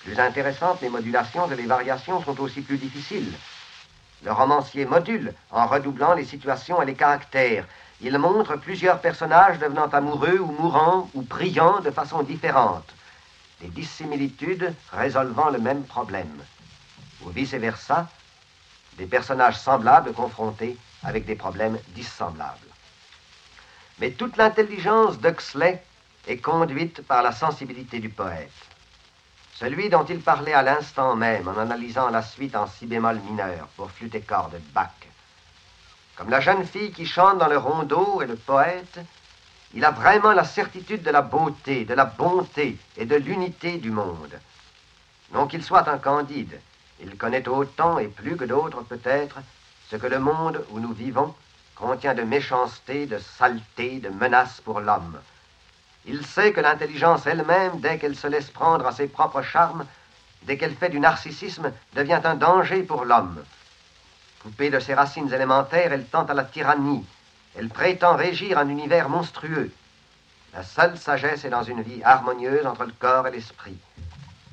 Plus 0.03 0.19
intéressantes, 0.19 0.81
les 0.81 0.89
modulations 0.89 1.49
et 1.49 1.55
les 1.55 1.65
variations 1.65 2.21
sont 2.21 2.39
aussi 2.41 2.61
plus 2.61 2.77
difficiles. 2.77 3.31
Le 4.23 4.31
romancier 4.31 4.85
module 4.85 5.33
en 5.51 5.67
redoublant 5.67 6.13
les 6.13 6.25
situations 6.25 6.81
et 6.81 6.85
les 6.85 6.95
caractères. 6.95 7.65
Il 8.01 8.17
montre 8.17 8.55
plusieurs 8.57 8.99
personnages 8.99 9.59
devenant 9.59 9.87
amoureux 9.87 10.39
ou 10.39 10.51
mourants 10.51 11.09
ou 11.13 11.21
priant 11.21 11.79
de 11.79 11.91
façon 11.91 12.23
différente. 12.23 12.93
Des 13.61 13.67
dissimilitudes 13.69 14.73
résolvant 14.91 15.49
le 15.49 15.59
même 15.59 15.83
problème. 15.83 16.43
Ou 17.21 17.29
vice-versa, 17.29 18.09
des 18.97 19.05
personnages 19.05 19.57
semblables 19.57 20.13
confrontés 20.13 20.77
avec 21.03 21.25
des 21.25 21.35
problèmes 21.35 21.77
dissemblables. 21.89 22.59
Mais 23.99 24.11
toute 24.11 24.37
l'intelligence 24.37 25.19
d'Huxley 25.19 25.81
est 26.27 26.37
conduite 26.37 27.01
par 27.01 27.23
la 27.23 27.31
sensibilité 27.31 27.99
du 27.99 28.09
poète. 28.09 28.51
Celui 29.55 29.89
dont 29.89 30.05
il 30.05 30.19
parlait 30.19 30.53
à 30.53 30.63
l'instant 30.63 31.15
même 31.15 31.47
en 31.47 31.57
analysant 31.57 32.09
la 32.09 32.23
suite 32.23 32.55
en 32.55 32.67
si 32.67 32.85
bémol 32.85 33.19
mineur 33.19 33.67
pour 33.75 33.91
flûte 33.91 34.15
et 34.15 34.21
corde 34.21 34.53
de 34.53 34.73
Bach. 34.73 34.89
Comme 36.15 36.29
la 36.29 36.41
jeune 36.41 36.65
fille 36.65 36.91
qui 36.91 37.05
chante 37.05 37.37
dans 37.37 37.47
le 37.47 37.57
rondeau 37.57 38.21
et 38.21 38.27
le 38.27 38.35
poète, 38.35 38.99
il 39.73 39.83
a 39.85 39.91
vraiment 39.91 40.33
la 40.33 40.43
certitude 40.43 41.01
de 41.01 41.09
la 41.09 41.21
beauté, 41.21 41.85
de 41.85 41.93
la 41.93 42.05
bonté 42.05 42.77
et 42.97 43.05
de 43.05 43.15
l'unité 43.15 43.77
du 43.77 43.89
monde. 43.89 44.39
Non 45.31 45.47
qu'il 45.47 45.63
soit 45.63 45.87
un 45.89 45.97
candide, 45.97 46.59
Il 46.99 47.17
connaît 47.17 47.47
autant 47.47 47.97
et 47.97 48.07
plus 48.07 48.37
que 48.37 48.45
d'autres 48.45 48.83
peut-être 48.83 49.37
ce 49.89 49.95
que 49.95 50.07
le 50.07 50.19
monde 50.19 50.63
où 50.69 50.79
nous 50.79 50.93
vivons 50.93 51.33
contient 51.75 52.13
de 52.13 52.23
méchanceté, 52.23 53.07
de 53.07 53.17
saleté, 53.17 53.99
de 53.99 54.09
menaces 54.09 54.61
pour 54.61 54.79
l'homme. 54.79 55.19
Il 56.05 56.25
sait 56.25 56.51
que 56.51 56.59
l'intelligence 56.59 57.25
elle-même, 57.25 57.79
dès 57.79 57.97
qu'elle 57.97 58.15
se 58.15 58.27
laisse 58.27 58.49
prendre 58.49 58.85
à 58.85 58.91
ses 58.91 59.07
propres 59.07 59.41
charmes, 59.41 59.85
dès 60.43 60.57
qu'elle 60.57 60.75
fait 60.75 60.89
du 60.89 60.99
narcissisme, 60.99 61.71
devient 61.93 62.21
un 62.23 62.35
danger 62.35 62.83
pour 62.83 63.05
l'homme. 63.05 63.43
Coupée 64.41 64.69
de 64.69 64.79
ses 64.79 64.93
racines 64.93 65.31
élémentaires, 65.31 65.93
elle 65.93 66.05
tend 66.05 66.25
à 66.25 66.33
la 66.33 66.43
tyrannie. 66.43 67.05
Elle 67.57 67.69
prétend 67.69 68.15
régir 68.15 68.57
un 68.57 68.67
univers 68.67 69.07
monstrueux. 69.07 69.71
La 70.53 70.63
seule 70.63 70.97
sagesse 70.97 71.45
est 71.45 71.49
dans 71.49 71.63
une 71.63 71.81
vie 71.81 72.03
harmonieuse 72.03 72.65
entre 72.65 72.83
le 72.83 72.93
corps 72.99 73.27
et 73.27 73.31
l'esprit. 73.31 73.77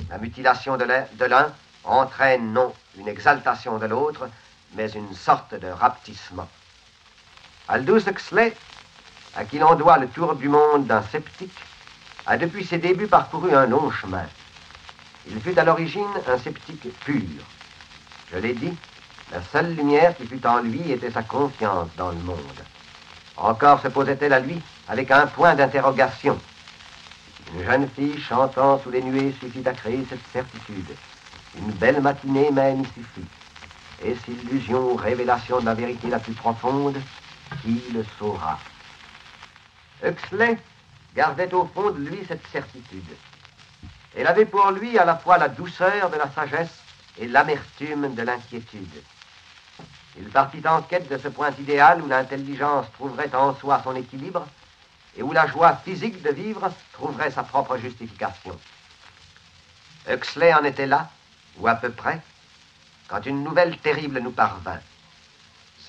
La 0.08 0.18
mutilation 0.18 0.76
de 0.76 1.24
l'un 1.24 1.52
entraîne 1.84 2.52
non 2.52 2.72
une 2.96 3.08
exaltation 3.08 3.78
de 3.78 3.86
l'autre, 3.86 4.28
mais 4.74 4.90
une 4.90 5.14
sorte 5.14 5.54
de 5.54 5.68
rapetissement. 5.68 6.48
Aldous 7.68 8.08
Huxley, 8.08 8.54
à 9.36 9.44
qui 9.44 9.58
l'on 9.58 9.74
doit 9.74 9.98
le 9.98 10.08
tour 10.08 10.34
du 10.34 10.48
monde 10.48 10.86
d'un 10.86 11.02
sceptique, 11.02 11.58
a 12.26 12.36
depuis 12.36 12.64
ses 12.64 12.78
débuts 12.78 13.06
parcouru 13.06 13.54
un 13.54 13.66
long 13.66 13.90
chemin. 13.90 14.26
Il 15.28 15.40
fut 15.40 15.58
à 15.58 15.64
l'origine 15.64 16.06
un 16.28 16.38
sceptique 16.38 16.86
pur. 17.00 17.42
Je 18.32 18.38
l'ai 18.38 18.54
dit, 18.54 18.72
la 19.32 19.42
seule 19.52 19.74
lumière 19.74 20.16
qui 20.16 20.26
fut 20.26 20.44
en 20.46 20.60
lui 20.60 20.90
était 20.90 21.10
sa 21.10 21.22
confiance 21.22 21.88
dans 21.96 22.10
le 22.10 22.18
monde. 22.18 22.64
Encore 23.36 23.80
se 23.80 23.88
posait-elle 23.88 24.32
à 24.32 24.40
lui 24.40 24.60
avec 24.88 25.10
un 25.10 25.26
point 25.26 25.54
d'interrogation. 25.54 26.38
Une 27.54 27.64
jeune 27.64 27.88
fille 27.88 28.20
chantant 28.20 28.78
sous 28.80 28.90
les 28.90 29.02
nuées 29.02 29.34
suffit 29.40 29.66
à 29.66 29.72
créer 29.72 30.04
cette 30.08 30.26
certitude. 30.32 30.94
Une 31.58 31.72
belle 31.72 32.00
matinée 32.00 32.50
même 32.50 32.84
suffit. 32.84 33.26
Est-ce 34.04 34.30
illusion 34.30 34.92
ou 34.92 34.96
révélation 34.96 35.60
de 35.60 35.66
la 35.66 35.74
vérité 35.74 36.08
la 36.08 36.18
plus 36.18 36.32
profonde 36.32 36.96
Qui 37.62 37.82
le 37.92 38.04
saura? 38.18 38.58
Huxley 40.02 40.58
gardait 41.14 41.52
au 41.52 41.66
fond 41.66 41.90
de 41.90 41.98
lui 41.98 42.24
cette 42.26 42.46
certitude. 42.48 43.16
Elle 44.16 44.26
avait 44.26 44.46
pour 44.46 44.70
lui 44.70 44.98
à 44.98 45.04
la 45.04 45.16
fois 45.16 45.38
la 45.38 45.48
douceur 45.48 46.10
de 46.10 46.16
la 46.16 46.30
sagesse 46.30 46.80
et 47.18 47.26
l'amertume 47.26 48.14
de 48.14 48.22
l'inquiétude. 48.22 49.02
Il 50.16 50.28
partit 50.28 50.66
en 50.66 50.82
quête 50.82 51.08
de 51.08 51.18
ce 51.18 51.28
point 51.28 51.52
idéal 51.58 52.02
où 52.02 52.08
l'intelligence 52.08 52.86
trouverait 52.94 53.34
en 53.34 53.54
soi 53.54 53.80
son 53.84 53.94
équilibre 53.94 54.46
et 55.16 55.22
où 55.22 55.32
la 55.32 55.46
joie 55.46 55.76
physique 55.76 56.22
de 56.22 56.30
vivre 56.30 56.70
trouverait 56.92 57.30
sa 57.30 57.42
propre 57.42 57.76
justification. 57.76 58.58
Huxley 60.08 60.52
en 60.54 60.64
était 60.64 60.86
là, 60.86 61.08
ou 61.58 61.68
à 61.68 61.74
peu 61.74 61.90
près, 61.90 62.20
quand 63.08 63.24
une 63.26 63.44
nouvelle 63.44 63.76
terrible 63.78 64.20
nous 64.20 64.30
parvint. 64.30 64.80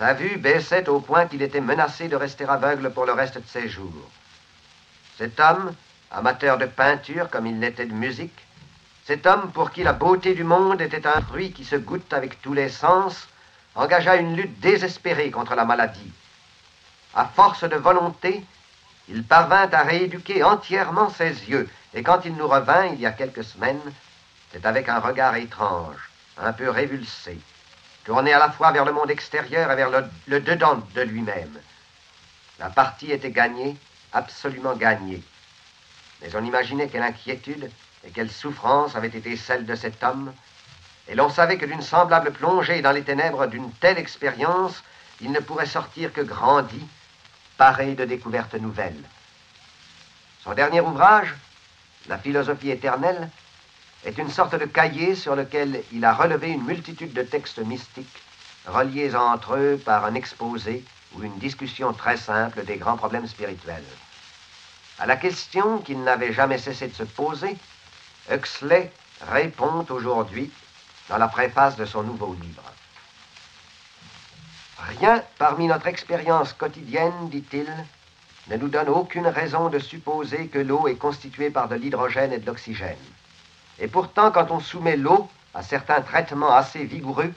Sa 0.02 0.16
vue 0.16 0.38
baissait 0.38 0.90
au 0.90 1.00
point 1.00 1.28
qu'il 1.28 1.44
était 1.44 1.62
menacé 1.62 2.08
de 2.08 2.16
rester 2.16 2.46
aveugle 2.46 2.90
pour 2.90 3.06
le 3.06 3.14
reste 3.14 3.38
de 3.38 3.46
ses 3.46 3.70
jours. 3.70 4.10
Cet 5.20 5.40
homme, 5.40 5.76
amateur 6.10 6.58
de 6.58 6.66
peinture 6.66 7.30
comme 7.30 7.46
il 7.46 7.60
l'était 7.60 7.86
de 7.86 7.94
musique, 7.94 8.48
cet 9.06 9.28
homme 9.28 9.52
pour 9.52 9.70
qui 9.70 9.84
la 9.84 9.94
beauté 9.94 10.34
du 10.34 10.44
monde 10.44 10.82
était 10.82 11.06
un 11.06 11.22
fruit 11.22 11.52
qui 11.52 11.64
se 11.64 11.76
goûte 11.76 12.14
avec 12.14 12.42
tous 12.42 12.56
les 12.56 12.70
sens, 12.70 13.28
engagea 13.76 14.16
une 14.16 14.36
lutte 14.36 14.60
désespérée 14.60 15.30
contre 15.30 15.54
la 15.54 15.66
maladie. 15.66 16.12
À 17.14 17.26
force 17.26 17.64
de 17.64 17.76
volonté, 17.76 18.44
il 19.08 19.24
parvint 19.24 19.70
à 19.72 19.84
rééduquer 19.84 20.44
entièrement 20.44 21.12
ses 21.12 21.48
yeux, 21.48 21.70
et 21.94 22.02
quand 22.02 22.26
il 22.26 22.34
nous 22.34 22.48
revint 22.48 22.88
il 22.88 23.00
y 23.00 23.06
a 23.06 23.12
quelques 23.12 23.44
semaines, 23.44 23.94
c'est 24.52 24.66
avec 24.66 24.90
un 24.90 24.98
regard 24.98 25.36
étrange, 25.36 26.10
un 26.40 26.54
peu 26.54 26.72
révulsé, 26.72 27.38
tourné 28.04 28.34
à 28.34 28.40
la 28.40 28.52
fois 28.52 28.72
vers 28.72 28.86
le 28.86 28.92
monde 28.92 29.12
extérieur 29.12 29.72
et 29.72 29.76
vers 29.76 29.90
le, 30.28 30.40
dedans 30.40 30.82
de 30.96 31.02
lui-même. 31.02 31.60
La 32.60 32.70
partie 32.70 33.12
était 33.12 33.32
gagnée, 33.32 33.78
absolument 34.14 34.76
gagnée. 34.76 35.24
Mais 36.22 36.36
on 36.36 36.44
imaginait 36.44 36.88
quelle 36.88 37.04
inquiétude 37.04 37.72
et 38.04 38.10
quelle 38.12 38.32
souffrance 38.32 38.96
avait 38.96 39.08
été 39.08 39.36
celle 39.38 39.66
de 39.66 39.76
cet 39.76 40.04
homme, 40.04 40.34
et 41.08 41.16
l'on 41.16 41.30
savait 41.30 41.58
que 41.58 41.66
d'une 41.66 41.82
semblable 41.82 42.32
plongée 42.32 42.82
dans 42.82 42.92
les 42.92 43.04
ténèbres 43.04 43.48
d'une 43.48 43.72
telle 43.74 43.98
expérience, 43.98 44.84
il 45.20 45.32
ne 45.32 45.40
pourrait 45.40 45.66
sortir 45.66 46.14
que 46.14 46.22
grandi, 46.22 46.82
paré 47.58 47.96
de 47.96 48.06
découvertes 48.06 48.56
nouvelles. 48.56 49.04
Son 50.44 50.54
dernier 50.54 50.82
ouvrage, 50.82 51.36
La 52.08 52.18
philosophie 52.18 52.72
éternelle, 52.72 53.30
est 54.06 54.18
une 54.18 54.30
sorte 54.30 54.56
de 54.56 54.66
cahier 54.66 55.16
sur 55.16 55.36
lequel 55.36 55.84
il 55.92 56.04
a 56.06 56.14
relevé 56.14 56.50
une 56.50 56.64
multitude 56.64 57.14
de 57.14 57.22
textes 57.22 57.60
mystiques, 57.60 58.22
reliés 58.66 59.16
entre 59.16 59.56
eux 59.56 59.82
par 59.84 60.06
un 60.06 60.16
exposé 60.16 60.84
ou 61.14 61.24
une 61.24 61.38
discussion 61.38 61.94
très 61.94 62.18
simple 62.18 62.64
des 62.64 62.78
grands 62.78 62.98
problèmes 62.98 63.28
spirituels. 63.28 63.84
À 65.00 65.06
la 65.06 65.18
question 65.18 65.80
qu'il 65.80 66.04
n'avait 66.04 66.34
jamais 66.34 66.58
cessé 66.58 66.88
de 66.88 66.94
se 66.94 67.04
poser, 67.04 67.58
Huxley 68.32 68.92
répond 69.30 69.86
aujourd'hui 69.90 70.52
dans 71.10 71.18
la 71.18 71.28
préface 71.28 71.76
de 71.76 71.86
son 71.86 72.04
nouveau 72.04 72.36
livre. 72.42 72.64
Rien 75.00 75.24
parmi 75.38 75.68
notre 75.68 75.88
expérience 75.88 76.54
quotidienne, 76.54 77.30
dit-il, 77.30 77.68
ne 78.48 78.58
nous 78.58 78.68
donne 78.68 78.90
aucune 78.90 79.28
raison 79.28 79.70
de 79.70 79.80
supposer 79.80 80.48
que 80.48 80.60
l'eau 80.60 80.88
est 80.88 80.96
constituée 80.96 81.52
par 81.52 81.68
de 81.68 81.76
l'hydrogène 81.76 82.34
et 82.34 82.40
de 82.40 82.46
l'oxygène. 82.46 82.98
Et 83.82 83.88
pourtant, 83.88 84.32
quand 84.32 84.52
on 84.52 84.60
soumet 84.60 84.96
l'eau 84.96 85.28
à 85.56 85.64
certains 85.64 86.02
traitements 86.02 86.54
assez 86.54 86.86
vigoureux, 86.86 87.34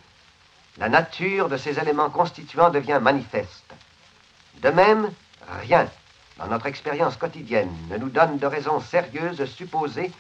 la 0.77 0.91
nature 0.91 1.49
de 1.49 1.57
ces 1.57 1.79
éléments 1.79 2.11
constituants 2.11 2.71
devient 2.71 3.01
manifeste. 3.01 3.75
De 4.61 4.69
même, 4.69 5.11
rien 5.61 5.89
dans 6.39 6.47
notre 6.47 6.67
expérience 6.67 7.17
quotidienne 7.17 7.73
ne 7.89 7.97
nous 7.97 8.11
donne 8.11 8.39
de 8.39 8.47
raison 8.47 8.79
sérieuse 8.81 9.39
de 9.39 9.47
supposer 9.47 10.13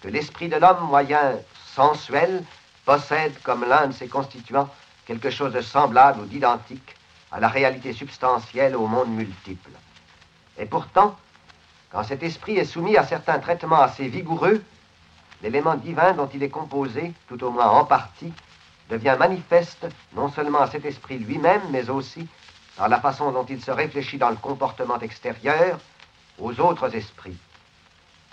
que 0.00 0.08
l'esprit 0.08 0.48
de 0.48 0.56
l'homme 0.56 0.86
moyen 0.88 1.36
sensuel 1.74 2.42
possède 2.84 3.40
comme 3.42 3.64
l'un 3.64 3.86
de 3.86 3.92
ses 3.92 4.08
constituants 4.08 4.68
quelque 5.06 5.30
chose 5.30 5.52
de 5.52 5.60
semblable 5.60 6.20
ou 6.20 6.24
d'identique 6.24 6.96
à 7.30 7.38
la 7.38 7.48
réalité 7.48 7.92
substantielle 7.92 8.74
au 8.74 8.86
monde 8.86 9.10
multiple. 9.10 9.70
Et 10.58 10.66
pourtant, 10.66 11.16
quand 11.90 12.02
cet 12.02 12.22
esprit 12.22 12.56
est 12.56 12.64
soumis 12.64 12.96
à 12.96 13.04
certains 13.04 13.38
traitements 13.38 13.80
assez 13.80 14.08
vigoureux, 14.08 14.62
l'élément 15.42 15.76
divin 15.76 16.12
dont 16.12 16.28
il 16.32 16.42
est 16.42 16.48
composé, 16.48 17.12
tout 17.28 17.42
au 17.44 17.50
moins 17.50 17.68
en 17.68 17.84
partie, 17.84 18.32
devient 18.90 19.16
manifeste 19.18 19.86
non 20.14 20.30
seulement 20.30 20.60
à 20.60 20.70
cet 20.70 20.84
esprit 20.84 21.18
lui-même, 21.18 21.62
mais 21.70 21.90
aussi 21.90 22.26
dans 22.78 22.86
la 22.86 23.00
façon 23.00 23.32
dont 23.32 23.44
il 23.44 23.62
se 23.62 23.70
réfléchit 23.70 24.18
dans 24.18 24.30
le 24.30 24.36
comportement 24.36 24.98
extérieur 25.00 25.78
aux 26.38 26.58
autres 26.60 26.94
esprits. 26.94 27.36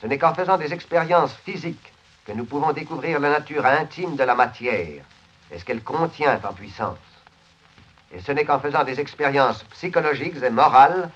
Ce 0.02 0.08
n'est 0.08 0.18
qu'en 0.18 0.34
faisant 0.34 0.58
des 0.58 0.74
expériences 0.74 1.34
physiques 1.34 1.94
que 2.26 2.32
nous 2.32 2.46
pouvons 2.46 2.74
découvrir 2.74 3.20
la 3.20 3.30
nature 3.30 3.66
intime 3.66 4.16
de 4.16 4.24
la 4.24 4.36
matière 4.36 5.04
et 5.52 5.60
ce 5.60 5.66
qu'elle 5.66 5.84
contient 5.84 6.40
en 6.44 6.54
puissance. 6.54 6.98
Et 8.12 8.20
ce 8.20 8.32
n'est 8.32 8.46
qu'en 8.46 8.60
faisant 8.60 8.84
des 8.84 9.00
expériences 9.00 9.64
psychologiques 9.64 10.42
et 10.42 10.50
morales 10.50 11.10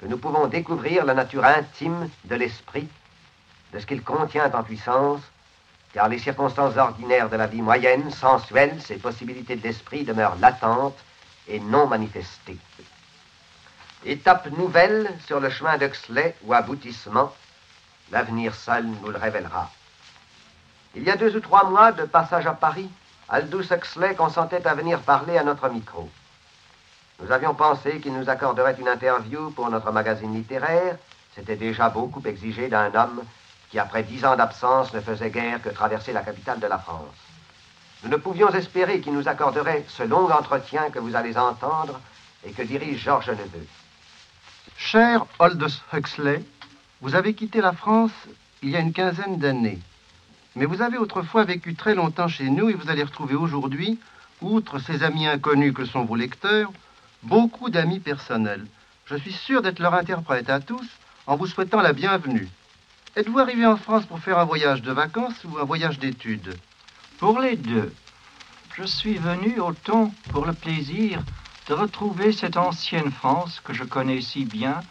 que 0.00 0.06
nous 0.06 0.18
pouvons 0.18 0.46
découvrir 0.46 1.04
la 1.04 1.14
nature 1.14 1.44
intime 1.44 2.08
de 2.24 2.34
l'esprit 2.34 2.88
de 3.72 3.78
ce 3.78 3.86
qu'il 3.86 4.02
contient 4.02 4.52
en 4.52 4.62
puissance, 4.62 5.20
car 5.92 6.08
les 6.08 6.18
circonstances 6.18 6.76
ordinaires 6.76 7.30
de 7.30 7.36
la 7.36 7.46
vie 7.46 7.62
moyenne, 7.62 8.10
sensuelle, 8.10 8.80
ces 8.82 8.96
possibilités 8.96 9.56
de 9.56 9.62
l'esprit 9.62 10.04
demeurent 10.04 10.36
latentes 10.36 10.98
et 11.48 11.60
non 11.60 11.86
manifestées. 11.86 12.58
Étape 14.04 14.50
nouvelle 14.56 15.10
sur 15.26 15.40
le 15.40 15.50
chemin 15.50 15.78
d'Huxley 15.78 16.36
ou 16.44 16.52
aboutissement, 16.52 17.32
l'avenir 18.12 18.54
seul 18.54 18.84
nous 18.84 19.08
le 19.08 19.18
révélera. 19.18 19.70
Il 20.94 21.02
y 21.02 21.10
a 21.10 21.16
deux 21.16 21.34
ou 21.36 21.40
trois 21.40 21.64
mois 21.64 21.92
de 21.92 22.04
passage 22.04 22.46
à 22.46 22.52
Paris, 22.52 22.90
Aldous 23.28 23.72
Huxley 23.72 24.14
consentait 24.14 24.66
à 24.66 24.74
venir 24.74 25.00
parler 25.00 25.36
à 25.36 25.42
notre 25.42 25.68
micro. 25.68 26.08
Nous 27.20 27.32
avions 27.32 27.54
pensé 27.54 28.00
qu'il 28.00 28.12
nous 28.12 28.28
accorderait 28.28 28.76
une 28.78 28.88
interview 28.88 29.50
pour 29.50 29.68
notre 29.70 29.90
magazine 29.90 30.34
littéraire. 30.34 30.96
C'était 31.34 31.56
déjà 31.56 31.88
beaucoup 31.88 32.22
exigé 32.24 32.68
d'un 32.68 32.94
homme 32.94 33.22
qui, 33.76 33.80
après 33.80 34.04
dix 34.04 34.24
ans 34.24 34.36
d'absence, 34.36 34.94
ne 34.94 35.00
faisait 35.00 35.28
guère 35.28 35.60
que 35.60 35.68
traverser 35.68 36.14
la 36.14 36.22
capitale 36.22 36.58
de 36.60 36.66
la 36.66 36.78
France. 36.78 37.14
Nous 38.02 38.08
ne 38.08 38.16
pouvions 38.16 38.48
espérer 38.48 39.02
qu'il 39.02 39.12
nous 39.12 39.28
accorderait 39.28 39.84
ce 39.88 40.02
long 40.02 40.32
entretien 40.32 40.88
que 40.88 40.98
vous 40.98 41.14
allez 41.14 41.36
entendre 41.36 42.00
et 42.46 42.52
que 42.52 42.62
dirige 42.62 43.02
Georges 43.02 43.28
Neveu. 43.28 43.66
Cher 44.78 45.26
Aldous 45.38 45.82
Huxley, 45.92 46.42
vous 47.02 47.14
avez 47.14 47.34
quitté 47.34 47.60
la 47.60 47.72
France 47.72 48.12
il 48.62 48.70
y 48.70 48.76
a 48.76 48.80
une 48.80 48.94
quinzaine 48.94 49.38
d'années. 49.38 49.80
Mais 50.54 50.64
vous 50.64 50.80
avez 50.80 50.96
autrefois 50.96 51.44
vécu 51.44 51.74
très 51.74 51.94
longtemps 51.94 52.28
chez 52.28 52.48
nous 52.48 52.70
et 52.70 52.74
vous 52.74 52.88
allez 52.88 53.02
retrouver 53.02 53.34
aujourd'hui, 53.34 53.98
outre 54.40 54.78
ces 54.78 55.02
amis 55.02 55.26
inconnus 55.26 55.74
que 55.74 55.84
sont 55.84 56.06
vos 56.06 56.16
lecteurs, 56.16 56.72
beaucoup 57.22 57.68
d'amis 57.68 58.00
personnels. 58.00 58.64
Je 59.04 59.16
suis 59.16 59.32
sûr 59.32 59.60
d'être 59.60 59.80
leur 59.80 59.92
interprète 59.92 60.48
à 60.48 60.60
tous 60.60 60.88
en 61.26 61.36
vous 61.36 61.46
souhaitant 61.46 61.82
la 61.82 61.92
bienvenue. 61.92 62.48
Êtes-vous 63.16 63.38
arrivé 63.38 63.64
en 63.64 63.78
France 63.78 64.04
pour 64.04 64.18
faire 64.18 64.38
un 64.38 64.44
voyage 64.44 64.82
de 64.82 64.92
vacances 64.92 65.42
ou 65.44 65.56
un 65.56 65.64
voyage 65.64 65.98
d'études 65.98 66.54
Pour 67.16 67.40
les 67.40 67.56
deux. 67.56 67.94
Je 68.74 68.82
suis 68.82 69.16
venu 69.16 69.58
autant 69.58 70.12
pour 70.30 70.44
le 70.44 70.52
plaisir 70.52 71.22
de 71.66 71.72
retrouver 71.72 72.32
cette 72.32 72.58
ancienne 72.58 73.10
France 73.10 73.62
que 73.64 73.72
je 73.72 73.84
connais 73.84 74.20
si 74.20 74.44
bien 74.44 74.82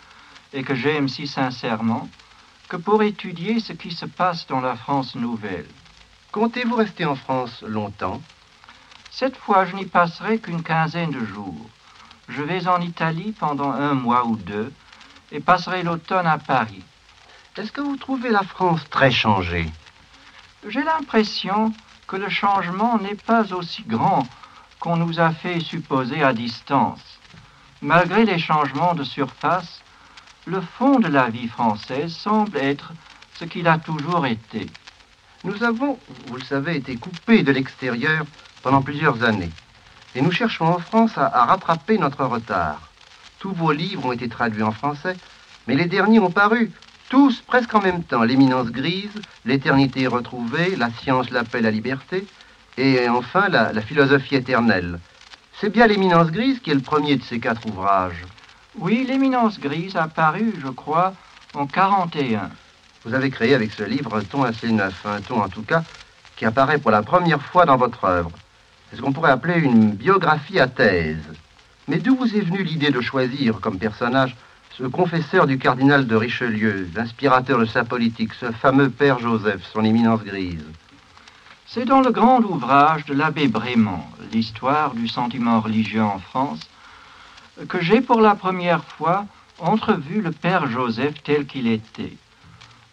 et 0.54 0.64
que 0.64 0.74
j'aime 0.74 1.08
si 1.08 1.28
sincèrement, 1.28 2.10
que 2.68 2.78
pour 2.78 3.04
étudier 3.04 3.60
ce 3.60 3.74
qui 3.74 3.92
se 3.92 4.08
passe 4.08 4.48
dans 4.48 4.60
la 4.60 4.76
France 4.76 5.14
nouvelle. 5.14 5.70
Comptez-vous 6.32 6.78
rester 6.78 7.06
en 7.06 7.16
France 7.16 7.62
longtemps? 7.62 8.24
Cette 9.12 9.38
fois, 9.38 9.66
je 9.66 9.76
n'y 9.76 9.86
passerai 9.86 10.40
qu'une 10.40 10.64
quinzaine 10.64 11.12
de 11.12 11.24
jours. 11.24 11.70
Je 12.28 12.42
vais 12.42 12.68
en 12.68 12.82
Italie 12.82 13.36
pendant 13.38 13.72
un 13.72 13.94
mois 13.94 14.26
ou 14.26 14.36
deux 14.36 14.74
et 15.32 15.42
passerai 15.42 15.84
l'automne 15.84 16.26
à 16.26 16.40
Paris. 16.40 16.82
Est-ce 17.58 17.72
que 17.72 17.80
vous 17.80 17.96
trouvez 17.96 18.32
la 18.32 18.44
France 18.44 18.82
très 18.90 19.12
changée? 19.12 19.66
J'ai 20.68 20.84
l'impression 20.84 21.72
que 22.06 22.18
le 22.18 22.28
changement 22.28 22.98
n'est 22.98 23.16
pas 23.16 23.54
aussi 23.54 23.84
grand 23.84 24.28
qu'on 24.82 24.98
nous 24.98 25.22
a 25.22 25.32
fait 25.32 25.62
supposer 25.62 26.22
à 26.22 26.34
distance. 26.34 27.00
Malgré 27.82 28.26
les 28.26 28.40
changements 28.40 28.94
de 28.94 29.06
surface, 29.06 29.82
le 30.46 30.60
fond 30.60 31.00
de 31.00 31.08
la 31.08 31.30
vie 31.30 31.48
française 31.48 32.14
semble 32.14 32.58
être 32.58 32.92
ce 33.40 33.46
qu'il 33.46 33.70
a 33.70 33.78
toujours 33.78 34.26
été. 34.26 34.68
Nous 35.46 35.64
avons, 35.64 35.98
vous 36.28 36.36
le 36.36 36.44
savez, 36.44 36.76
été 36.76 36.98
coupés 36.98 37.44
de 37.44 37.54
l'extérieur 37.54 38.26
pendant 38.64 38.82
plusieurs 38.82 39.24
années. 39.24 39.52
Et 40.14 40.22
nous 40.22 40.32
cherchons 40.32 40.66
en 40.66 40.80
France 40.80 41.18
à, 41.18 41.46
rattraper 41.46 41.98
notre 42.00 42.26
retard. 42.26 42.82
Tous 43.40 43.54
vos 43.54 43.72
livres 43.72 44.08
ont 44.08 44.12
été 44.12 44.28
traduits 44.28 44.64
en 44.64 44.74
français, 44.74 45.16
mais 45.68 45.76
les 45.76 45.86
derniers 45.86 46.20
ont 46.20 46.32
paru 46.32 46.74
tous 47.10 47.42
presque 47.42 47.74
en 47.76 47.82
même 47.82 48.04
temps. 48.04 48.24
L'éminence 48.24 48.72
grise, 48.72 49.22
l'éternité 49.46 50.08
retrouvée, 50.08 50.76
la 50.76 50.90
science, 50.92 51.30
l'appel 51.30 51.66
à 51.66 51.70
la 51.70 51.72
liberté, 51.72 52.26
et 52.78 53.08
enfin 53.10 53.50
la, 53.50 53.72
la 53.74 53.82
philosophie 53.82 54.36
éternelle. 54.36 55.00
C'est 55.60 55.70
bien 55.70 55.88
l'éminence 55.88 56.32
grise 56.32 56.60
qui 56.60 56.72
est 56.72 56.76
le 56.76 56.82
premier 56.82 57.16
de 57.16 57.24
ces 57.24 57.40
quatre 57.40 57.66
ouvrages. 57.68 58.24
Oui, 58.78 59.06
l'éminence 59.08 59.60
grise 59.60 59.96
a 59.96 60.08
paru, 60.08 60.54
je 60.62 60.68
crois, 60.68 61.14
en 61.54 61.66
41. 61.66 62.50
Vous 63.06 63.14
avez 63.14 63.30
créé 63.30 63.54
avec 63.54 63.72
ce 63.72 63.84
livre 63.84 64.18
un 64.18 64.22
ton 64.24 64.44
assez 64.44 64.72
neuf, 64.72 65.06
un 65.06 65.22
ton 65.22 65.42
en 65.42 65.48
tout 65.48 65.62
cas 65.62 65.84
qui 66.36 66.46
apparaît 66.46 66.80
pour 66.80 66.92
la 66.92 67.04
première 67.04 67.42
fois 67.42 67.66
dans 67.66 67.78
votre 67.78 68.04
œuvre. 68.04 68.32
C'est 68.90 68.98
ce 68.98 69.02
qu'on 69.02 69.14
pourrait 69.14 69.32
appeler 69.32 69.60
une 69.60 69.92
biographie 69.92 70.60
à 70.60 70.68
thèse. 70.68 71.24
Mais 71.88 71.98
d'où 71.98 72.16
vous 72.16 72.36
est 72.36 72.42
venue 72.42 72.64
l'idée 72.64 72.90
de 72.90 73.00
choisir 73.00 73.62
comme 73.62 73.78
personnage 73.78 74.36
ce 74.78 74.84
confesseur 74.84 75.48
du 75.48 75.58
cardinal 75.58 76.06
de 76.06 76.16
Richelieu, 76.16 76.90
l'inspirateur 76.94 77.60
de 77.60 77.66
sa 77.66 77.86
politique, 77.86 78.34
ce 78.34 78.52
fameux 78.52 78.90
père 78.90 79.20
Joseph, 79.20 79.62
son 79.72 79.86
éminence 79.86 80.22
grise 80.24 80.66
C'est 81.66 81.86
dans 81.86 82.02
le 82.02 82.12
grand 82.12 82.42
ouvrage 82.42 83.06
de 83.06 83.14
l'abbé 83.14 83.48
Brément, 83.48 84.10
L'histoire 84.34 84.94
du 84.94 85.08
sentiment 85.08 85.62
religieux 85.62 86.04
en 86.04 86.20
France, 86.20 86.60
que 87.70 87.82
j'ai 87.82 88.02
pour 88.02 88.20
la 88.20 88.36
première 88.36 88.84
fois 88.84 89.26
entrevu 89.60 90.22
le 90.22 90.32
père 90.32 90.68
Joseph 90.68 91.24
tel 91.24 91.46
qu'il 91.46 91.68
était. 91.68 92.18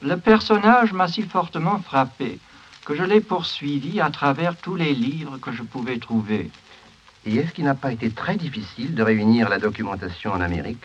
Le 0.03 0.16
personnage 0.16 0.93
m'a 0.93 1.09
si 1.09 1.22
fortement 1.22 1.80
frappé 1.80 2.39
que 2.85 2.95
je 2.95 3.03
l'ai 3.03 3.20
poursuivi 3.20 4.01
à 4.01 4.11
travers 4.11 4.57
tous 4.57 4.76
les 4.76 4.95
livres 4.95 5.39
que 5.39 5.51
je 5.51 5.62
pouvais 5.64 5.99
trouver. 5.99 6.49
Et 7.26 7.37
est-ce 7.37 7.53
qu'il 7.53 7.64
n'a 7.64 7.74
pas 7.74 7.93
été 7.93 8.11
très 8.11 8.37
difficile 8.37 8.95
de 8.95 9.03
réunir 9.03 9.49
la 9.49 9.59
documentation 9.59 10.33
en 10.33 10.41
Amérique? 10.41 10.85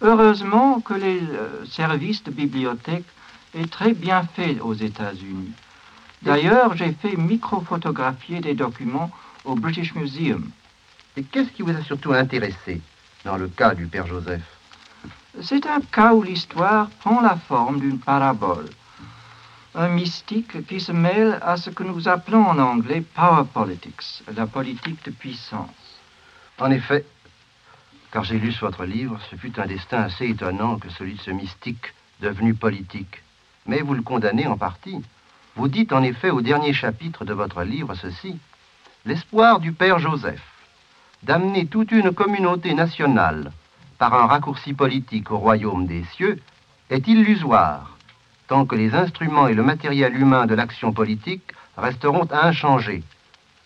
Heureusement 0.00 0.80
que 0.80 0.94
les 0.94 1.20
euh, 1.20 1.64
services 1.66 2.22
de 2.22 2.30
bibliothèque 2.30 3.04
est 3.54 3.70
très 3.70 3.92
bien 3.92 4.22
fait 4.34 4.60
aux 4.60 4.74
États-Unis. 4.74 5.52
D'ailleurs, 6.22 6.76
j'ai 6.76 6.92
fait 6.92 7.16
microphotographier 7.16 8.40
des 8.40 8.54
documents 8.54 9.10
au 9.44 9.54
British 9.54 9.94
Museum. 9.94 10.50
Et 11.16 11.24
qu'est-ce 11.24 11.50
qui 11.50 11.62
vous 11.62 11.76
a 11.76 11.82
surtout 11.82 12.12
intéressé 12.12 12.80
dans 13.24 13.36
le 13.36 13.48
cas 13.48 13.74
du 13.74 13.86
Père 13.86 14.06
Joseph? 14.06 14.42
C'est 15.42 15.66
un 15.66 15.80
cas 15.80 16.14
où 16.14 16.22
l'histoire 16.22 16.88
prend 17.00 17.20
la 17.20 17.36
forme 17.36 17.80
d'une 17.80 17.98
parabole. 17.98 18.68
Un 19.74 19.88
mystique 19.88 20.66
qui 20.66 20.80
se 20.80 20.92
mêle 20.92 21.38
à 21.42 21.56
ce 21.56 21.70
que 21.70 21.82
nous 21.82 22.08
appelons 22.08 22.46
en 22.46 22.58
anglais 22.58 23.02
power 23.14 23.44
politics, 23.52 24.22
la 24.34 24.46
politique 24.46 25.04
de 25.04 25.10
puissance. 25.10 25.70
En 26.58 26.70
effet, 26.70 27.04
car 28.12 28.24
j'ai 28.24 28.38
lu 28.38 28.54
votre 28.60 28.84
livre, 28.84 29.18
ce 29.30 29.36
fut 29.36 29.58
un 29.60 29.66
destin 29.66 30.02
assez 30.02 30.28
étonnant 30.28 30.78
que 30.78 30.90
celui 30.90 31.14
de 31.14 31.20
ce 31.20 31.30
mystique 31.30 31.94
devenu 32.20 32.54
politique. 32.54 33.22
Mais 33.66 33.82
vous 33.82 33.94
le 33.94 34.02
condamnez 34.02 34.46
en 34.46 34.56
partie. 34.56 35.02
Vous 35.56 35.68
dites 35.68 35.92
en 35.92 36.02
effet 36.02 36.30
au 36.30 36.40
dernier 36.40 36.72
chapitre 36.72 37.24
de 37.24 37.34
votre 37.34 37.62
livre 37.62 37.94
ceci 37.94 38.38
L'espoir 39.04 39.60
du 39.60 39.72
Père 39.72 39.98
Joseph 39.98 40.42
d'amener 41.22 41.66
toute 41.66 41.90
une 41.92 42.12
communauté 42.12 42.74
nationale 42.74 43.50
par 43.98 44.14
un 44.14 44.26
raccourci 44.26 44.72
politique 44.72 45.30
au 45.30 45.38
royaume 45.38 45.86
des 45.86 46.04
cieux 46.14 46.40
est 46.90 47.06
illusoire, 47.08 47.96
tant 48.46 48.64
que 48.64 48.76
les 48.76 48.94
instruments 48.94 49.48
et 49.48 49.54
le 49.54 49.62
matériel 49.62 50.16
humain 50.16 50.46
de 50.46 50.54
l'action 50.54 50.92
politique 50.92 51.52
resteront 51.76 52.28
inchangés. 52.30 53.02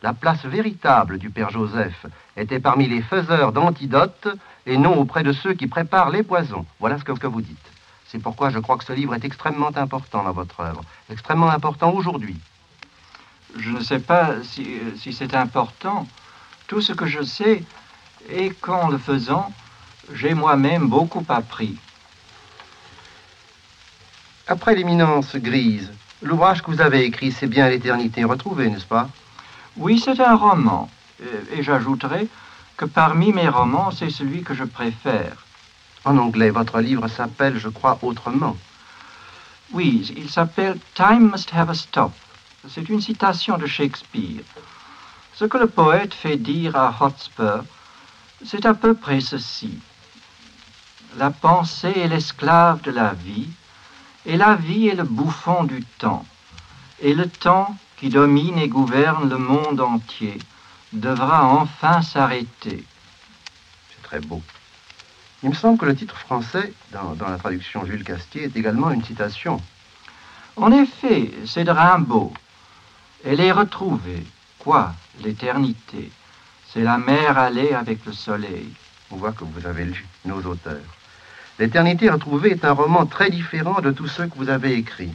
La 0.02 0.12
place 0.12 0.44
véritable 0.44 1.18
du 1.18 1.30
Père 1.30 1.50
Joseph 1.50 2.06
était 2.36 2.58
parmi 2.58 2.88
les 2.88 3.02
faiseurs 3.02 3.52
d'antidotes 3.52 4.26
et 4.66 4.76
non 4.76 4.98
auprès 4.98 5.22
de 5.22 5.32
ceux 5.32 5.54
qui 5.54 5.68
préparent 5.68 6.10
les 6.10 6.24
poisons. 6.24 6.66
Voilà 6.80 6.98
ce 6.98 7.04
que, 7.04 7.12
que 7.12 7.28
vous 7.28 7.40
dites. 7.40 7.70
C'est 8.08 8.18
pourquoi 8.18 8.50
je 8.50 8.58
crois 8.58 8.76
que 8.78 8.84
ce 8.84 8.92
livre 8.92 9.14
est 9.14 9.24
extrêmement 9.24 9.74
important 9.76 10.24
dans 10.24 10.32
votre 10.32 10.58
œuvre, 10.60 10.82
extrêmement 11.08 11.50
important 11.50 11.92
aujourd'hui. 11.92 12.36
Je 13.56 13.70
ne 13.70 13.80
sais 13.80 14.00
pas 14.00 14.42
si, 14.42 14.66
si 14.98 15.12
c'est 15.12 15.34
important. 15.34 16.06
Tout 16.66 16.80
ce 16.80 16.92
que 16.92 17.06
je 17.06 17.22
sais 17.22 17.62
est 18.28 18.50
qu'en 18.60 18.88
le 18.88 18.98
faisant, 18.98 19.52
j'ai 20.12 20.34
moi-même 20.34 20.88
beaucoup 20.88 21.24
appris. 21.28 21.76
Après 24.48 24.74
l'éminence 24.74 25.36
grise, 25.36 25.92
l'ouvrage 26.22 26.62
que 26.62 26.70
vous 26.72 26.80
avez 26.80 27.04
écrit, 27.04 27.30
c'est 27.30 27.46
bien 27.46 27.68
l'éternité 27.68 28.24
retrouvée, 28.24 28.68
n'est-ce 28.68 28.86
pas? 28.86 29.08
Oui, 29.76 29.98
c'est 29.98 30.20
un 30.20 30.36
roman. 30.36 30.88
Et 31.52 31.62
j'ajouterai 31.62 32.28
que 32.76 32.84
parmi 32.84 33.32
mes 33.32 33.48
romans, 33.48 33.90
c'est 33.90 34.10
celui 34.10 34.42
que 34.42 34.54
je 34.54 34.64
préfère. 34.64 35.44
En 36.04 36.18
anglais, 36.18 36.50
votre 36.50 36.80
livre 36.80 37.08
s'appelle, 37.08 37.58
je 37.58 37.68
crois, 37.68 37.98
autrement. 38.02 38.56
Oui, 39.72 40.12
il 40.16 40.28
s'appelle 40.28 40.78
Time 40.94 41.30
Must 41.30 41.54
Have 41.54 41.70
a 41.70 41.74
Stop. 41.74 42.12
C'est 42.68 42.88
une 42.88 43.00
citation 43.00 43.56
de 43.56 43.66
Shakespeare. 43.66 44.44
Ce 45.34 45.44
que 45.44 45.58
le 45.58 45.66
poète 45.66 46.12
fait 46.12 46.36
dire 46.36 46.76
à 46.76 46.94
Hotspur, 47.00 47.64
c'est 48.44 48.66
à 48.66 48.74
peu 48.74 48.94
près 48.94 49.20
ceci. 49.20 49.78
La 51.16 51.30
pensée 51.30 51.92
est 51.96 52.08
l'esclave 52.08 52.82
de 52.82 52.90
la 52.90 53.14
vie, 53.14 53.48
et 54.26 54.36
la 54.36 54.54
vie 54.54 54.88
est 54.88 54.94
le 54.94 55.04
bouffon 55.04 55.64
du 55.64 55.82
temps, 55.98 56.24
et 57.00 57.14
le 57.14 57.28
temps 57.28 57.76
qui 58.02 58.08
domine 58.08 58.58
et 58.58 58.66
gouverne 58.66 59.30
le 59.30 59.38
monde 59.38 59.80
entier 59.80 60.36
devra 60.92 61.46
enfin 61.46 62.02
s'arrêter. 62.02 62.84
C'est 63.90 64.02
très 64.02 64.18
beau. 64.18 64.42
Il 65.44 65.50
me 65.50 65.54
semble 65.54 65.78
que 65.78 65.84
le 65.84 65.94
titre 65.94 66.16
français, 66.16 66.72
dans, 66.90 67.14
dans, 67.14 67.28
la 67.28 67.38
traduction 67.38 67.86
Jules 67.86 68.02
Castier, 68.02 68.42
est 68.42 68.56
également 68.56 68.90
une 68.90 69.04
citation. 69.04 69.60
En 70.56 70.72
effet, 70.72 71.30
c'est 71.46 71.62
de 71.62 71.70
Rimbaud. 71.70 72.32
Elle 73.24 73.38
est 73.38 73.52
retrouvée. 73.52 74.26
Quoi 74.58 74.94
L'éternité? 75.22 76.10
C'est 76.72 76.82
la 76.82 76.98
mer 76.98 77.38
allée 77.38 77.72
avec 77.72 78.04
le 78.04 78.12
soleil. 78.12 78.68
On 79.12 79.16
voit 79.16 79.30
que 79.30 79.44
vous 79.44 79.64
avez 79.64 79.84
lu 79.84 80.04
nos 80.24 80.42
auteurs. 80.42 80.90
L'éternité 81.60 82.10
retrouvée 82.10 82.50
est 82.50 82.64
un 82.64 82.72
roman 82.72 83.06
très 83.06 83.30
différent 83.30 83.80
de 83.80 83.92
tous 83.92 84.08
ceux 84.08 84.26
que 84.26 84.38
vous 84.38 84.48
avez 84.48 84.74
écrits. 84.74 85.14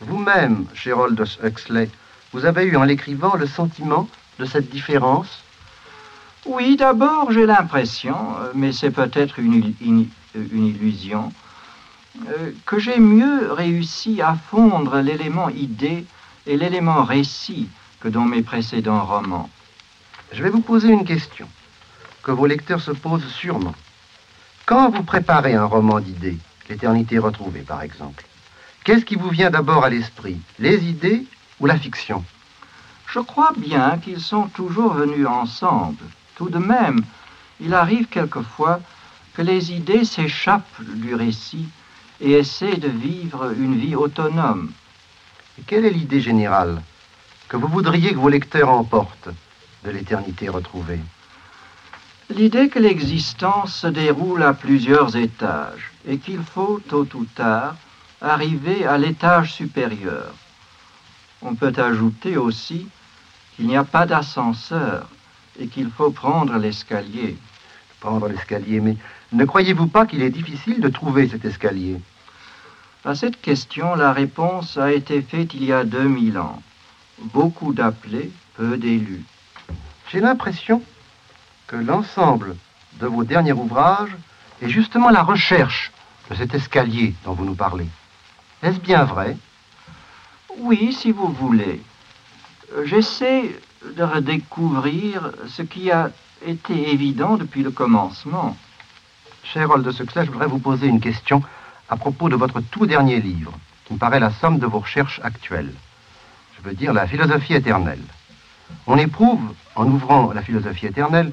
Vous-même, 0.00 0.64
cher 0.72 0.98
Aldous 0.98 1.36
Huxley, 1.44 1.90
vous 2.32 2.44
avez 2.44 2.64
eu 2.64 2.76
en 2.76 2.84
l'écrivant 2.84 3.34
le 3.36 3.46
sentiment 3.46 4.08
de 4.38 4.44
cette 4.44 4.70
différence 4.70 5.42
Oui, 6.46 6.76
d'abord 6.76 7.32
j'ai 7.32 7.46
l'impression, 7.46 8.16
mais 8.54 8.72
c'est 8.72 8.90
peut-être 8.90 9.38
une, 9.38 9.74
une, 9.80 10.08
une, 10.34 10.66
illusion, 10.66 11.32
euh, 12.28 12.50
que 12.66 12.78
j'ai 12.78 12.98
mieux 12.98 13.52
réussi 13.52 14.20
à 14.22 14.34
fondre 14.34 14.98
l'élément 14.98 15.48
idée 15.50 16.04
et 16.46 16.56
l'élément 16.56 17.04
récit 17.04 17.68
que 18.00 18.08
dans 18.08 18.24
mes 18.24 18.42
précédents 18.42 19.04
romans. 19.04 19.48
Je 20.32 20.42
vais 20.42 20.50
vous 20.50 20.60
poser 20.60 20.88
une 20.88 21.04
question 21.04 21.48
que 22.22 22.32
vos 22.32 22.46
lecteurs 22.46 22.80
se 22.80 22.92
posent 22.92 23.28
sûrement. 23.28 23.74
Quand 24.66 24.90
vous 24.90 25.02
préparez 25.02 25.54
un 25.54 25.64
roman 25.64 26.00
d'idées, 26.00 26.38
L'éternité 26.68 27.18
retrouvée 27.18 27.60
par 27.60 27.82
exemple, 27.82 28.24
qu'est-ce 28.84 29.04
qui 29.04 29.16
vous 29.16 29.28
vient 29.28 29.50
d'abord 29.50 29.84
à 29.84 29.90
l'esprit? 29.90 30.38
Les 30.58 30.84
idées 30.84 31.26
ou 31.62 31.66
la 31.66 31.78
fiction 31.78 32.22
je 33.12 33.20
crois 33.20 33.52
bien 33.56 33.98
qu'ils 33.98 34.22
sont 34.22 34.48
toujours 34.48 34.94
venus 34.94 35.26
ensemble. 35.26 36.04
Tout 36.36 36.48
de 36.48 36.58
même, 36.58 37.02
il 37.60 37.74
arrive 37.74 38.06
quelquefois 38.06 38.80
que 39.34 39.42
les 39.42 39.72
idées 39.72 40.06
s'échappent 40.06 40.80
du 40.80 41.14
récit 41.14 41.68
et 42.22 42.32
essaient 42.32 42.78
de 42.78 42.88
vivre 42.88 43.52
une 43.52 43.78
vie 43.78 43.94
autonome. 43.94 44.72
Et 45.58 45.62
quelle 45.66 45.84
est 45.84 45.90
l'idée 45.90 46.22
générale 46.22 46.80
que 47.48 47.58
vous 47.58 47.68
voudriez 47.68 48.12
que 48.12 48.18
vos 48.18 48.30
lecteurs 48.30 48.70
emportent 48.70 49.28
de 49.84 49.90
l'éternité 49.90 50.48
retrouvée? 50.48 51.00
L'idée 52.30 52.70
que 52.70 52.78
l'existence 52.78 53.74
se 53.74 53.88
déroule 53.88 54.42
à 54.42 54.54
plusieurs 54.54 55.16
étages 55.16 55.92
et 56.08 56.16
qu'il 56.16 56.42
faut, 56.42 56.80
tôt 56.88 57.06
ou 57.12 57.26
tard, 57.26 57.74
arriver 58.22 58.86
à 58.86 58.96
l'étage 58.96 59.52
supérieur. 59.52 60.32
On 61.42 61.54
peut 61.54 61.72
ajouter 61.76 62.36
aussi 62.36 62.88
qu'il 63.56 63.66
n'y 63.66 63.76
a 63.76 63.84
pas 63.84 64.06
d'ascenseur 64.06 65.08
et 65.58 65.66
qu'il 65.66 65.90
faut 65.90 66.10
prendre 66.10 66.56
l'escalier. 66.56 67.36
Prendre 68.00 68.28
l'escalier, 68.28 68.80
mais 68.80 68.96
ne 69.32 69.44
croyez-vous 69.44 69.86
pas 69.86 70.06
qu'il 70.06 70.22
est 70.22 70.30
difficile 70.30 70.80
de 70.80 70.88
trouver 70.88 71.28
cet 71.28 71.44
escalier? 71.44 72.00
À 73.04 73.14
cette 73.14 73.40
question, 73.40 73.96
la 73.96 74.12
réponse 74.12 74.76
a 74.76 74.92
été 74.92 75.22
faite 75.22 75.54
il 75.54 75.64
y 75.64 75.72
a 75.72 75.84
2000 75.84 76.38
ans. 76.38 76.62
Beaucoup 77.32 77.72
d'appelés, 77.72 78.30
peu 78.54 78.76
d'élus. 78.76 79.24
J'ai 80.10 80.20
l'impression 80.20 80.82
que 81.66 81.76
l'ensemble 81.76 82.56
de 83.00 83.06
vos 83.06 83.24
derniers 83.24 83.52
ouvrages 83.52 84.16
est 84.60 84.68
justement 84.68 85.10
la 85.10 85.22
recherche 85.22 85.90
de 86.30 86.36
cet 86.36 86.54
escalier 86.54 87.14
dont 87.24 87.32
vous 87.32 87.44
nous 87.44 87.54
parlez. 87.54 87.88
Est-ce 88.62 88.78
bien 88.78 89.04
vrai? 89.04 89.36
Oui, 90.58 90.92
si 90.92 91.12
vous 91.12 91.28
voulez. 91.28 91.80
J'essaie 92.84 93.58
de 93.96 94.02
redécouvrir 94.02 95.30
ce 95.48 95.62
qui 95.62 95.90
a 95.90 96.10
été 96.46 96.92
évident 96.92 97.36
depuis 97.36 97.62
le 97.62 97.70
commencement. 97.70 98.56
Cher 99.44 99.72
Aldous 99.72 100.00
Huxley, 100.00 100.24
je 100.26 100.30
voudrais 100.30 100.46
vous 100.46 100.58
poser 100.58 100.86
une 100.86 101.00
question 101.00 101.42
à 101.88 101.96
propos 101.96 102.28
de 102.28 102.36
votre 102.36 102.60
tout 102.60 102.86
dernier 102.86 103.20
livre, 103.20 103.52
qui 103.84 103.94
me 103.94 103.98
paraît 103.98 104.20
la 104.20 104.30
somme 104.30 104.58
de 104.58 104.66
vos 104.66 104.80
recherches 104.80 105.20
actuelles. 105.24 105.72
Je 106.56 106.68
veux 106.68 106.74
dire 106.74 106.92
la 106.92 107.06
philosophie 107.06 107.54
éternelle. 107.54 108.02
On 108.86 108.96
éprouve, 108.96 109.54
en 109.74 109.86
ouvrant 109.86 110.32
la 110.32 110.42
philosophie 110.42 110.86
éternelle, 110.86 111.32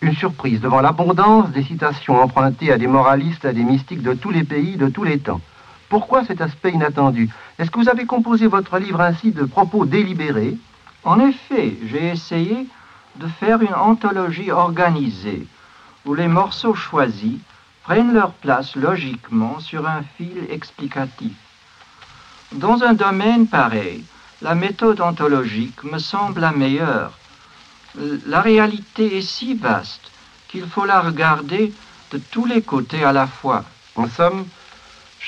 une 0.00 0.14
surprise 0.14 0.60
devant 0.60 0.80
l'abondance 0.80 1.50
des 1.50 1.62
citations 1.62 2.20
empruntées 2.20 2.72
à 2.72 2.78
des 2.78 2.86
moralistes, 2.86 3.44
à 3.44 3.52
des 3.52 3.64
mystiques 3.64 4.02
de 4.02 4.14
tous 4.14 4.30
les 4.30 4.44
pays, 4.44 4.76
de 4.76 4.88
tous 4.88 5.04
les 5.04 5.18
temps. 5.18 5.40
Pourquoi 5.88 6.24
cet 6.24 6.40
aspect 6.40 6.72
inattendu? 6.72 7.30
Est-ce 7.58 7.70
que 7.70 7.78
vous 7.78 7.88
avez 7.88 8.06
composé 8.06 8.46
votre 8.46 8.78
livre 8.78 9.00
ainsi 9.00 9.30
de 9.30 9.44
propos 9.44 9.86
délibérés? 9.86 10.56
En 11.04 11.20
effet, 11.20 11.76
j'ai 11.86 12.08
essayé 12.08 12.66
de 13.16 13.26
faire 13.28 13.62
une 13.62 13.74
anthologie 13.74 14.50
organisée, 14.50 15.46
où 16.04 16.14
les 16.14 16.28
morceaux 16.28 16.74
choisis 16.74 17.38
prennent 17.84 18.12
leur 18.12 18.32
place 18.32 18.74
logiquement 18.74 19.60
sur 19.60 19.86
un 19.86 20.02
fil 20.16 20.46
explicatif. 20.50 21.32
Dans 22.52 22.82
un 22.82 22.94
domaine 22.94 23.46
pareil, 23.46 24.04
la 24.42 24.54
méthode 24.54 25.00
anthologique 25.00 25.82
me 25.84 25.98
semble 25.98 26.40
la 26.40 26.52
meilleure. 26.52 27.12
La 28.26 28.40
réalité 28.40 29.18
est 29.18 29.22
si 29.22 29.54
vaste 29.54 30.10
qu'il 30.48 30.66
faut 30.66 30.84
la 30.84 31.00
regarder 31.00 31.72
de 32.12 32.18
tous 32.18 32.44
les 32.44 32.62
côtés 32.62 33.04
à 33.04 33.12
la 33.12 33.26
fois. 33.26 33.64
En 33.94 34.08
somme, 34.08 34.46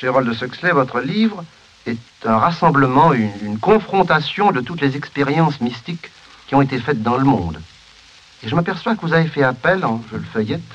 cher 0.01 0.23
de 0.23 0.33
Huxley, 0.33 0.71
votre 0.71 1.01
livre 1.01 1.45
est 1.85 1.99
un 2.25 2.39
rassemblement, 2.39 3.13
une, 3.13 3.33
une 3.43 3.59
confrontation 3.59 4.53
de 4.53 4.61
toutes 4.61 4.81
les 4.81 4.97
expériences 4.97 5.61
mystiques 5.61 6.11
qui 6.47 6.55
ont 6.55 6.63
été 6.63 6.79
faites 6.79 7.03
dans 7.03 7.17
le 7.17 7.25
monde. 7.25 7.61
Et 8.45 8.49
je 8.49 8.55
m'aperçois 8.55 8.95
que 8.95 9.01
vous 9.01 9.13
avez 9.13 9.27
fait 9.27 9.43
appel, 9.43 9.85
en, 9.85 10.01
je 10.13 10.17
le 10.17 10.23
feuillette, 10.23 10.71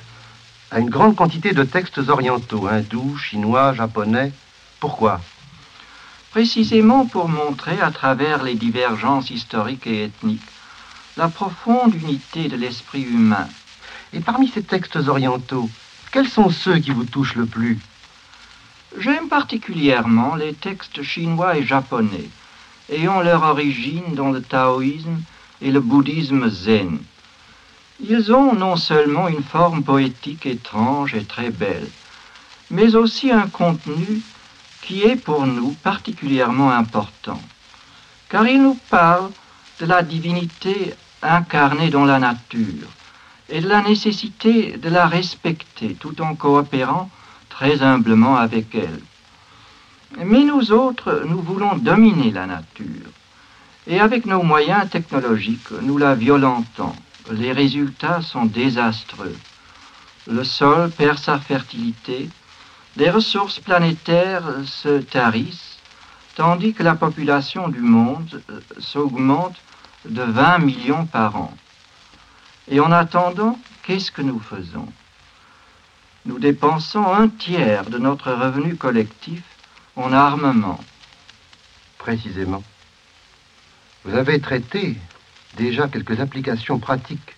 à 0.71 0.79
une 0.79 0.89
grande 0.89 1.15
quantité 1.15 1.53
de 1.53 1.63
textes 1.63 1.99
orientaux, 2.09 2.67
hindous, 2.67 3.15
chinois, 3.15 3.73
japonais. 3.73 4.33
Pourquoi? 4.81 5.21
Précisément 6.31 7.05
pour 7.05 7.29
montrer 7.29 7.79
à 7.79 7.91
travers 7.91 8.43
les 8.43 8.55
divergences 8.55 9.29
historiques 9.29 9.87
et 9.87 10.03
ethniques 10.03 10.41
la 11.15 11.29
profonde 11.29 11.95
unité 11.95 12.49
de 12.49 12.57
l'esprit 12.57 13.03
humain. 13.03 13.47
Et 14.11 14.19
parmi 14.19 14.49
ces 14.49 14.63
textes 14.63 14.97
orientaux, 14.97 15.69
quels 16.11 16.27
sont 16.27 16.49
ceux 16.49 16.79
qui 16.79 16.91
vous 16.91 17.05
touchent 17.05 17.35
le 17.35 17.45
plus? 17.45 17.79
J'aime 18.99 19.27
particulièrement 19.27 20.35
les 20.35 20.53
textes 20.53 21.01
chinois 21.01 21.57
et 21.57 21.65
japonais, 21.65 22.29
ayant 22.91 23.21
leur 23.21 23.43
origine 23.43 24.13
dans 24.13 24.29
le 24.29 24.41
taoïsme 24.41 25.21
et 25.61 25.71
le 25.71 25.79
bouddhisme 25.79 26.49
zen. 26.49 26.99
Ils 28.07 28.31
ont 28.31 28.53
non 28.53 28.75
seulement 28.75 29.27
une 29.27 29.43
forme 29.43 29.83
poétique 29.83 30.45
étrange 30.45 31.15
et 31.15 31.23
très 31.23 31.49
belle, 31.49 31.87
mais 32.69 32.95
aussi 32.95 33.31
un 33.31 33.47
contenu 33.47 34.21
qui 34.81 35.03
est 35.03 35.15
pour 35.15 35.47
nous 35.47 35.71
particulièrement 35.81 36.71
important, 36.71 37.41
car 38.29 38.47
ils 38.47 38.61
nous 38.61 38.77
parlent 38.89 39.31
de 39.79 39.85
la 39.85 40.03
divinité 40.03 40.93
incarnée 41.23 41.89
dans 41.89 42.05
la 42.05 42.19
nature 42.19 42.89
et 43.49 43.61
de 43.61 43.67
la 43.67 43.81
nécessité 43.81 44.77
de 44.77 44.89
la 44.89 45.07
respecter 45.07 45.95
tout 45.99 46.21
en 46.21 46.35
coopérant 46.35 47.09
très 47.53 47.83
humblement 47.83 48.35
avec 48.35 48.73
elle. 48.73 49.01
Mais 50.25 50.43
nous 50.43 50.71
autres, 50.71 51.23
nous 51.27 51.41
voulons 51.41 51.75
dominer 51.75 52.31
la 52.31 52.47
nature 52.47 53.11
et 53.85 53.99
avec 53.99 54.25
nos 54.25 54.43
moyens 54.43 54.89
technologiques, 54.89 55.71
nous 55.81 55.97
la 55.97 56.15
violentons. 56.15 56.95
Les 57.31 57.51
résultats 57.51 58.21
sont 58.21 58.45
désastreux. 58.45 59.37
Le 60.27 60.43
sol 60.43 60.89
perd 60.91 61.17
sa 61.17 61.37
fertilité, 61.37 62.29
les 62.95 63.09
ressources 63.09 63.59
planétaires 63.59 64.49
se 64.65 65.01
tarissent, 65.01 65.77
tandis 66.35 66.73
que 66.73 66.83
la 66.83 66.95
population 66.95 67.67
du 67.67 67.81
monde 67.81 68.41
s'augmente 68.79 69.57
de 70.05 70.23
20 70.23 70.59
millions 70.59 71.05
par 71.05 71.35
an. 71.35 71.53
Et 72.69 72.79
en 72.79 72.91
attendant, 72.91 73.59
qu'est-ce 73.83 74.11
que 74.11 74.21
nous 74.21 74.39
faisons? 74.39 74.87
Nous 76.25 76.39
dépensons 76.39 77.05
un 77.05 77.27
tiers 77.27 77.89
de 77.89 77.97
notre 77.97 78.31
revenu 78.31 78.75
collectif 78.75 79.43
en 79.95 80.13
armement. 80.13 80.79
Précisément. 81.97 82.63
Vous 84.05 84.15
avez 84.15 84.39
traité 84.39 84.97
déjà 85.57 85.87
quelques 85.87 86.19
applications 86.19 86.79
pratiques 86.79 87.35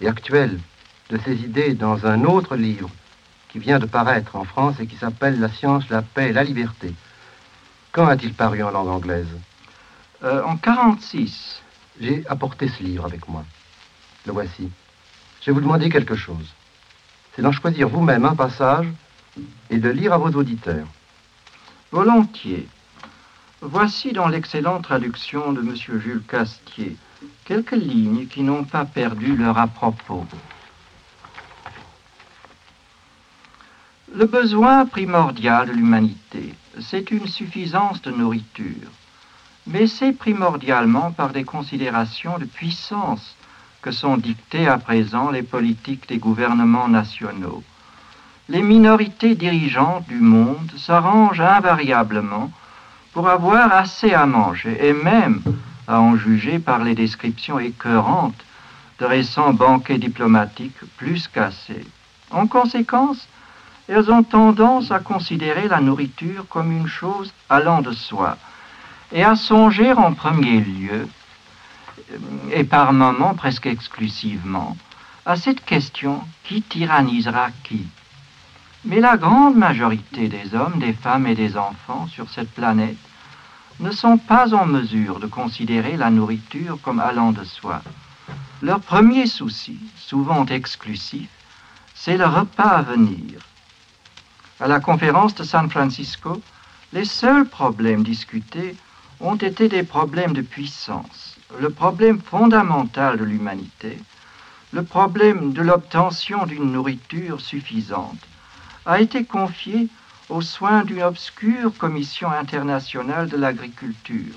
et 0.00 0.06
actuelles 0.08 0.58
de 1.10 1.18
ces 1.24 1.36
idées 1.42 1.74
dans 1.74 2.06
un 2.06 2.24
autre 2.24 2.54
livre 2.56 2.90
qui 3.48 3.58
vient 3.58 3.78
de 3.78 3.86
paraître 3.86 4.36
en 4.36 4.44
France 4.44 4.78
et 4.78 4.86
qui 4.86 4.96
s'appelle 4.96 5.40
La 5.40 5.48
science, 5.48 5.88
la 5.88 6.02
paix 6.02 6.28
et 6.28 6.32
la 6.32 6.44
liberté. 6.44 6.94
Quand 7.92 8.06
a-t-il 8.06 8.34
paru 8.34 8.62
en 8.62 8.70
langue 8.70 8.88
anglaise? 8.88 9.28
Euh, 10.22 10.42
En 10.44 10.56
46. 10.56 11.62
J'ai 12.00 12.24
apporté 12.28 12.68
ce 12.68 12.82
livre 12.82 13.04
avec 13.04 13.28
moi. 13.28 13.44
Le 14.26 14.32
voici. 14.32 14.70
Je 15.40 15.46
vais 15.46 15.52
vous 15.52 15.60
demander 15.60 15.88
quelque 15.88 16.14
chose. 16.14 16.54
C'est 17.38 17.42
d'en 17.42 17.52
choisir 17.52 17.88
vous-même 17.88 18.24
un 18.24 18.34
passage 18.34 18.88
et 19.70 19.78
de 19.78 19.88
lire 19.88 20.12
à 20.12 20.18
vos 20.18 20.30
auditeurs. 20.30 20.88
Volontiers. 21.92 22.66
Voici 23.60 24.10
dans 24.10 24.26
l'excellente 24.26 24.82
traduction 24.82 25.52
de 25.52 25.60
M. 25.60 25.76
Jules 25.76 26.24
Castier 26.26 26.96
quelques 27.44 27.76
lignes 27.76 28.26
qui 28.26 28.42
n'ont 28.42 28.64
pas 28.64 28.84
perdu 28.84 29.36
leur 29.36 29.56
à-propos. 29.56 30.26
Le 34.12 34.26
besoin 34.26 34.84
primordial 34.84 35.68
de 35.68 35.74
l'humanité, 35.74 36.56
c'est 36.80 37.12
une 37.12 37.28
suffisance 37.28 38.02
de 38.02 38.10
nourriture, 38.10 38.90
mais 39.64 39.86
c'est 39.86 40.12
primordialement 40.12 41.12
par 41.12 41.30
des 41.30 41.44
considérations 41.44 42.36
de 42.38 42.46
puissance 42.46 43.36
que 43.82 43.90
sont 43.90 44.16
dictées 44.16 44.66
à 44.66 44.78
présent 44.78 45.30
les 45.30 45.42
politiques 45.42 46.08
des 46.08 46.18
gouvernements 46.18 46.88
nationaux. 46.88 47.62
Les 48.48 48.62
minorités 48.62 49.34
dirigeantes 49.34 50.06
du 50.08 50.20
monde 50.20 50.72
s'arrangent 50.76 51.40
invariablement 51.40 52.50
pour 53.12 53.28
avoir 53.28 53.72
assez 53.72 54.12
à 54.14 54.26
manger 54.26 54.76
et 54.80 54.92
même, 54.92 55.42
à 55.86 56.00
en 56.00 56.16
juger 56.16 56.58
par 56.58 56.84
les 56.84 56.94
descriptions 56.94 57.58
écœurantes 57.58 58.44
de 58.98 59.04
récents 59.04 59.52
banquets 59.52 59.98
diplomatiques, 59.98 60.80
plus 60.96 61.28
qu'assez. 61.28 61.86
En 62.30 62.46
conséquence, 62.46 63.28
elles 63.88 64.10
ont 64.10 64.22
tendance 64.22 64.90
à 64.90 64.98
considérer 64.98 65.68
la 65.68 65.80
nourriture 65.80 66.46
comme 66.48 66.72
une 66.72 66.88
chose 66.88 67.32
allant 67.48 67.80
de 67.80 67.92
soi 67.92 68.36
et 69.12 69.24
à 69.24 69.36
songer 69.36 69.92
en 69.92 70.12
premier 70.12 70.60
lieu, 70.60 71.08
et 72.52 72.64
par 72.64 72.92
moments 72.92 73.34
presque 73.34 73.66
exclusivement, 73.66 74.76
à 75.26 75.36
cette 75.36 75.64
question 75.64 76.22
qui 76.44 76.62
tyrannisera 76.62 77.50
qui? 77.64 77.86
Mais 78.84 79.00
la 79.00 79.16
grande 79.16 79.56
majorité 79.56 80.28
des 80.28 80.54
hommes, 80.54 80.78
des 80.78 80.92
femmes 80.92 81.26
et 81.26 81.34
des 81.34 81.56
enfants 81.56 82.06
sur 82.06 82.30
cette 82.30 82.50
planète 82.52 82.96
ne 83.80 83.90
sont 83.90 84.18
pas 84.18 84.54
en 84.54 84.66
mesure 84.66 85.20
de 85.20 85.26
considérer 85.26 85.96
la 85.96 86.10
nourriture 86.10 86.78
comme 86.82 87.00
allant 87.00 87.32
de 87.32 87.44
soi. 87.44 87.82
Leur 88.62 88.80
premier 88.80 89.26
souci, 89.26 89.78
souvent 89.96 90.46
exclusif, 90.46 91.28
c'est 91.94 92.16
le 92.16 92.26
repas 92.26 92.78
à 92.78 92.82
venir. 92.82 93.40
À 94.60 94.66
la 94.66 94.80
conférence 94.80 95.34
de 95.34 95.44
San 95.44 95.68
Francisco, 95.70 96.40
les 96.92 97.04
seuls 97.04 97.46
problèmes 97.46 98.02
discutés 98.02 98.74
ont 99.20 99.36
été 99.36 99.68
des 99.68 99.82
problèmes 99.82 100.32
de 100.32 100.42
puissance. 100.42 101.27
Le 101.56 101.70
problème 101.70 102.20
fondamental 102.20 103.16
de 103.16 103.24
l'humanité, 103.24 103.98
le 104.72 104.82
problème 104.82 105.52
de 105.52 105.62
l'obtention 105.62 106.44
d'une 106.44 106.72
nourriture 106.72 107.40
suffisante, 107.40 108.18
a 108.84 109.00
été 109.00 109.24
confié 109.24 109.88
aux 110.28 110.42
soins 110.42 110.84
d'une 110.84 111.02
obscure 111.02 111.76
commission 111.78 112.30
internationale 112.30 113.28
de 113.28 113.36
l'agriculture. 113.36 114.34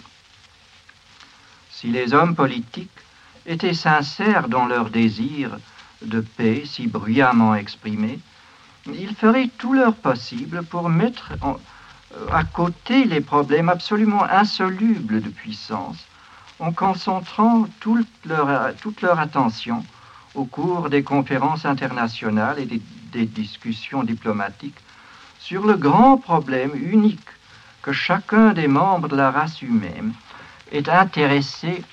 Si 1.69 1.87
les 1.87 2.13
hommes 2.13 2.35
politiques 2.35 2.89
étaient 3.45 3.73
sincères 3.73 4.47
dans 4.47 4.65
leur 4.67 4.89
désir 4.89 5.57
de 6.01 6.21
paix 6.21 6.63
si 6.65 6.87
bruyamment 6.87 7.55
exprimé, 7.55 8.19
ils 8.87 9.15
feraient 9.15 9.49
tout 9.57 9.73
leur 9.73 9.95
possible 9.95 10.63
pour 10.63 10.89
mettre 10.89 11.33
à 12.31 12.43
côté 12.43 13.03
les 13.05 13.21
problèmes 13.21 13.69
absolument 13.69 14.23
insolubles 14.23 15.21
de 15.21 15.29
puissance 15.29 15.97
en 16.61 16.71
concentrant 16.71 17.65
toute 17.79 18.07
leur, 18.25 19.19
attention 19.19 19.83
au 20.35 20.45
cours 20.45 20.89
des 20.89 21.01
conférences 21.01 21.65
internationales 21.65 22.59
et 22.59 22.65
des, 22.65 23.25
discussions 23.25 24.03
diplomatiques 24.03 24.77
sur 25.39 25.65
le 25.65 25.73
grand 25.73 26.17
problème 26.17 26.71
unique 26.75 27.29
que 27.81 27.91
chacun 27.91 28.53
des 28.53 28.67
membres 28.67 29.09
de 29.09 29.17
la 29.17 29.31
race 29.31 29.61
humaine 29.61 30.13
est 30.71 30.87
intéressé 30.87 31.83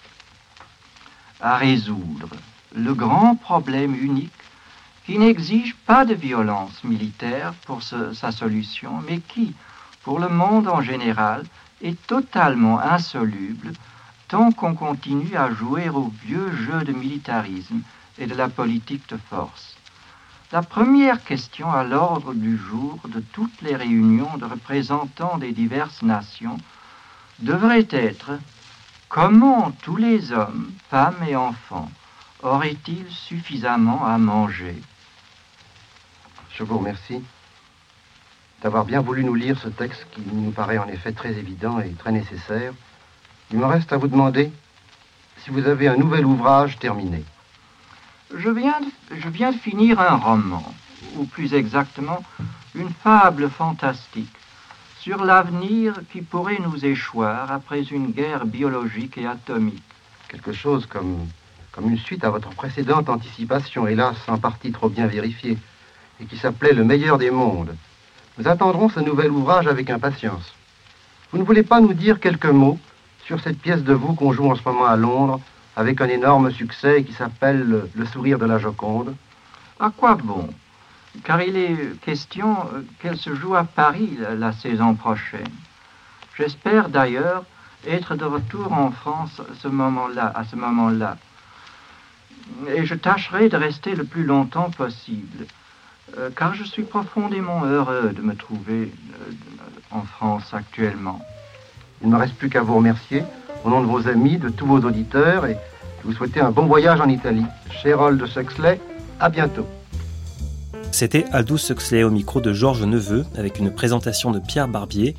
à 1.41 1.57
résoudre. 1.57 2.29
Le 2.77 2.95
grand 2.95 3.35
problème 3.35 3.95
unique 3.95 4.31
qui 5.07 5.19
n'exige 5.19 5.75
pas 5.87 6.05
de 6.05 6.15
violence 6.15 6.85
militaire 6.85 7.55
pour 7.67 7.83
sa 7.83 8.31
solution, 8.31 9.03
mais 9.09 9.19
qui, 9.19 9.55
pour 10.05 10.21
le 10.21 10.29
monde 10.29 10.69
en 10.69 10.83
général, 10.83 11.45
est 11.83 12.01
totalement 12.07 12.79
insoluble 12.79 13.73
tant 14.29 14.53
qu'on 14.53 14.75
continue 14.75 15.37
à 15.37 15.51
jouer 15.51 15.89
au 15.89 16.13
vieux 16.25 16.53
jeu 16.53 16.85
de 16.85 16.93
militarisme 16.93 17.81
et 18.19 18.27
de 18.27 18.35
la 18.35 18.49
politique 18.49 19.09
de 19.09 19.17
force. 19.17 19.77
La 20.53 20.63
première 20.63 21.25
question 21.25 21.71
à 21.71 21.85
l'ordre 21.85 22.35
du 22.35 22.57
jour 22.57 22.99
de 23.09 23.21
toutes 23.21 23.61
les 23.63 23.77
réunions 23.77 24.37
de 24.39 24.45
représentants 24.45 25.39
des 25.39 25.53
diverses 25.53 26.03
nations 26.03 26.57
devrait 27.41 27.89
être 27.91 28.33
comment 29.09 29.71
tous 29.83 29.97
les 29.97 30.33
hommes, 30.33 30.71
femmes 30.91 31.23
et 31.27 31.37
enfants 31.37 31.91
auraient-ils 32.43 33.11
suffisamment 33.11 34.07
à 34.07 34.17
manger? 34.19 34.81
Je 36.53 36.65
vous 36.65 36.79
remercie 36.79 37.23
d'avoir 38.63 38.85
bien 38.85 39.01
voulu 39.01 39.25
nous 39.25 39.35
lire 39.35 39.59
ce 39.61 39.69
texte 39.69 40.07
qui 40.13 40.23
nous 40.33 40.51
paraît 40.51 40.79
en 40.79 40.89
effet 40.89 41.13
très 41.13 41.33
évident 41.33 41.79
et 41.79 41.91
très 41.93 42.13
nécessaire. 42.13 42.73
Il 43.51 43.59
me 43.59 43.65
reste 43.65 43.93
à 43.93 43.97
vous 43.97 44.09
demander 44.09 44.53
si 45.39 45.51
vous 45.51 45.67
avez 45.67 45.89
un 45.89 45.97
nouvel 45.97 46.27
ouvrage 46.27 46.79
terminé. 46.79 47.25
Je 48.37 48.51
viens, 48.51 48.79
de, 48.81 49.17
je 49.17 49.29
viens 49.29 49.53
de 49.53 49.57
finir 49.57 50.01
un 50.01 50.17
roman, 50.17 50.75
ou 51.17 51.25
plus 51.25 51.55
exactement, 51.55 52.23
une 52.75 52.91
fable 52.91 53.49
fantastique 53.49 54.35
sur 55.01 55.25
l'avenir 55.25 55.95
qui 56.13 56.21
pourrait 56.21 56.59
nous 56.61 56.85
échoir 56.85 57.51
après 57.51 57.85
une 57.85 58.09
guerre 58.09 58.45
biologique 58.45 59.17
et 59.17 59.27
atomique. 59.27 59.83
Quelque 60.29 60.53
chose 60.53 60.85
comme, 60.85 61.27
comme 61.73 61.89
une 61.89 61.99
suite 61.99 62.25
à 62.25 62.31
votre 62.31 62.51
précédente 62.51 63.09
anticipation, 63.09 63.87
hélas 63.87 64.17
en 64.29 64.37
partie 64.37 64.73
trop 64.73 64.91
bien 64.91 65.07
vérifiée, 65.07 65.57
et 66.21 66.27
qui 66.27 66.37
s'appelait 66.37 66.75
Le 66.75 66.85
meilleur 66.85 67.17
des 67.17 67.31
mondes. 67.31 67.75
Nous 68.37 68.47
attendrons 68.47 68.91
ce 68.91 69.01
nouvel 69.01 69.31
ouvrage 69.31 69.67
avec 69.67 69.89
impatience. 69.89 70.53
Vous 71.33 71.39
ne 71.39 71.45
voulez 71.45 71.63
pas 71.63 71.81
nous 71.81 71.95
dire 71.95 72.21
quelques 72.21 72.45
mots 72.47 72.79
sur 73.29 73.41
cette 73.41 73.59
pièce 73.59 73.85
de 73.85 73.93
vous 73.93 74.15
qu'on 74.15 74.33
joue 74.33 74.51
en 74.51 74.55
ce 74.55 74.63
moment 74.65 74.87
à 74.87 74.97
Londres, 74.97 75.39
avec 75.77 76.01
un 76.01 76.09
énorme 76.09 76.51
succès 76.51 77.05
qui 77.05 77.13
s'appelle 77.13 77.83
Le 77.95 78.07
sourire 78.07 78.39
de 78.39 78.47
la 78.47 78.59
Joconde 78.59 79.15
À 79.79 79.91
quoi 79.95 80.15
bon? 80.15 80.49
Car 81.25 81.43
il 81.43 81.55
est 81.59 82.01
question 82.01 82.57
qu'elle 82.99 83.19
se 83.19 83.35
joue 83.35 83.55
à 83.55 83.65
Paris 83.65 84.19
la, 84.39 84.53
saison 84.53 84.95
prochaine. 84.95 85.53
J'espère 86.39 86.89
d'ailleurs 86.89 87.45
être 87.87 88.15
de 88.15 88.25
retour 88.25 88.73
en 88.73 88.91
France 88.93 89.43
ce 89.61 89.69
moment-là, 89.69 90.33
à 90.35 90.45
ce 90.45 90.57
moment-là. 90.57 91.19
Et 92.75 92.87
je 92.87 92.95
tâcherai 92.95 93.51
de 93.51 93.59
rester 93.59 93.95
le 93.95 94.05
plus 94.05 94.25
longtemps 94.25 94.71
possible, 94.71 95.45
euh, 96.17 96.31
car 96.35 96.55
je 96.55 96.65
suis 96.65 96.85
profondément 96.85 97.67
heureux 97.67 98.15
de 98.17 98.23
me 98.23 98.35
trouver 98.35 98.91
euh, 98.91 99.33
en 99.91 100.01
France 100.03 100.55
actuellement. 100.55 101.21
Il 102.03 102.09
ne 102.09 102.15
me 102.15 102.19
reste 102.19 102.35
plus 102.35 102.49
qu'à 102.49 102.63
vous 102.63 102.77
remercier 102.77 103.25
au 103.65 103.71
nom 103.71 103.81
de 103.81 103.87
vos 103.87 104.07
amis, 104.09 104.39
de 104.39 104.49
tous 104.49 104.67
vos 104.67 104.79
auditeurs 104.79 105.47
et 105.47 105.57
vous 106.05 106.13
souhaiter 106.13 106.41
un 106.41 106.51
bon 106.51 106.67
voyage 106.67 107.01
en 107.01 107.09
Italie. 107.09 107.45
Cher 107.83 107.99
de 108.13 108.41
Huxley, 108.41 108.81
à 109.21 109.29
bientôt. 109.29 109.67
C'était 110.93 111.25
Aldous 111.33 111.71
Huxley 111.71 112.03
au 112.03 112.11
micro 112.11 112.41
de 112.41 112.53
Georges 112.53 112.85
Neveu 112.85 113.25
avec 113.37 113.59
une 113.59 113.71
présentation 113.71 114.31
de 114.31 114.39
Pierre 114.39 114.69
Barbier, 114.69 115.17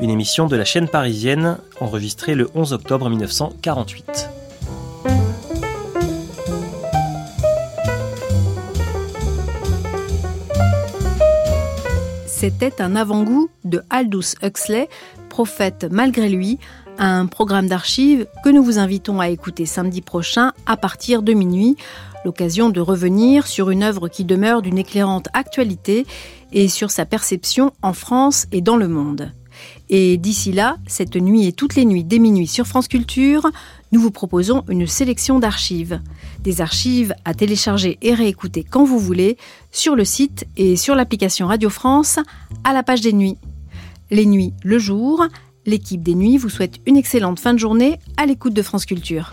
une 0.00 0.10
émission 0.10 0.46
de 0.46 0.56
la 0.56 0.64
chaîne 0.64 0.88
parisienne 0.88 1.58
enregistrée 1.80 2.34
le 2.34 2.48
11 2.54 2.72
octobre 2.74 3.08
1948. 3.08 4.28
C'était 12.26 12.80
un 12.80 12.96
avant-goût 12.96 13.50
de 13.64 13.82
Aldous 13.90 14.34
Huxley, 14.42 14.88
prophète 15.30 15.86
malgré 15.90 16.28
lui, 16.28 16.58
un 16.98 17.24
programme 17.24 17.66
d'archives 17.66 18.26
que 18.44 18.50
nous 18.50 18.62
vous 18.62 18.78
invitons 18.78 19.20
à 19.20 19.30
écouter 19.30 19.64
samedi 19.64 20.02
prochain 20.02 20.52
à 20.66 20.76
partir 20.76 21.22
de 21.22 21.32
minuit, 21.32 21.76
l'occasion 22.26 22.68
de 22.68 22.80
revenir 22.80 23.46
sur 23.46 23.70
une 23.70 23.82
œuvre 23.82 24.08
qui 24.08 24.24
demeure 24.24 24.60
d'une 24.60 24.76
éclairante 24.76 25.28
actualité 25.32 26.04
et 26.52 26.68
sur 26.68 26.90
sa 26.90 27.06
perception 27.06 27.72
en 27.80 27.94
France 27.94 28.46
et 28.52 28.60
dans 28.60 28.76
le 28.76 28.88
monde. 28.88 29.32
Et 29.88 30.16
d'ici 30.18 30.52
là, 30.52 30.76
cette 30.86 31.16
nuit 31.16 31.46
et 31.46 31.52
toutes 31.52 31.74
les 31.74 31.84
nuits 31.84 32.04
dès 32.04 32.18
minuit 32.18 32.46
sur 32.46 32.66
France 32.66 32.88
Culture, 32.88 33.50
nous 33.92 34.00
vous 34.00 34.10
proposons 34.10 34.64
une 34.68 34.86
sélection 34.86 35.38
d'archives. 35.38 36.00
Des 36.40 36.60
archives 36.60 37.14
à 37.24 37.34
télécharger 37.34 37.98
et 38.02 38.14
réécouter 38.14 38.64
quand 38.68 38.84
vous 38.84 38.98
voulez 38.98 39.36
sur 39.70 39.96
le 39.96 40.04
site 40.04 40.46
et 40.56 40.76
sur 40.76 40.94
l'application 40.94 41.46
Radio 41.46 41.70
France 41.70 42.18
à 42.64 42.72
la 42.72 42.82
page 42.82 43.00
des 43.00 43.12
nuits. 43.12 43.36
Les 44.10 44.26
nuits 44.26 44.52
le 44.64 44.78
jour, 44.78 45.24
l'équipe 45.66 46.02
des 46.02 46.16
nuits 46.16 46.36
vous 46.36 46.48
souhaite 46.48 46.80
une 46.86 46.96
excellente 46.96 47.38
fin 47.38 47.54
de 47.54 47.58
journée 47.58 47.98
à 48.16 48.26
l'écoute 48.26 48.54
de 48.54 48.62
France 48.62 48.84
Culture. 48.84 49.32